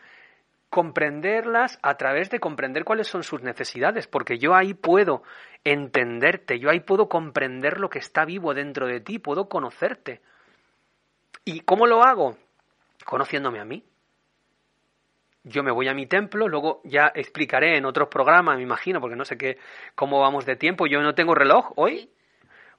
comprenderlas 0.70 1.80
a 1.82 1.96
través 1.98 2.30
de 2.30 2.40
comprender 2.40 2.84
cuáles 2.84 3.08
son 3.08 3.24
sus 3.24 3.42
necesidades, 3.42 4.08
porque 4.08 4.38
yo 4.38 4.56
ahí 4.56 4.74
puedo 4.74 5.24
entenderte, 5.64 6.60
yo 6.60 6.70
ahí 6.70 6.80
puedo 6.80 7.10
comprender 7.10 7.80
lo 7.80 7.90
que 7.90 8.00
está 8.00 8.24
vivo 8.26 8.54
dentro 8.54 8.88
de 8.88 9.02
ti, 9.02 9.20
puedo 9.20 9.50
conocerte. 9.50 10.22
¿Y 11.44 11.62
cómo 11.62 11.88
lo 11.88 12.04
hago? 12.04 12.38
Conociéndome 13.06 13.60
a 13.60 13.66
mí. 13.66 13.84
Yo 15.50 15.64
me 15.64 15.72
voy 15.72 15.88
a 15.88 15.94
mi 15.94 16.06
templo, 16.06 16.48
luego 16.48 16.82
ya 16.84 17.12
explicaré 17.14 17.78
en 17.78 17.86
otros 17.86 18.08
programas, 18.08 18.58
me 18.58 18.64
imagino, 18.64 19.02
porque 19.02 19.16
no 19.16 19.26
sé 19.26 19.38
qué, 19.38 19.58
cómo 19.96 20.20
vamos 20.20 20.46
de 20.46 20.56
tiempo. 20.56 20.86
Yo 20.88 21.02
no 21.02 21.16
tengo 21.16 21.34
reloj 21.34 21.74
hoy, 21.76 22.12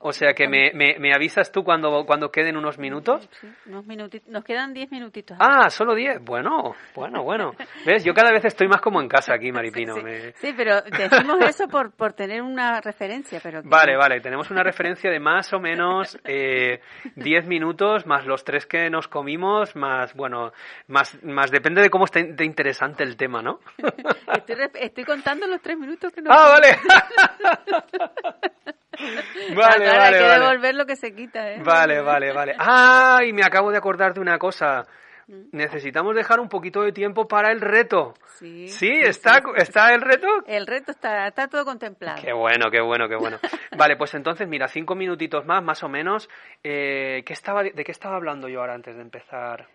o 0.03 0.13
sea 0.13 0.33
que 0.33 0.49
me, 0.49 0.73
me, 0.73 1.13
avisas 1.13 1.53
tú 1.53 1.63
cuando, 1.63 2.07
cuando 2.07 2.31
queden 2.31 2.57
unos 2.57 2.79
minutos. 2.79 3.29
Sí, 3.39 3.47
unos 3.67 3.85
minutitos. 3.87 4.31
Nos 4.31 4.45
quedan 4.45 4.73
diez 4.73 4.91
minutitos. 4.91 5.37
Ah, 5.39 5.69
solo 5.69 5.95
diez. 5.95 6.19
Bueno, 6.23 6.75
bueno, 6.95 7.23
bueno. 7.23 7.53
¿Ves? 7.85 8.03
Yo 8.03 8.15
cada 8.15 8.33
vez 8.33 8.43
estoy 8.47 8.67
más 8.67 8.81
como 8.81 9.03
en 9.03 9.09
casa 9.09 9.35
aquí, 9.35 9.53
Maripino. 9.53 9.97
Sí, 10.37 10.55
pero 10.57 10.81
decimos 10.81 11.39
eso 11.43 11.69
por, 11.69 11.93
por 11.93 12.15
tener 12.15 12.41
una 12.41 12.81
referencia. 12.81 13.41
pero 13.43 13.61
Vale, 13.63 13.95
vale. 13.95 14.23
Tenemos 14.23 14.51
una 14.51 14.63
referencia 14.63 15.11
de 15.11 15.21
más 15.21 15.53
o 15.53 15.61
menos 15.61 16.19
eh, 16.25 16.81
diez 17.15 17.47
minutos, 17.47 18.07
más 18.07 18.25
los 18.25 18.43
tres 18.43 18.65
que 18.65 18.89
nos 18.89 19.07
comimos, 19.07 19.77
más, 19.77 20.15
bueno, 20.15 20.55
más, 20.87 21.23
más 21.23 21.51
depende 21.51 21.83
de 21.83 21.91
cómo 21.91 22.07
esté 22.07 22.25
de 22.25 22.47
interesante 22.47 23.03
el 23.03 23.19
tema, 23.19 23.43
¿no? 23.43 23.61
estoy, 24.35 24.57
estoy 24.81 25.05
contando 25.05 25.47
los 25.47 25.61
tres 25.61 25.77
minutos 25.77 26.11
que 26.11 26.23
nos 26.23 26.35
Ah, 26.35 26.57
vale. 26.59 26.79
vale, 29.55 29.87
vale, 29.87 29.89
hay 29.89 30.13
que 30.13 30.29
devolver 30.29 30.75
lo 30.75 30.87
que 30.87 30.97
se 30.97 31.15
quita, 31.15 31.53
¿eh? 31.53 31.63
Vale, 31.63 32.01
vale, 32.01 32.33
vale. 32.33 32.55
¡Ay! 32.59 33.33
Me 33.33 33.45
acabo 33.45 33.71
de 33.71 33.79
acordar 33.79 34.15
de 34.15 34.21
una 34.21 34.39
cosa. 34.39 34.85
Mm. 35.29 35.51
Necesitamos 35.53 36.15
dejar 36.15 36.41
un 36.41 36.49
poquito 36.49 36.83
de 36.83 36.93
tiempo 36.93 37.29
para 37.29 37.53
el 37.53 37.61
reto. 37.61 38.15
Sí, 38.39 38.69
¿Sí? 38.69 38.91
¿Está, 38.91 39.41
¿Está 39.57 39.95
el 39.95 40.01
reto? 40.01 40.27
El 40.47 40.67
reto 40.67 40.91
está, 40.91 41.29
está 41.29 41.47
todo 41.47 41.65
contemplado. 41.65 42.21
Qué 42.21 42.33
bueno, 42.33 42.71
qué 42.71 42.81
bueno, 42.81 43.09
qué 43.09 43.17
bueno. 43.17 43.39
vale, 43.77 43.97
pues 43.97 44.15
entonces, 44.15 44.49
mira, 44.49 44.67
cinco 44.67 44.97
minutitos 44.97 45.47
más, 45.47 45.63
más 45.63 45.83
o 45.85 45.89
menos. 45.89 46.29
Eh, 46.65 47.23
¿qué 47.25 47.33
estaba, 47.33 47.63
¿De 47.63 47.85
qué 47.85 47.93
estaba 47.93 48.17
hablando 48.17 48.49
yo 48.49 48.61
ahora 48.61 48.75
antes 48.75 48.97
de 48.97 49.03
empezar? 49.03 49.69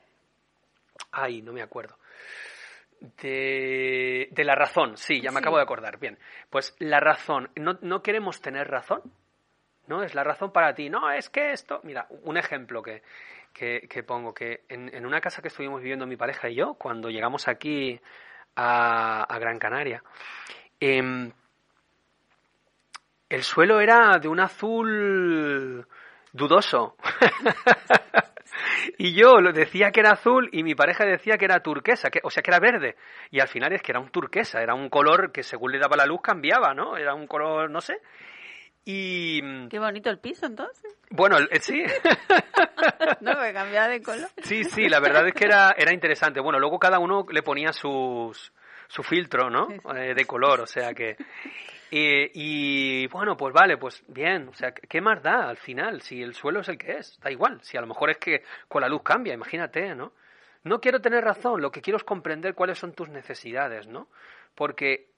Ay, 1.11 1.41
no 1.41 1.53
me 1.53 1.61
acuerdo. 1.61 1.97
De, 3.21 4.29
de, 4.31 4.43
la 4.43 4.55
razón, 4.55 4.97
sí, 4.97 5.21
ya 5.21 5.31
me 5.31 5.39
acabo 5.39 5.57
de 5.57 5.63
acordar. 5.63 5.99
Bien, 5.99 6.17
pues 6.49 6.75
la 6.79 6.99
razón, 6.99 7.49
¿no, 7.55 7.77
¿no 7.81 8.01
queremos 8.01 8.41
tener 8.41 8.67
razón? 8.67 9.01
¿No? 9.87 10.01
Es 10.03 10.15
la 10.15 10.23
razón 10.23 10.51
para 10.51 10.73
ti. 10.73 10.89
No, 10.89 11.11
es 11.11 11.29
que 11.29 11.51
esto. 11.51 11.81
Mira, 11.83 12.07
un 12.23 12.37
ejemplo 12.37 12.81
que, 12.81 13.03
que, 13.53 14.03
pongo: 14.03 14.33
que 14.33 14.63
en, 14.69 15.05
una 15.05 15.21
casa 15.21 15.41
que 15.41 15.49
estuvimos 15.49 15.81
viviendo 15.81 16.07
mi 16.07 16.17
pareja 16.17 16.49
y 16.49 16.55
yo, 16.55 16.73
cuando 16.75 17.09
llegamos 17.09 17.47
aquí 17.47 17.99
a, 18.55 19.37
Gran 19.39 19.59
Canaria, 19.59 20.01
em, 20.79 21.31
el 23.29 23.43
suelo 23.43 23.79
era 23.79 24.17
de 24.19 24.27
un 24.27 24.39
azul 24.39 25.87
dudoso. 26.33 26.95
y 28.97 29.13
yo 29.13 29.39
lo 29.39 29.51
decía 29.51 29.91
que 29.91 29.99
era 29.99 30.11
azul 30.11 30.49
y 30.51 30.63
mi 30.63 30.75
pareja 30.75 31.05
decía 31.05 31.38
que 31.38 31.45
era 31.45 31.61
turquesa, 31.61 32.09
que, 32.09 32.19
o 32.23 32.29
sea 32.29 32.43
que 32.43 32.51
era 32.51 32.59
verde. 32.59 32.95
Y 33.31 33.39
al 33.39 33.47
final 33.47 33.73
es 33.73 33.81
que 33.81 33.91
era 33.91 33.99
un 33.99 34.09
turquesa, 34.09 34.61
era 34.61 34.73
un 34.73 34.89
color 34.89 35.31
que 35.31 35.43
según 35.43 35.71
le 35.71 35.79
daba 35.79 35.95
la 35.95 36.05
luz 36.05 36.21
cambiaba, 36.21 36.73
¿no? 36.73 36.97
Era 36.97 37.13
un 37.13 37.27
color, 37.27 37.69
no 37.69 37.81
sé. 37.81 37.99
Y... 38.83 39.67
Qué 39.67 39.79
bonito 39.79 40.09
el 40.09 40.19
piso 40.19 40.45
entonces. 40.45 40.95
Bueno, 41.09 41.38
eh, 41.39 41.59
sí. 41.59 41.83
no, 43.21 43.39
me 43.39 43.51
cambiaba 43.51 43.88
de 43.88 44.01
color. 44.01 44.29
Sí, 44.43 44.63
sí, 44.63 44.88
la 44.88 44.99
verdad 44.99 45.27
es 45.27 45.33
que 45.33 45.45
era, 45.45 45.73
era 45.77 45.91
interesante. 45.91 46.39
Bueno, 46.39 46.59
luego 46.59 46.77
cada 46.77 46.99
uno 46.99 47.25
le 47.31 47.41
ponía 47.41 47.73
sus, 47.73 48.53
su 48.88 49.03
filtro, 49.03 49.49
¿no? 49.49 49.67
Eh, 49.95 50.13
de 50.13 50.25
color, 50.25 50.61
o 50.61 50.67
sea 50.67 50.93
que... 50.93 51.17
y 51.97 53.07
bueno, 53.07 53.37
pues 53.37 53.53
vale, 53.53 53.77
pues 53.77 54.03
bien, 54.07 54.49
o 54.49 54.53
sea, 54.53 54.73
¿qué 54.73 54.99
más 54.99 55.23
da 55.23 55.47
al 55.47 55.57
final? 55.57 56.01
Si 56.01 56.21
el 56.21 56.33
suelo 56.33 56.59
es 56.59 56.67
el 56.67 56.77
que 56.77 56.97
es, 56.97 57.17
da 57.21 57.31
igual. 57.31 57.61
Si 57.61 57.77
a 57.77 57.81
lo 57.81 57.87
mejor 57.87 58.09
es 58.09 58.17
que 58.17 58.43
con 58.67 58.81
la 58.81 58.89
luz 58.89 59.01
cambia, 59.03 59.33
imagínate, 59.33 59.95
¿no? 59.95 60.11
No 60.63 60.81
quiero 60.81 60.99
tener 60.99 61.23
razón, 61.23 61.61
lo 61.61 61.71
que 61.71 61.81
quiero 61.81 61.97
es 61.97 62.03
comprender 62.03 62.55
cuáles 62.55 62.79
son 62.79 62.93
tus 62.93 63.07
necesidades, 63.09 63.87
¿no? 63.87 64.09
Porque 64.55 65.09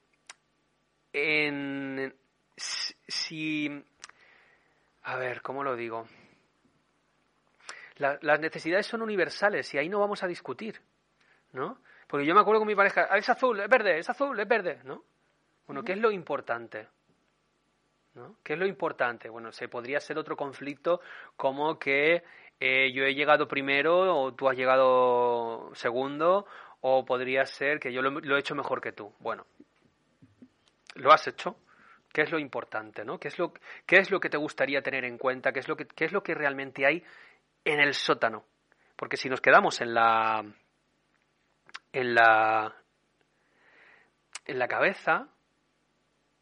en, 1.12 2.14
si... 2.56 3.84
A 5.02 5.16
ver, 5.16 5.42
¿cómo 5.42 5.64
lo 5.64 5.74
digo? 5.74 6.06
las 7.98 8.38
necesidades 8.38 8.86
son 8.86 9.02
universales 9.02 9.74
y 9.74 9.78
ahí 9.78 9.88
no 9.88 9.98
vamos 9.98 10.22
a 10.22 10.28
discutir, 10.28 10.80
¿no? 11.52 11.80
Porque 12.06 12.24
yo 12.24 12.32
me 12.32 12.40
acuerdo 12.40 12.60
con 12.60 12.68
mi 12.68 12.76
pareja, 12.76 13.08
ah, 13.10 13.18
es 13.18 13.28
azul, 13.28 13.58
es 13.58 13.68
verde, 13.68 13.98
es 13.98 14.08
azul, 14.08 14.38
es 14.38 14.46
verde, 14.46 14.80
¿no? 14.84 15.02
Bueno, 15.68 15.84
¿qué 15.84 15.92
es 15.92 15.98
lo 15.98 16.10
importante? 16.10 16.88
¿No? 18.14 18.36
¿Qué 18.42 18.54
es 18.54 18.58
lo 18.58 18.66
importante? 18.66 19.28
Bueno, 19.28 19.52
se 19.52 19.68
podría 19.68 20.00
ser 20.00 20.18
otro 20.18 20.34
conflicto 20.34 21.02
como 21.36 21.78
que 21.78 22.24
eh, 22.58 22.90
yo 22.92 23.04
he 23.04 23.14
llegado 23.14 23.46
primero 23.46 24.18
o 24.18 24.34
tú 24.34 24.48
has 24.48 24.56
llegado 24.56 25.70
segundo 25.74 26.46
o 26.80 27.04
podría 27.04 27.44
ser 27.44 27.78
que 27.78 27.92
yo 27.92 28.00
lo 28.00 28.36
he 28.36 28.40
hecho 28.40 28.54
mejor 28.54 28.80
que 28.80 28.92
tú. 28.92 29.12
Bueno, 29.20 29.44
¿lo 30.94 31.12
has 31.12 31.28
hecho? 31.28 31.58
¿Qué 32.14 32.22
es 32.22 32.32
lo 32.32 32.38
importante, 32.38 33.04
no? 33.04 33.20
¿Qué 33.20 33.28
es 33.28 33.38
lo, 33.38 33.52
qué 33.84 33.98
es 33.98 34.10
lo 34.10 34.20
que 34.20 34.30
te 34.30 34.38
gustaría 34.38 34.80
tener 34.80 35.04
en 35.04 35.18
cuenta? 35.18 35.52
¿Qué 35.52 35.60
es 35.60 35.68
lo 35.68 35.76
que, 35.76 35.86
qué 35.86 36.06
es 36.06 36.12
lo 36.12 36.22
que 36.22 36.34
realmente 36.34 36.86
hay 36.86 37.04
en 37.66 37.78
el 37.78 37.92
sótano? 37.92 38.46
Porque 38.96 39.18
si 39.18 39.28
nos 39.28 39.42
quedamos 39.42 39.82
en 39.82 39.92
la 39.92 40.46
en 41.92 42.14
la 42.14 42.74
en 44.46 44.58
la 44.58 44.66
cabeza, 44.66 45.28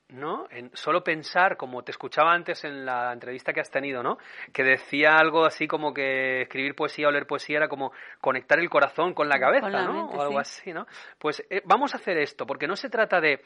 ¿no? 0.08 0.46
En 0.50 0.70
solo 0.74 1.02
pensar, 1.02 1.56
como 1.56 1.82
te 1.82 1.90
escuchaba 1.90 2.32
antes 2.32 2.64
en 2.64 2.84
la 2.86 3.12
entrevista 3.12 3.52
que 3.52 3.60
has 3.60 3.70
tenido, 3.70 4.02
¿no? 4.02 4.18
Que 4.52 4.62
decía 4.62 5.16
algo 5.16 5.44
así 5.44 5.66
como 5.66 5.92
que 5.92 6.42
escribir 6.42 6.74
poesía 6.74 7.08
o 7.08 7.10
leer 7.10 7.26
poesía 7.26 7.56
era 7.58 7.68
como 7.68 7.92
conectar 8.20 8.58
el 8.58 8.70
corazón 8.70 9.14
con 9.14 9.28
la 9.28 9.38
cabeza, 9.38 9.68
¿no? 9.68 10.06
o 10.06 10.22
algo 10.22 10.38
así, 10.38 10.72
¿no? 10.72 10.86
Pues 11.18 11.44
eh, 11.50 11.62
vamos 11.64 11.94
a 11.94 11.98
hacer 11.98 12.18
esto, 12.18 12.46
porque 12.46 12.68
no 12.68 12.76
se 12.76 12.88
trata 12.88 13.20
de 13.20 13.42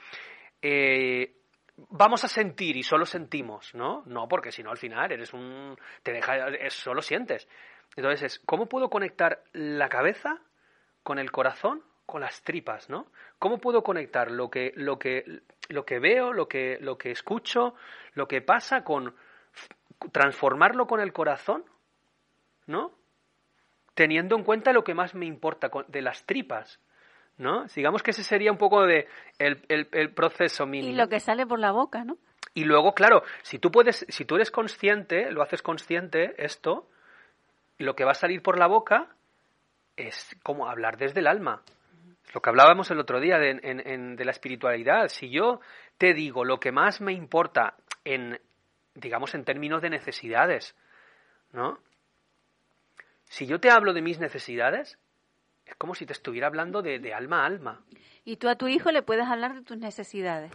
eh, 0.61 1.35
vamos 1.89 2.25
a 2.25 2.29
sentir 2.29 2.77
y 2.77 2.83
solo 2.83 3.07
sentimos, 3.07 3.75
¿no? 3.75 4.03
No, 4.07 4.29
porque 4.29 4.53
si 4.53 4.63
no 4.63 4.71
al 4.71 4.79
final 4.79 5.11
eres 5.13 5.33
un 5.33 5.77
te 6.03 6.13
deja 6.13 6.37
solo 6.69 7.01
sientes. 7.01 7.49
Entonces 7.97 8.23
es 8.35 8.43
¿cómo 8.45 8.67
puedo 8.67 8.91
conectar 8.91 9.43
la 9.53 9.89
cabeza 9.89 10.41
con 11.03 11.19
el 11.19 11.31
corazón, 11.31 11.83
con 12.11 12.21
las 12.21 12.43
tripas, 12.43 12.91
¿no? 12.91 13.07
¿Cómo 13.39 13.59
puedo 13.59 13.83
conectar 13.83 14.31
lo 14.31 14.51
que 14.51 14.73
lo 14.77 14.99
que 14.99 15.43
lo 15.69 15.85
que 15.85 15.99
veo, 15.99 16.33
lo 16.33 16.49
que 16.49 16.79
lo 16.81 16.99
que 16.99 17.11
escucho, 17.11 17.75
lo 18.15 18.27
que 18.29 18.43
pasa 18.43 18.85
con 18.85 19.15
transformarlo 20.13 20.87
con 20.87 21.01
el 21.01 21.13
corazón, 21.13 21.65
¿no? 22.67 22.93
Teniendo 23.95 24.37
en 24.37 24.45
cuenta 24.45 24.73
lo 24.73 24.85
que 24.85 24.95
más 24.95 25.15
me 25.15 25.27
importa 25.27 25.71
de 25.89 26.03
las 26.03 26.25
tripas, 26.25 26.81
¿no? 27.39 27.65
Digamos 27.75 28.03
que 28.03 28.11
ese 28.11 28.25
sería 28.25 28.51
un 28.51 28.59
poco 28.59 28.85
de 28.87 29.09
el, 29.39 29.63
el, 29.69 30.13
proceso 30.13 30.67
mínimo. 30.67 30.93
Y 30.93 30.97
lo 30.97 31.09
que 31.09 31.21
sale 31.21 31.47
por 31.47 31.59
la 31.59 31.73
boca, 31.73 32.05
¿no? 32.05 32.19
Y 32.55 32.65
luego, 32.65 32.95
claro, 32.95 33.23
si 33.43 33.59
tú 33.59 33.71
puedes, 33.71 34.05
si 34.09 34.25
tú 34.25 34.37
eres 34.37 34.51
consciente, 34.51 35.31
lo 35.31 35.43
haces 35.43 35.63
consciente, 35.63 36.35
esto, 36.45 36.89
lo 37.79 37.95
que 37.95 38.05
va 38.05 38.13
a 38.13 38.15
salir 38.15 38.43
por 38.43 38.59
la 38.59 38.67
boca 38.67 39.09
es 39.97 40.37
como 40.43 40.69
hablar 40.69 40.97
desde 40.97 41.21
el 41.21 41.27
alma. 41.27 41.63
Lo 42.33 42.41
que 42.41 42.51
hablábamos 42.51 42.91
el 42.91 43.01
otro 43.01 43.21
día 43.21 43.39
de, 43.39 43.59
en, 43.63 44.17
de 44.17 44.25
la 44.25 44.31
espiritualidad. 44.31 45.09
Si 45.09 45.31
yo 45.31 45.61
te 45.99 46.15
digo 46.15 46.45
lo 46.45 46.59
que 46.61 46.71
más 46.73 47.01
me 47.01 47.13
importa 47.13 47.75
en, 48.05 48.41
digamos, 48.95 49.35
en 49.35 49.45
términos 49.45 49.83
de 49.83 49.91
necesidades, 49.91 50.77
¿no? 51.53 51.79
Si 53.25 53.47
yo 53.47 53.59
te 53.61 53.71
hablo 53.71 53.93
de 53.93 54.03
mis 54.03 54.19
necesidades, 54.19 54.99
Es 55.67 55.77
como 55.77 55.95
si 55.95 56.05
te 56.07 56.13
estuviera 56.13 56.49
hablando 56.49 56.83
de, 56.83 56.99
de 56.99 57.15
alma 57.15 57.43
a 57.43 57.47
alma. 57.47 57.85
¿Y 58.25 58.37
tú 58.37 58.49
a 58.49 58.57
tu 58.57 58.67
hijo 58.67 58.91
le 58.91 59.03
puedes 59.03 59.27
hablar 59.27 59.55
de 59.55 59.63
tus 59.63 59.79
necesidades? 59.79 60.51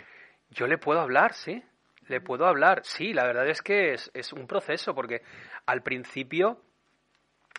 Yo 0.49 0.67
le 0.67 0.77
puedo 0.77 0.99
hablar, 0.99 1.33
sí. 1.33 1.63
Le 2.07 2.19
puedo 2.21 2.45
hablar. 2.45 2.81
Sí, 2.83 3.13
la 3.13 3.23
verdad 3.25 3.47
es 3.47 3.61
que 3.61 3.93
es, 3.93 4.11
es 4.13 4.33
un 4.33 4.45
proceso, 4.45 4.93
porque 4.93 5.21
al 5.65 5.81
principio 5.81 6.59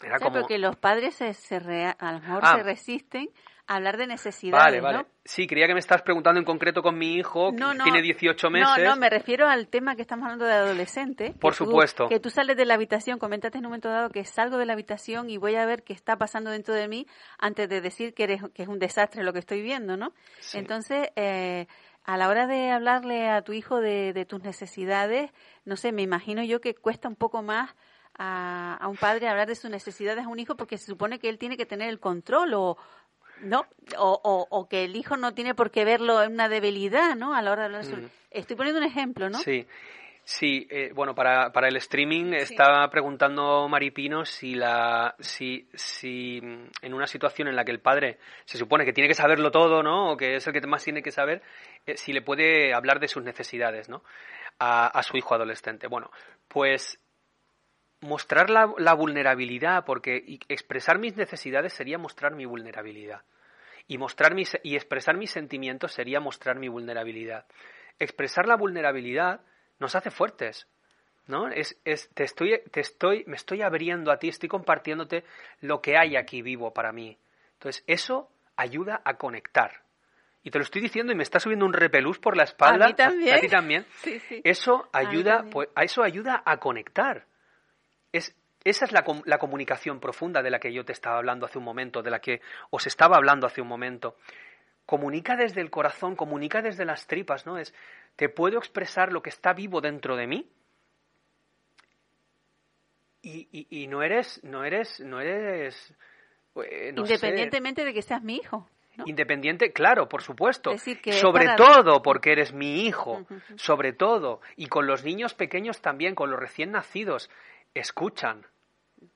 era 0.03 0.17
O 0.17 0.19
sea, 0.19 0.29
como... 0.29 0.41
porque 0.41 0.59
los 0.59 0.77
padres 0.77 1.15
se, 1.15 1.33
se 1.33 1.57
a 1.57 2.13
lo 2.13 2.21
mejor 2.21 2.43
Ah. 2.45 2.57
se 2.57 2.63
resisten 2.63 3.29
hablar 3.69 3.97
de 3.97 4.07
necesidades, 4.07 4.65
Vale, 4.65 4.81
vale. 4.81 4.99
¿no? 4.99 5.07
Sí, 5.25 5.47
creía 5.49 5.67
que 5.67 5.75
me 5.75 5.81
estás 5.81 6.03
preguntando 6.03 6.39
en 6.39 6.45
concreto 6.45 6.83
con 6.83 6.97
mi 6.97 7.15
hijo, 7.15 7.51
que 7.51 7.57
No, 7.59 7.75
no. 7.75 7.83
tiene 7.83 8.01
18 8.01 8.49
meses. 8.49 8.69
No, 8.79 8.91
no, 8.91 8.97
me 8.97 9.11
refiero 9.11 9.49
al 9.49 9.67
tema 9.69 9.97
que 9.97 10.03
estamos 10.03 10.23
hablando 10.25 10.45
de 10.45 10.53
adolescente. 10.53 11.35
Por 11.41 11.53
que 11.53 11.59
tú- 11.59 11.65
supuesto. 11.65 12.09
que 12.09 12.21
tú 12.21 12.31
sales 12.31 12.57
de 12.57 12.65
la 12.65 12.75
habitación, 12.75 13.19
comentaste 13.19 13.59
en 13.59 13.65
un 13.67 13.71
momento 13.71 13.89
dado 13.89 14.11
que 14.11 14.25
salgo 14.25 14.57
de 14.57 14.67
la 14.67 14.75
habitación 14.75 15.29
y 15.31 15.37
voy 15.37 15.57
a 15.57 15.67
ver 15.67 15.83
qué 15.83 15.93
está 15.93 16.17
pasando 16.17 16.51
dentro 16.51 16.75
de 16.75 16.87
mí 16.87 17.07
antes 17.39 17.69
de 17.69 17.81
decir 17.81 18.15
que, 18.15 18.23
eres, 18.25 18.43
que 18.55 18.63
es 18.63 18.69
un 18.69 18.79
desastre 18.79 19.25
lo 19.25 19.33
que 19.33 19.41
estoy 19.41 19.63
viendo, 19.63 19.97
¿no? 19.97 20.13
Sí. 20.39 20.59
Entonces, 20.59 21.09
eh, 21.17 21.67
a 22.05 22.17
la 22.17 22.29
hora 22.29 22.47
de 22.47 22.71
hablarle 22.71 23.29
a 23.29 23.43
tu 23.43 23.53
hijo 23.53 23.81
de, 23.81 24.13
de 24.13 24.25
tus 24.27 24.41
necesidades, 24.45 25.33
no 25.65 25.75
sé, 25.77 25.91
me 25.91 26.03
imagino 26.03 26.45
yo 26.45 26.61
que 26.61 26.75
cuesta 26.77 27.09
un 27.09 27.17
poco 27.17 27.43
más 27.43 27.75
a, 28.19 28.77
a 28.81 28.89
un 28.89 28.97
padre 28.97 29.29
hablar 29.29 29.49
de 29.49 29.57
sus 29.57 29.71
necesidades 29.71 30.25
a 30.25 30.29
un 30.29 30.39
hijo 30.39 30.57
porque 30.57 30.79
se 30.79 30.87
supone 30.87 31.19
que 31.19 31.29
él 31.29 31.39
tiene 31.39 31.57
que 31.57 31.67
tener 31.67 31.89
el 31.91 31.99
control 32.01 32.55
o, 32.55 32.79
¿no? 33.41 33.67
O, 33.99 34.21
o, 34.23 34.47
o 34.51 34.69
que 34.69 34.85
el 34.85 34.97
hijo 34.97 35.17
no 35.17 35.35
tiene 35.35 35.55
por 35.55 35.71
qué 35.71 35.85
verlo 35.85 36.23
en 36.23 36.33
una 36.33 36.49
debilidad, 36.49 37.15
¿no? 37.17 37.35
A 37.35 37.43
la 37.43 37.53
hora 37.53 37.63
de 37.63 37.67
hablar 37.67 37.85
de 37.85 37.91
su- 37.91 37.97
Mm. 37.97 38.11
Estoy 38.31 38.57
poniendo 38.57 38.81
un 38.81 38.87
ejemplo, 38.87 39.29
¿no? 39.31 39.39
Sí. 39.39 39.67
Sí, 40.29 40.67
eh, 40.71 40.91
bueno, 40.93 41.15
para, 41.15 41.53
para 41.53 41.69
el 41.69 41.77
streaming 41.77 42.33
estaba 42.35 42.91
preguntando 42.91 43.69
Maripino 43.69 44.25
si 44.25 44.57
la 44.57 45.15
si, 45.21 45.69
si 45.73 46.41
mm, 46.43 46.65
en 46.83 46.95
una 46.95 47.07
situación 47.07 47.47
en 47.47 47.55
la 47.55 47.65
que 47.65 47.71
el 47.71 47.79
padre 47.79 48.19
se 48.45 48.59
supone 48.59 48.85
que 48.85 48.93
tiene 48.93 49.07
que 49.07 49.15
saberlo 49.15 49.53
todo, 49.53 49.85
¿no? 49.85 50.11
O 50.11 50.17
que 50.17 50.35
es 50.35 50.47
el 50.49 50.53
que 50.53 50.67
más 50.67 50.83
tiene 50.83 51.01
que 51.01 51.13
saber, 51.13 51.43
eh, 51.87 51.97
si 51.97 52.13
le 52.13 52.23
puede 52.23 52.75
hablar 52.75 52.99
de 52.99 53.07
sus 53.07 53.23
necesidades, 53.23 53.89
¿no? 53.89 54.03
A, 54.59 54.89
a 54.89 55.03
su 55.05 55.17
hijo 55.17 55.33
adolescente. 55.37 55.87
Bueno, 55.87 56.11
pues 56.49 56.99
mostrar 58.01 58.51
la, 58.51 58.73
la 58.79 58.95
vulnerabilidad, 58.95 59.85
porque 59.85 60.39
expresar 60.49 60.99
mis 60.99 61.17
necesidades 61.17 61.73
sería 61.73 61.99
mostrar 61.99 62.35
mi 62.35 62.45
vulnerabilidad. 62.45 63.23
Y, 63.89 63.99
mostrar 63.99 64.35
mis, 64.35 64.57
y 64.63 64.75
expresar 64.75 65.17
mis 65.17 65.31
sentimientos 65.31 65.93
sería 65.93 66.21
mostrar 66.21 66.59
mi 66.59 66.69
vulnerabilidad. 66.69 67.47
Expresar 67.99 68.47
la 68.47 68.57
vulnerabilidad 68.57 69.41
nos 69.79 69.95
hace 69.95 70.11
fuertes. 70.11 70.67
¿No? 71.29 71.49
Es, 71.49 71.77
es, 71.85 72.09
te 72.15 72.23
estoy, 72.23 72.61
te 72.71 72.81
estoy, 72.81 73.25
me 73.27 73.35
estoy 73.35 73.61
abriendo 73.63 74.13
a 74.13 74.19
ti, 74.19 74.29
estoy 74.29 74.49
compartiéndote 74.49 75.25
lo 75.61 75.83
que 75.83 75.97
hay 75.97 76.15
aquí 76.15 76.41
vivo 76.41 76.73
para 76.73 76.93
mí. 76.93 77.19
Entonces, 77.55 77.83
eso 77.89 78.29
ayuda 78.55 79.03
a 79.05 79.15
conectar. 79.15 79.81
Y 80.45 80.51
te 80.53 80.59
lo 80.59 80.63
estoy 80.63 80.83
diciendo 80.83 81.13
y 81.13 81.17
me 81.17 81.25
está 81.25 81.41
subiendo 81.41 81.67
un 81.67 81.73
repelús 81.73 82.21
por 82.21 82.37
la 82.37 82.45
espalda. 82.45 82.85
A 82.85 82.89
mí 82.89 82.95
también. 82.95 83.35
A 83.37 83.41
ti 83.41 83.49
también. 83.49 83.87
Sí, 84.03 84.21
sí. 84.21 84.41
Eso 84.45 84.89
A 84.93 84.99
ayuda, 84.99 85.39
también. 85.39 85.53
pues, 85.53 85.69
a 85.75 85.83
eso 85.83 86.05
ayuda 86.05 86.43
a 86.47 86.59
conectar. 86.59 87.25
Es, 88.17 88.35
esa 88.65 88.85
es 88.85 88.93
la, 88.93 89.03
com- 89.05 89.23
la 89.25 89.39
comunicación 89.39 90.01
profunda 90.01 90.43
de 90.43 90.51
la 90.51 90.59
que 90.59 90.73
yo 90.73 90.85
te 90.85 90.93
estaba 90.93 91.19
hablando 91.19 91.47
hace 91.47 91.59
un 91.59 91.65
momento, 91.65 92.03
de 92.03 92.11
la 92.11 92.21
que 92.21 92.41
os 92.71 92.87
estaba 92.87 93.17
hablando 93.17 93.47
hace 93.47 93.61
un 93.61 93.69
momento. 93.69 94.17
Comunica 94.87 95.37
desde 95.37 95.61
el 95.61 95.71
corazón, 95.71 96.17
comunica 96.17 96.63
desde 96.63 96.85
las 96.85 97.07
tripas, 97.07 97.47
¿no? 97.47 97.59
Es, 97.59 97.75
te 98.17 98.29
puedo 98.29 98.59
expresar 98.59 99.13
lo 99.13 99.21
que 99.23 99.31
está 99.31 99.53
vivo 99.53 99.81
dentro 99.81 100.17
de 100.17 100.27
mí 100.27 100.49
y, 103.23 103.49
y, 103.51 103.83
y 103.83 103.87
no 103.89 104.03
eres, 104.03 104.41
no 104.45 104.65
eres, 104.65 105.01
no 105.01 105.21
eres, 105.21 105.95
eh, 106.57 106.93
no 106.93 107.05
sé, 107.07 107.15
Independientemente 107.15 107.85
de 107.85 107.93
que 107.93 108.03
seas 108.03 108.23
mi 108.23 108.37
hijo. 108.37 108.69
¿no? 108.97 109.05
Independiente, 109.07 109.73
claro, 109.73 110.09
por 110.09 110.23
supuesto. 110.23 110.71
Decir 110.71 111.01
que 111.03 111.13
sobre 111.13 111.49
todo 111.57 112.03
porque 112.03 112.33
eres 112.33 112.53
mi 112.53 112.87
hijo, 112.87 113.27
sobre 113.57 113.93
todo. 113.93 114.41
Y 114.57 114.67
con 114.69 114.87
los 114.87 115.05
niños 115.05 115.35
pequeños 115.35 115.83
también, 115.83 116.15
con 116.15 116.31
los 116.31 116.39
recién 116.41 116.71
nacidos. 116.71 117.29
Escuchan, 117.77 118.47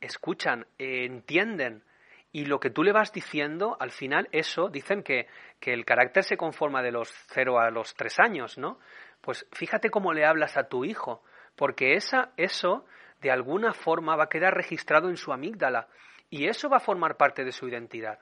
escuchan, 0.03 0.67
entienden. 0.77 1.83
Y 2.31 2.45
lo 2.45 2.61
que 2.61 2.69
tú 2.69 2.83
le 2.83 2.93
vas 2.93 3.11
diciendo, 3.11 3.79
al 3.81 3.91
final, 3.91 4.29
eso, 4.33 4.69
dicen 4.69 5.03
que, 5.03 5.29
que 5.59 5.73
el 5.73 5.87
carácter 5.87 6.25
se 6.25 6.37
conforma 6.37 6.83
de 6.83 6.93
los 6.93 7.09
cero 7.29 7.59
a 7.59 7.71
los 7.71 7.95
tres 7.95 8.21
años, 8.21 8.59
¿no? 8.59 8.79
Pues 9.23 9.47
fíjate 9.53 9.89
cómo 9.89 10.13
le 10.13 10.27
hablas 10.27 10.59
a 10.59 10.69
tu 10.69 10.85
hijo, 10.85 11.25
porque 11.57 11.95
esa, 11.95 12.33
eso, 12.37 12.85
de 13.23 13.31
alguna 13.31 13.73
forma, 13.73 14.15
va 14.15 14.25
a 14.25 14.29
quedar 14.29 14.53
registrado 14.53 15.09
en 15.09 15.17
su 15.17 15.33
amígdala. 15.33 15.89
Y 16.29 16.47
eso 16.47 16.69
va 16.69 16.77
a 16.77 16.81
formar 16.81 17.17
parte 17.17 17.45
de 17.45 17.53
su 17.53 17.67
identidad. 17.67 18.19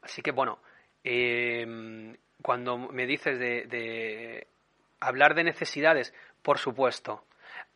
Así 0.00 0.22
que 0.22 0.32
bueno, 0.32 0.58
eh, 1.04 2.16
cuando 2.42 2.78
me 2.78 3.06
dices 3.06 3.38
de 3.38 4.48
hablar 4.98 5.36
de 5.36 5.44
necesidades, 5.44 6.12
por 6.42 6.58
supuesto, 6.58 7.24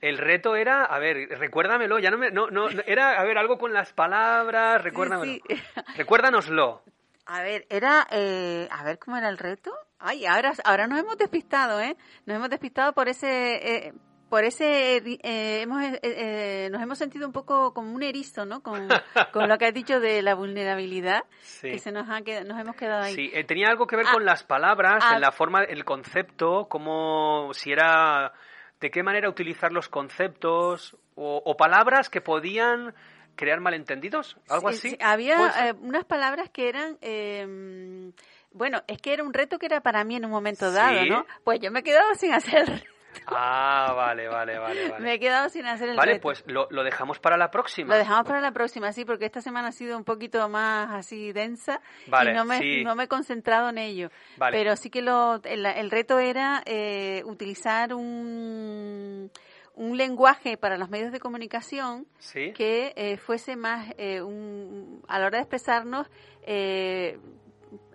El 0.00 0.18
reto 0.18 0.56
era, 0.56 0.84
a 0.84 0.98
ver, 0.98 1.28
recuérdamelo, 1.38 1.98
ya 1.98 2.10
no 2.10 2.18
me, 2.18 2.30
no, 2.30 2.50
no, 2.50 2.68
no, 2.68 2.82
era, 2.86 3.18
a 3.18 3.24
ver, 3.24 3.38
algo 3.38 3.58
con 3.58 3.72
las 3.72 3.92
palabras, 3.92 4.82
recuérdamelo. 4.82 5.32
sí. 5.32 5.42
Recuérdanoslo. 5.96 6.82
A 7.26 7.42
ver, 7.42 7.66
era, 7.70 8.06
eh, 8.10 8.68
a 8.70 8.82
ver 8.84 8.98
cómo 8.98 9.16
era 9.16 9.28
el 9.28 9.38
reto. 9.38 9.72
Ay, 9.98 10.26
ahora, 10.26 10.52
ahora 10.64 10.86
nos 10.86 10.98
hemos 10.98 11.16
despistado, 11.18 11.80
¿eh? 11.80 11.96
Nos 12.26 12.36
hemos 12.36 12.50
despistado 12.50 12.92
por 12.92 13.08
ese, 13.08 13.86
eh, 13.86 13.92
por 14.28 14.44
ese, 14.44 14.96
eh, 14.98 15.62
hemos, 15.62 15.82
eh, 15.82 15.98
eh, 16.02 16.68
nos 16.70 16.82
hemos 16.82 16.98
sentido 16.98 17.26
un 17.26 17.32
poco 17.32 17.72
como 17.72 17.92
un 17.94 18.02
erizo, 18.02 18.44
¿no? 18.44 18.62
Con, 18.62 18.88
con 19.32 19.48
lo 19.48 19.58
que 19.58 19.66
has 19.66 19.74
dicho 19.74 20.00
de 20.00 20.22
la 20.22 20.34
vulnerabilidad, 20.34 21.22
Sí. 21.40 21.70
que 21.72 21.78
se 21.78 21.92
nos 21.92 22.08
ha 22.10 22.20
quedado, 22.22 22.46
nos 22.46 22.60
hemos 22.60 22.76
quedado 22.76 23.04
ahí. 23.04 23.14
Sí, 23.14 23.30
eh, 23.32 23.44
tenía 23.44 23.68
algo 23.68 23.86
que 23.86 23.96
ver 23.96 24.06
Ah, 24.08 24.12
con 24.12 24.24
las 24.24 24.44
palabras, 24.44 25.02
ah, 25.06 25.14
en 25.16 25.20
la 25.20 25.32
forma, 25.32 25.62
el 25.64 25.84
concepto, 25.84 26.66
como 26.68 27.50
si 27.54 27.72
era, 27.72 28.32
de 28.80 28.90
qué 28.90 29.02
manera 29.02 29.28
utilizar 29.28 29.72
los 29.72 29.88
conceptos 29.88 30.96
o, 31.14 31.42
o 31.44 31.56
palabras 31.56 32.08
que 32.10 32.20
podían 32.20 32.94
crear 33.34 33.60
malentendidos, 33.60 34.36
algo 34.48 34.70
Sí, 34.72 34.76
así. 34.78 34.90
sí, 34.90 34.98
Había 35.00 35.68
eh, 35.68 35.72
unas 35.80 36.04
palabras 36.04 36.50
que 36.50 36.68
eran, 36.68 36.98
eh, 37.02 38.12
bueno, 38.52 38.82
es 38.88 39.00
que 39.00 39.12
era 39.12 39.22
un 39.22 39.32
reto 39.32 39.58
que 39.58 39.66
era 39.66 39.80
para 39.80 40.02
mí 40.04 40.16
en 40.16 40.24
un 40.24 40.30
momento 40.30 40.70
dado, 40.72 41.02
Sí. 41.02 41.08
¿no? 41.08 41.24
Pues 41.44 41.60
yo 41.60 41.70
me 41.70 41.80
he 41.80 41.82
quedado 41.82 42.14
sin 42.14 42.32
hacer. 42.32 42.84
Ah, 43.26 43.92
vale, 43.94 44.28
vale, 44.28 44.58
vale. 44.58 44.88
vale. 44.90 45.04
Me 45.04 45.14
he 45.14 45.18
quedado 45.18 45.48
sin 45.48 45.66
hacer 45.66 45.90
el 45.90 45.96
Vale, 45.96 46.12
reto. 46.14 46.22
pues 46.22 46.44
lo, 46.46 46.66
lo 46.70 46.82
dejamos 46.84 47.18
para 47.18 47.36
la 47.36 47.50
próxima. 47.50 47.92
Lo 47.94 47.98
dejamos 47.98 48.24
para 48.26 48.40
la 48.40 48.52
próxima, 48.52 48.92
sí, 48.92 49.04
porque 49.04 49.26
esta 49.26 49.40
semana 49.40 49.68
ha 49.68 49.72
sido 49.72 49.96
un 49.96 50.04
poquito 50.04 50.48
más 50.48 50.90
así 50.92 51.32
densa 51.32 51.80
Vale, 52.06 52.30
y 52.30 52.34
no 52.34 52.44
me, 52.44 52.58
sí. 52.58 52.84
no 52.84 52.94
me 52.94 53.04
he 53.04 53.08
concentrado 53.08 53.68
en 53.70 53.78
ello. 53.78 54.10
Vale. 54.36 54.56
Pero 54.56 54.76
sí 54.76 54.88
que 54.90 55.02
lo, 55.02 55.40
el, 55.44 55.66
el 55.66 55.90
reto 55.90 56.18
era 56.18 56.62
eh, 56.64 57.22
utilizar 57.26 57.92
un, 57.94 59.30
un 59.74 59.96
lenguaje 59.96 60.56
para 60.56 60.76
los 60.78 60.88
medios 60.88 61.12
de 61.12 61.20
comunicación 61.20 62.06
Sí. 62.18 62.52
que 62.52 62.92
eh, 62.96 63.16
fuese 63.16 63.56
más, 63.56 63.88
eh, 63.98 64.22
un, 64.22 65.02
a 65.08 65.18
la 65.18 65.26
hora 65.26 65.38
de 65.38 65.42
expresarnos, 65.42 66.08
eh, 66.42 67.18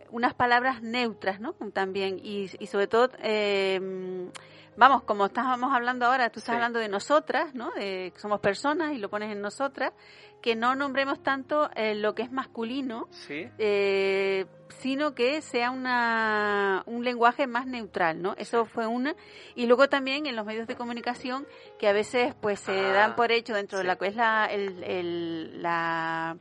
unas 0.09 0.35
palabras 0.35 0.81
neutras, 0.83 1.39
¿no? 1.39 1.53
También, 1.73 2.19
y, 2.21 2.47
y 2.59 2.67
sobre 2.67 2.85
todo, 2.87 3.09
eh, 3.23 4.29
vamos, 4.77 5.03
como 5.03 5.25
estábamos 5.27 5.73
hablando 5.73 6.05
ahora, 6.05 6.29
tú 6.29 6.39
estás 6.39 6.53
Sí. 6.53 6.55
hablando 6.55 6.79
de 6.79 6.89
nosotras, 6.89 7.53
¿no? 7.53 7.71
De 7.71 8.11
que 8.13 8.19
somos 8.19 8.39
personas 8.39 8.93
y 8.93 8.97
lo 8.97 9.09
pones 9.09 9.31
en 9.31 9.41
nosotras, 9.41 9.93
que 10.41 10.55
no 10.55 10.75
nombremos 10.75 11.23
tanto 11.23 11.69
eh, 11.75 11.95
lo 11.95 12.13
que 12.15 12.23
es 12.23 12.31
masculino, 12.31 13.07
Sí. 13.11 13.47
eh, 13.57 14.45
sino 14.79 15.13
que 15.15 15.41
sea 15.41 15.71
una, 15.71 16.83
un 16.85 17.03
lenguaje 17.03 17.47
más 17.47 17.65
neutral, 17.65 18.21
¿no? 18.21 18.33
Eso 18.37 18.65
fue 18.65 18.85
una. 18.87 19.15
Y 19.55 19.67
luego 19.67 19.87
también 19.87 20.25
en 20.25 20.35
los 20.35 20.45
medios 20.45 20.67
de 20.67 20.75
comunicación, 20.75 21.47
que 21.79 21.87
a 21.87 21.93
veces 21.93 22.33
pues 22.41 22.59
se 22.59 22.77
Ah, 22.87 22.91
dan 22.93 23.15
por 23.15 23.31
hecho 23.31 23.53
dentro 23.53 23.77
de 23.77 23.83
la 23.85 23.95
que 23.95 24.07
es 24.07 24.15
la, 24.15 24.45
el, 24.47 24.83
el- 24.83 25.61
la 25.61 26.35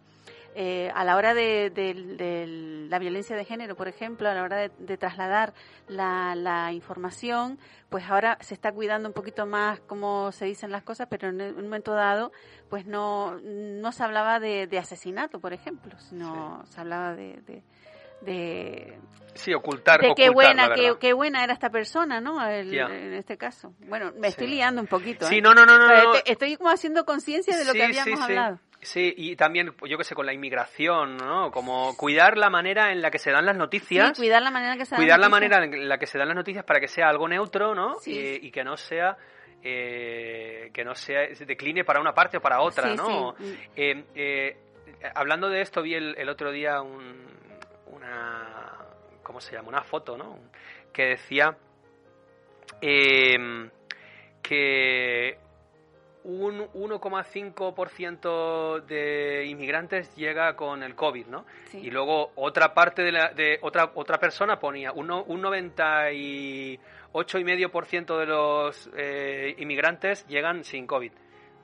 eh, 0.55 0.90
a 0.94 1.05
la 1.05 1.16
hora 1.16 1.32
de, 1.34 1.70
de- 1.70 1.94
de 2.16 2.86
la 2.88 2.98
violencia 2.98 3.34
de 3.36 3.44
género, 3.44 3.74
por 3.74 3.88
ejemplo, 3.88 4.28
a 4.28 4.34
la 4.34 4.42
hora 4.42 4.57
de, 4.59 4.70
de 4.78 4.96
trasladar 4.98 5.55
la, 5.88 6.34
la 6.34 6.72
información, 6.72 7.59
pues 7.88 8.05
ahora 8.11 8.36
se 8.40 8.53
está 8.55 8.70
cuidando 8.72 9.09
un 9.09 9.14
poquito 9.14 9.46
más 9.46 9.80
cómo 9.80 10.30
se 10.32 10.44
dicen 10.44 10.70
las 10.70 10.82
cosas, 10.82 11.07
pero 11.11 11.28
en 11.28 11.40
un 11.40 11.64
momento 11.64 11.92
dado, 11.94 12.32
pues 12.68 12.86
no, 12.86 13.38
no 13.42 13.92
se 13.92 14.03
hablaba 14.05 14.40
de, 14.40 14.68
asesinato, 14.78 15.40
por 15.40 15.53
ejemplo, 15.55 15.98
sino 15.98 16.62
se 16.66 16.80
hablaba 16.80 17.14
de, 17.14 17.40
de, 17.46 18.98
Sí, 19.34 19.55
ocultar. 19.55 20.00
de 20.00 20.12
qué 20.14 20.28
ocultar, 20.28 20.55
buena, 20.57 20.96
qué, 21.00 21.12
buena 21.12 21.44
era 21.44 21.55
esta 21.55 21.70
persona, 21.70 22.20
¿no? 22.20 22.44
El-. 22.46 22.74
En 22.78 23.14
este 23.14 23.36
caso. 23.38 23.72
Bueno, 23.88 24.12
me 24.18 24.28
estoy 24.28 24.48
liando 24.48 24.80
un 24.82 24.86
poquito. 24.86 25.26
Sí, 25.26 25.36
¿eh? 25.38 25.40
no, 25.42 25.55
no, 25.55 25.64
no, 25.64 25.78
no. 25.78 26.14
Este- 26.14 26.32
estoy 26.32 26.57
como 26.57 26.70
haciendo 26.70 27.05
conciencia 27.05 27.57
de 27.57 27.64
lo 27.64 27.72
Sí, 27.72 27.78
que 27.78 27.84
habíamos 27.84 28.18
sí. 28.18 28.22
hablado. 28.24 28.59
Sí, 28.83 29.14
y 29.16 29.37
también, 29.37 29.72
yo 29.89 29.97
qué 29.97 30.03
sé, 30.05 30.14
con 30.16 30.26
la 30.26 30.33
inmigración, 30.33 31.16
¿no? 31.16 31.53
Como 31.53 31.97
cuidar 31.97 32.37
la 32.37 32.51
manera 32.51 32.91
en 32.91 33.01
la 33.01 33.12
que 33.12 33.18
se 33.20 33.30
dan 33.30 33.47
las 33.47 33.57
noticias. 33.57 34.09
Sí, 34.09 34.22
cuidar 34.22 34.43
la 34.43 34.51
manera 34.51 34.76
que 34.76 34.85
se 34.85 34.91
dan 34.97 35.01
cuidar 35.01 35.20
la 35.20 35.28
noticias. 35.28 35.51
manera 35.61 35.76
en 35.83 35.89
la 35.89 35.99
que 35.99 36.07
se 36.09 36.18
dan 36.18 36.26
las 36.28 36.37
noticias 36.37 36.64
para 36.64 36.80
que 36.80 36.89
sea 36.89 37.09
algo 37.09 37.28
neutro, 37.28 37.74
¿no? 37.76 37.95
Sí. 38.01 38.18
Eh, 38.18 38.39
y 38.43 38.51
que 38.51 38.64
no 38.64 38.76
sea 38.76 39.16
eh, 39.62 40.70
que 40.74 40.83
no 40.85 40.97
sea 40.97 41.33
se 41.37 41.47
decline 41.47 41.85
para 41.85 42.01
una 42.01 42.12
parte 42.12 42.39
o 42.39 42.41
para 42.41 42.61
otra, 42.61 42.91
Sí, 42.91 42.97
¿no? 42.97 43.37
sí. 43.39 43.57
Eh, 43.76 44.05
eh, 44.16 44.57
hablando 45.14 45.49
de 45.49 45.61
esto 45.61 45.80
vi 45.83 45.95
el, 45.95 46.16
el 46.18 46.28
otro 46.28 46.51
día 46.51 46.83
un- 46.83 47.24
una 47.87 48.78
¿cómo 49.22 49.41
se 49.41 49.53
llama? 49.55 49.68
Una 49.68 49.83
foto, 49.85 50.16
¿no? 50.16 50.37
Que 50.93 51.05
decía 51.11 51.57
eh, 52.80 53.70
que 54.43 55.39
un 56.25 56.68
1,5% 56.73 58.85
de 58.87 59.45
inmigrantes 59.47 60.14
llega 60.16 60.55
con 60.57 60.83
el 60.83 60.95
COVID, 60.95 61.27
¿no? 61.27 61.45
Sí. 61.66 61.79
Y 61.79 61.91
luego 61.91 62.33
otra 62.37 62.73
parte 62.75 63.03
de, 63.03 63.12
la, 63.12 63.31
de 63.33 63.59
otra 63.62 63.91
otra 63.95 64.18
persona 64.18 64.59
ponía 64.61 64.93
un, 64.93 65.11
un 65.11 65.43
98,5% 65.43 68.18
de 68.18 68.27
los 68.27 68.91
eh, 68.97 69.55
inmigrantes 69.59 70.27
llegan 70.27 70.64
sin 70.64 70.87
COVID, 70.87 71.12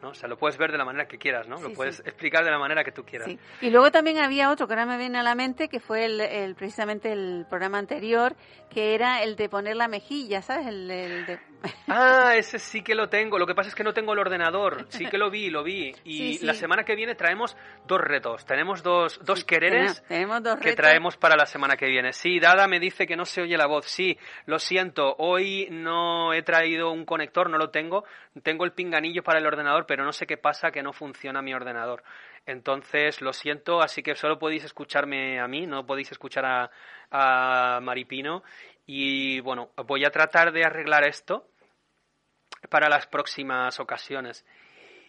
¿no? 0.02 0.10
O 0.10 0.14
sea, 0.14 0.28
lo 0.28 0.36
puedes 0.38 0.56
ver 0.58 0.70
de 0.72 0.78
la 0.78 0.84
manera 0.84 1.06
que 1.08 1.18
quieras, 1.18 1.48
¿no? 1.48 1.56
Sí, 1.56 1.62
lo 1.64 1.68
sí. 1.70 1.74
puedes 1.76 2.00
explicar 2.00 2.44
de 2.44 2.50
la 2.50 2.58
manera 2.58 2.84
que 2.84 2.92
tú 2.92 3.04
quieras. 3.04 3.26
Sí. 3.28 3.38
Y 3.60 3.70
luego 3.70 3.90
también 3.90 4.18
había 4.18 4.50
otro 4.50 4.66
que 4.68 4.74
ahora 4.74 4.86
me 4.86 4.96
viene 4.98 5.18
a 5.18 5.22
la 5.22 5.34
mente, 5.34 5.68
que 5.68 5.80
fue 5.80 6.04
el, 6.04 6.20
el- 6.20 6.54
precisamente 6.54 7.10
el 7.12 7.46
programa 7.48 7.78
anterior, 7.78 8.36
que 8.70 8.94
era 8.94 9.22
el 9.22 9.34
de 9.36 9.48
poner 9.48 9.76
la 9.76 9.88
mejilla, 9.88 10.42
¿sabes? 10.42 10.66
El, 10.68 10.90
el 10.90 11.26
de... 11.26 11.38
Ah, 11.88 12.34
ese 12.36 12.58
sí 12.58 12.82
que 12.82 12.94
lo 12.94 13.08
tengo. 13.08 13.38
Lo 13.38 13.46
que 13.46 13.54
pasa 13.54 13.68
es 13.68 13.74
que 13.74 13.82
no 13.82 13.92
tengo 13.92 14.12
el 14.12 14.18
ordenador. 14.18 14.86
Sí 14.90 15.06
que 15.06 15.18
lo 15.18 15.30
vi, 15.30 15.50
lo 15.50 15.62
vi. 15.62 15.92
Y 16.04 16.18
Sí, 16.18 16.34
sí. 16.38 16.46
la 16.46 16.54
semana 16.54 16.84
que 16.84 16.94
viene 16.94 17.14
traemos 17.14 17.56
dos 17.86 18.00
retos. 18.00 18.44
Tenemos 18.46 18.82
dos, 18.82 19.18
dos 19.24 19.44
quereres 19.44 20.02
Tenemos 20.06 20.42
dos 20.42 20.58
que 20.60 20.74
traemos 20.74 21.16
para 21.16 21.36
la 21.36 21.46
semana 21.46 21.76
que 21.76 21.86
viene. 21.86 22.12
Sí, 22.12 22.38
Dada 22.38 22.66
me 22.68 22.78
dice 22.78 23.06
que 23.06 23.16
no 23.16 23.24
se 23.24 23.42
oye 23.42 23.56
la 23.56 23.66
voz. 23.66 23.86
Sí, 23.86 24.18
lo 24.46 24.58
siento. 24.58 25.14
Hoy 25.18 25.68
no 25.70 26.32
he 26.32 26.42
traído 26.42 26.90
un 26.92 27.04
conector, 27.04 27.50
no 27.50 27.58
lo 27.58 27.70
tengo. 27.70 28.04
Tengo 28.42 28.64
el 28.64 28.72
pinganillo 28.72 29.22
para 29.22 29.38
el 29.38 29.46
ordenador, 29.46 29.86
pero 29.86 30.04
no 30.04 30.12
sé 30.12 30.26
qué 30.26 30.36
pasa 30.36 30.70
que 30.70 30.82
no 30.82 30.92
funciona 30.92 31.42
mi 31.42 31.54
ordenador. 31.54 32.02
Entonces, 32.46 33.20
lo 33.20 33.34
siento, 33.34 33.82
así 33.82 34.02
que 34.02 34.14
solo 34.14 34.38
podéis 34.38 34.64
escucharme 34.64 35.38
a 35.38 35.46
mí, 35.46 35.66
no 35.66 35.84
podéis 35.84 36.10
escuchar 36.12 36.46
a, 36.46 36.70
a 37.10 37.78
Maripino. 37.82 38.42
Y 38.90 39.40
bueno, 39.40 39.68
voy 39.86 40.06
a 40.06 40.10
tratar 40.10 40.50
de 40.50 40.64
arreglar 40.64 41.04
esto 41.04 41.46
para 42.70 42.88
las 42.88 43.06
próximas 43.06 43.78
ocasiones. 43.80 44.46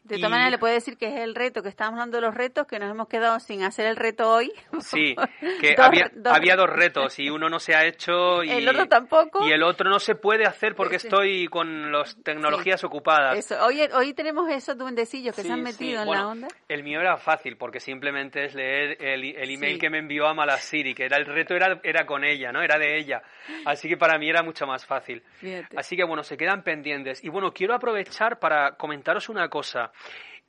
De 0.04 0.16
todas 0.18 0.32
maneras, 0.32 0.52
le 0.52 0.58
puedo 0.58 0.74
decir 0.74 0.97
que 0.97 1.08
es 1.08 1.20
el 1.22 1.36
reto, 1.36 1.62
que 1.62 1.70
estábamos 1.70 1.97
hablando 2.00 2.18
de 2.18 2.22
los 2.22 2.34
retos, 2.34 2.66
que 2.66 2.80
nos 2.80 2.89
hemos 2.89 3.08
quedado 3.08 3.39
sin 3.39 3.64
hacer 3.64 3.86
el 3.86 3.95
reto 3.95 4.32
hoy. 4.32 4.52
Sí, 4.82 5.16
que 5.62 5.76
Dos- 5.76 5.86
había, 5.86 6.10
dos- 6.14 6.34
había 6.34 6.56
dos 6.56 6.70
retos 6.70 7.20
y 7.20 7.30
uno 7.30 7.50
no 7.50 7.60
se 7.60 7.76
ha 7.76 7.86
hecho 7.86 8.43
y 8.43 8.50
El 8.50 8.68
otro 8.70 8.88
tampoco. 8.88 9.47
y 9.47 9.52
el 9.52 9.62
otro 9.64 9.89
no 9.89 10.00
se 10.00 10.16
puede 10.16 10.45
hacer 10.45 10.74
porque 10.76 10.95
estoy 10.95 11.47
con 11.47 11.91
las 11.91 12.16
tecnologías 12.24 12.84
ocupadas. 12.84 13.38
Eso. 13.38 13.56
Hoy, 13.66 13.82
hoy 13.93 14.14
tenemos 14.14 14.50
esos 14.50 14.78
duendecillos 14.78 15.36
que 15.36 15.41
Sí, 15.41 15.47
se 15.47 15.54
han 15.54 15.62
metido 15.64 16.00
en 16.02 16.08
Bueno, 16.08 16.24
la 16.24 16.28
onda. 16.30 16.47
El 16.68 16.84
mío 16.84 17.00
era 17.02 17.18
fácil 17.18 17.58
porque 17.58 17.80
simplemente 17.80 18.45
es 18.45 18.56
leer 18.56 18.97
el, 19.02 19.24
el 19.36 19.50
email 19.52 19.78
que 19.80 19.89
me 19.89 20.00
envió 20.00 20.28
a 20.28 20.34
Malasiri, 20.34 20.93
que 20.95 21.06
era 21.06 21.18
el 21.18 21.26
reto 21.26 21.54
era, 21.56 21.80
era 21.84 22.06
con 22.06 22.24
ella, 22.24 22.52
¿no? 22.52 22.62
Era 22.62 22.78
de 22.80 22.97
ella. 22.97 23.22
Así 23.66 23.88
que 23.89 23.97
para 23.97 24.18
mí 24.18 24.30
era 24.30 24.41
mucho 24.43 24.66
más 24.66 24.86
fácil. 24.86 25.22
Fíjate. 25.39 25.78
Así 25.78 25.95
que 25.95 26.04
bueno, 26.04 26.24
se 26.24 26.38
quedan 26.38 26.64
pendientes. 26.64 27.24
Y 27.24 27.30
bueno, 27.30 27.52
quiero 27.54 27.76
aprovechar 27.76 28.39
para 28.39 28.72
comentaros 28.76 29.30
una 29.30 29.50
cosa. 29.50 29.89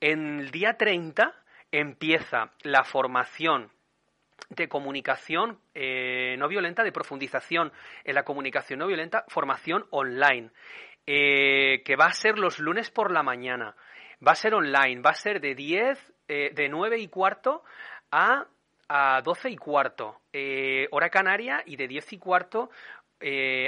En 0.00 0.40
el 0.40 0.50
día 0.50 0.74
30 0.78 1.34
empieza 1.70 2.50
la 2.62 2.84
formación 2.84 3.70
de 4.50 4.68
comunicación 4.68 5.60
eh, 5.74 6.36
no 6.38 6.48
violenta, 6.48 6.82
de 6.82 6.92
profundización 6.92 7.72
en 8.04 8.14
la 8.14 8.24
comunicación 8.24 8.80
no 8.80 8.86
violenta, 8.86 9.24
formación 9.28 9.86
online, 9.90 10.50
eh, 11.06 11.82
que 11.84 11.96
va 11.96 12.06
a 12.06 12.12
ser 12.12 12.38
los 12.38 12.58
lunes 12.58 12.90
por 12.90 13.12
la 13.12 13.22
mañana. 13.22 13.76
Va 14.26 14.32
a 14.32 14.36
ser 14.36 14.54
online, 14.54 15.00
va 15.00 15.10
a 15.10 15.14
ser 15.14 15.40
de 15.40 15.54
10, 15.54 16.12
eh, 16.28 16.50
de 16.52 16.68
9 16.68 16.98
y 16.98 17.08
cuarto 17.08 17.62
a, 18.10 18.46
a 18.88 19.22
12 19.22 19.50
y 19.50 19.56
cuarto, 19.56 20.20
hora 20.90 21.08
canaria, 21.08 21.62
y 21.64 21.76
de 21.76 21.88
10 21.88 22.12
y 22.14 22.18
cuarto 22.18 22.70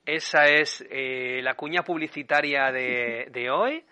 Esa 0.05 0.45
es 0.45 0.85
eh, 0.91 1.39
la 1.41 1.55
cuña 1.55 1.81
publicitaria 1.81 2.71
de, 2.71 3.29
de 3.31 3.49
hoy. 3.49 3.83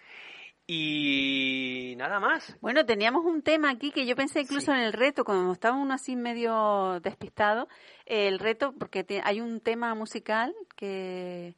Y 0.68 1.96
nada 1.98 2.20
más. 2.20 2.56
Bueno, 2.62 2.86
teníamos 2.86 3.26
un 3.26 3.42
tema 3.42 3.72
aquí 3.72 3.90
que 3.90 4.06
yo 4.06 4.16
pensé 4.16 4.42
incluso 4.42 4.72
en 4.72 4.82
el 4.82 4.94
reto, 4.94 5.24
cuando 5.24 5.52
estaba 5.52 5.76
uno 5.76 5.96
así 5.96 6.16
medio 6.16 7.00
despistado, 7.00 7.68
el 8.06 8.38
reto, 8.38 8.76
porque 8.78 9.04
hay 9.24 9.42
un 9.42 9.62
tema 9.62 9.96
musical 9.96 10.54
que 10.76 11.56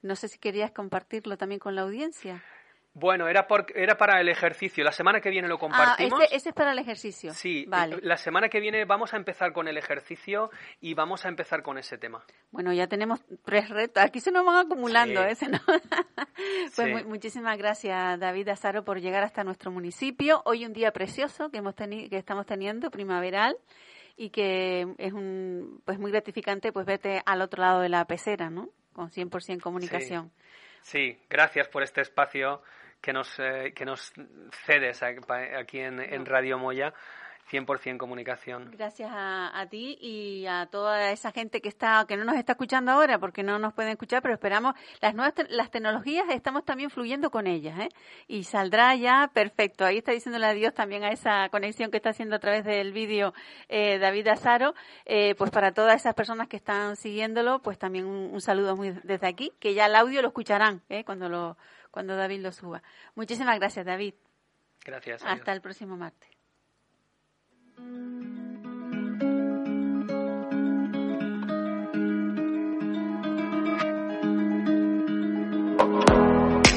no 0.00 0.14
sé 0.14 0.28
si 0.28 0.38
querías 0.38 0.70
compartirlo 0.70 1.36
también 1.36 1.58
con 1.58 1.74
la 1.74 1.82
audiencia. 1.82 2.40
Bueno, 2.94 3.26
era, 3.26 3.46
por, 3.46 3.66
era 3.74 3.96
para 3.96 4.20
el 4.20 4.28
ejercicio. 4.28 4.84
La 4.84 4.92
semana 4.92 5.20
que 5.20 5.30
viene 5.30 5.48
lo 5.48 5.58
compartimos. 5.58 6.20
Ah, 6.20 6.26
ese, 6.30 6.50
es 6.50 6.54
para 6.54 6.72
el 6.72 6.78
ejercicio. 6.78 7.32
Sí, 7.32 7.64
vale. 7.66 7.98
la 8.02 8.18
semana 8.18 8.50
que 8.50 8.60
viene 8.60 8.84
vamos 8.84 9.14
a 9.14 9.16
empezar 9.16 9.54
con 9.54 9.66
el 9.66 9.78
ejercicio 9.78 10.50
y 10.80 10.92
vamos 10.92 11.24
a 11.24 11.28
empezar 11.28 11.62
con 11.62 11.78
ese 11.78 11.96
tema. 11.96 12.22
Bueno, 12.50 12.70
ya 12.74 12.86
tenemos 12.88 13.24
tres 13.44 13.70
retos. 13.70 14.02
Aquí 14.02 14.20
se 14.20 14.30
nos 14.30 14.44
van 14.44 14.66
acumulando. 14.66 15.22
¿eh? 15.24 15.34
pues 16.76 17.06
muchísimas 17.06 17.56
gracias, 17.56 18.20
David 18.20 18.48
Azaro, 18.48 18.84
por 18.84 19.00
llegar 19.00 19.22
hasta 19.22 19.42
nuestro 19.42 19.70
municipio. 19.70 20.42
Hoy 20.44 20.66
un 20.66 20.74
día 20.74 20.92
precioso 20.92 21.50
que, 21.50 21.58
hemos 21.58 21.74
que 21.74 22.18
estamos 22.18 22.44
teniendo, 22.44 22.90
primaveral 22.90 23.56
y 24.18 24.28
que 24.28 24.86
es 24.98 25.12
un, 25.14 25.80
pues 25.86 25.98
muy 25.98 26.10
gratificante 26.10 26.72
pues 26.72 26.84
verte 26.84 27.22
al 27.24 27.40
otro 27.40 27.62
lado 27.62 27.80
de 27.80 27.88
la 27.88 28.04
pecera, 28.04 28.50
¿no? 28.50 28.68
Con 28.92 29.08
100% 29.08 29.62
comunicación. 29.62 30.30
sí, 30.82 31.18
gracias 31.30 31.68
por 31.68 31.82
este 31.82 32.02
espacio 32.02 32.60
que 33.02 33.12
nos, 33.12 33.38
eh, 33.38 33.72
que 33.74 33.84
nos 33.84 34.12
cedes 34.64 35.02
aquí 35.02 35.80
en, 35.80 36.00
en 36.00 36.24
Radio 36.24 36.58
Moya 36.58 36.94
100% 37.50 37.98
comunicación. 37.98 38.70
Gracias 38.72 39.10
a, 39.12 39.66
ti 39.68 39.98
y 40.00 40.46
a 40.46 40.66
toda 40.66 41.10
esa 41.10 41.32
gente 41.32 41.60
que 41.60 41.68
está 41.68 42.04
que 42.08 42.16
no 42.16 42.24
nos 42.24 42.36
está 42.36 42.52
escuchando 42.52 42.92
ahora 42.92 43.18
porque 43.18 43.42
no 43.42 43.58
nos 43.58 43.74
pueden 43.74 43.92
escuchar, 43.92 44.22
pero 44.22 44.34
esperamos 44.34 44.74
las 45.00 45.14
nuevas 45.14 45.34
las 45.50 45.70
tecnologías 45.70 46.24
estamos 46.30 46.64
también 46.64 46.90
fluyendo 46.90 47.30
con 47.30 47.46
ellas, 47.46 47.78
¿eh? 47.78 47.88
Y 48.26 48.44
saldrá 48.44 48.94
ya 48.94 49.30
perfecto. 49.32 49.84
Ahí 49.84 49.98
está 49.98 50.12
diciéndole 50.12 50.46
adiós 50.46 50.72
también 50.72 51.04
a 51.04 51.10
esa 51.10 51.48
conexión 51.50 51.90
que 51.90 51.98
está 51.98 52.10
haciendo 52.10 52.36
a 52.36 52.38
través 52.38 52.64
del 52.64 52.92
vídeo 52.92 53.34
eh, 53.68 53.98
David 53.98 54.28
Azaro. 54.28 54.74
Eh, 55.04 55.34
pues 55.36 55.50
para 55.50 55.72
todas 55.72 55.96
esas 55.96 56.14
personas 56.14 56.48
que 56.48 56.56
están 56.56 56.96
siguiéndolo, 56.96 57.60
pues 57.60 57.78
también 57.78 58.06
un, 58.06 58.40
saludo 58.40 58.76
muy 58.76 58.92
desde 59.02 59.26
aquí, 59.26 59.52
que 59.60 59.74
ya 59.74 59.86
el 59.86 59.94
audio 59.94 60.22
lo 60.22 60.28
escucharán, 60.28 60.82
¿eh? 60.88 61.04
Cuando 61.04 61.28
lo 61.28 61.56
cuando 61.92 62.16
David 62.16 62.40
lo 62.40 62.50
suba. 62.50 62.82
Muchísimas 63.14 63.56
gracias, 63.60 63.86
David. 63.86 64.14
Gracias. 64.84 65.22
Hasta 65.24 65.52
el 65.52 65.60
próximo 65.60 65.96
martes. 65.96 66.28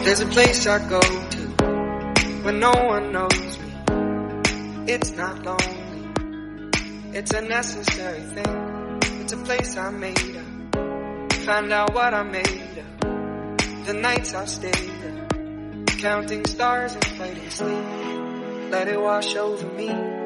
There's 0.03 0.21
a 0.21 0.27
place 0.27 0.67
I 0.67 0.77
go 0.87 1.01
to 1.01 1.41
when 2.43 2.59
no 2.59 2.71
one 2.71 3.11
knows 3.11 3.59
me. 3.59 3.73
It's 4.87 5.11
not 5.17 5.43
lonely. 5.43 6.11
It's 7.17 7.31
a 7.33 7.41
necessary 7.41 8.21
thing. 8.21 8.99
It's 9.21 9.33
a 9.33 9.37
place 9.37 9.75
I 9.77 9.89
made 9.89 10.37
up. 10.37 11.33
Find 11.45 11.73
out 11.73 11.95
what 11.95 12.13
I 12.13 12.21
made 12.21 12.77
of. 12.77 13.14
The 13.85 13.93
nights 13.93 14.33
I 14.33 14.45
stayed. 14.45 15.85
Counting 15.99 16.43
stars 16.45 16.95
and 16.95 17.05
fighting 17.05 17.49
sleep. 17.51 17.85
Let 18.71 18.87
it 18.87 18.99
wash 18.99 19.35
over 19.35 19.67
me 19.73 20.24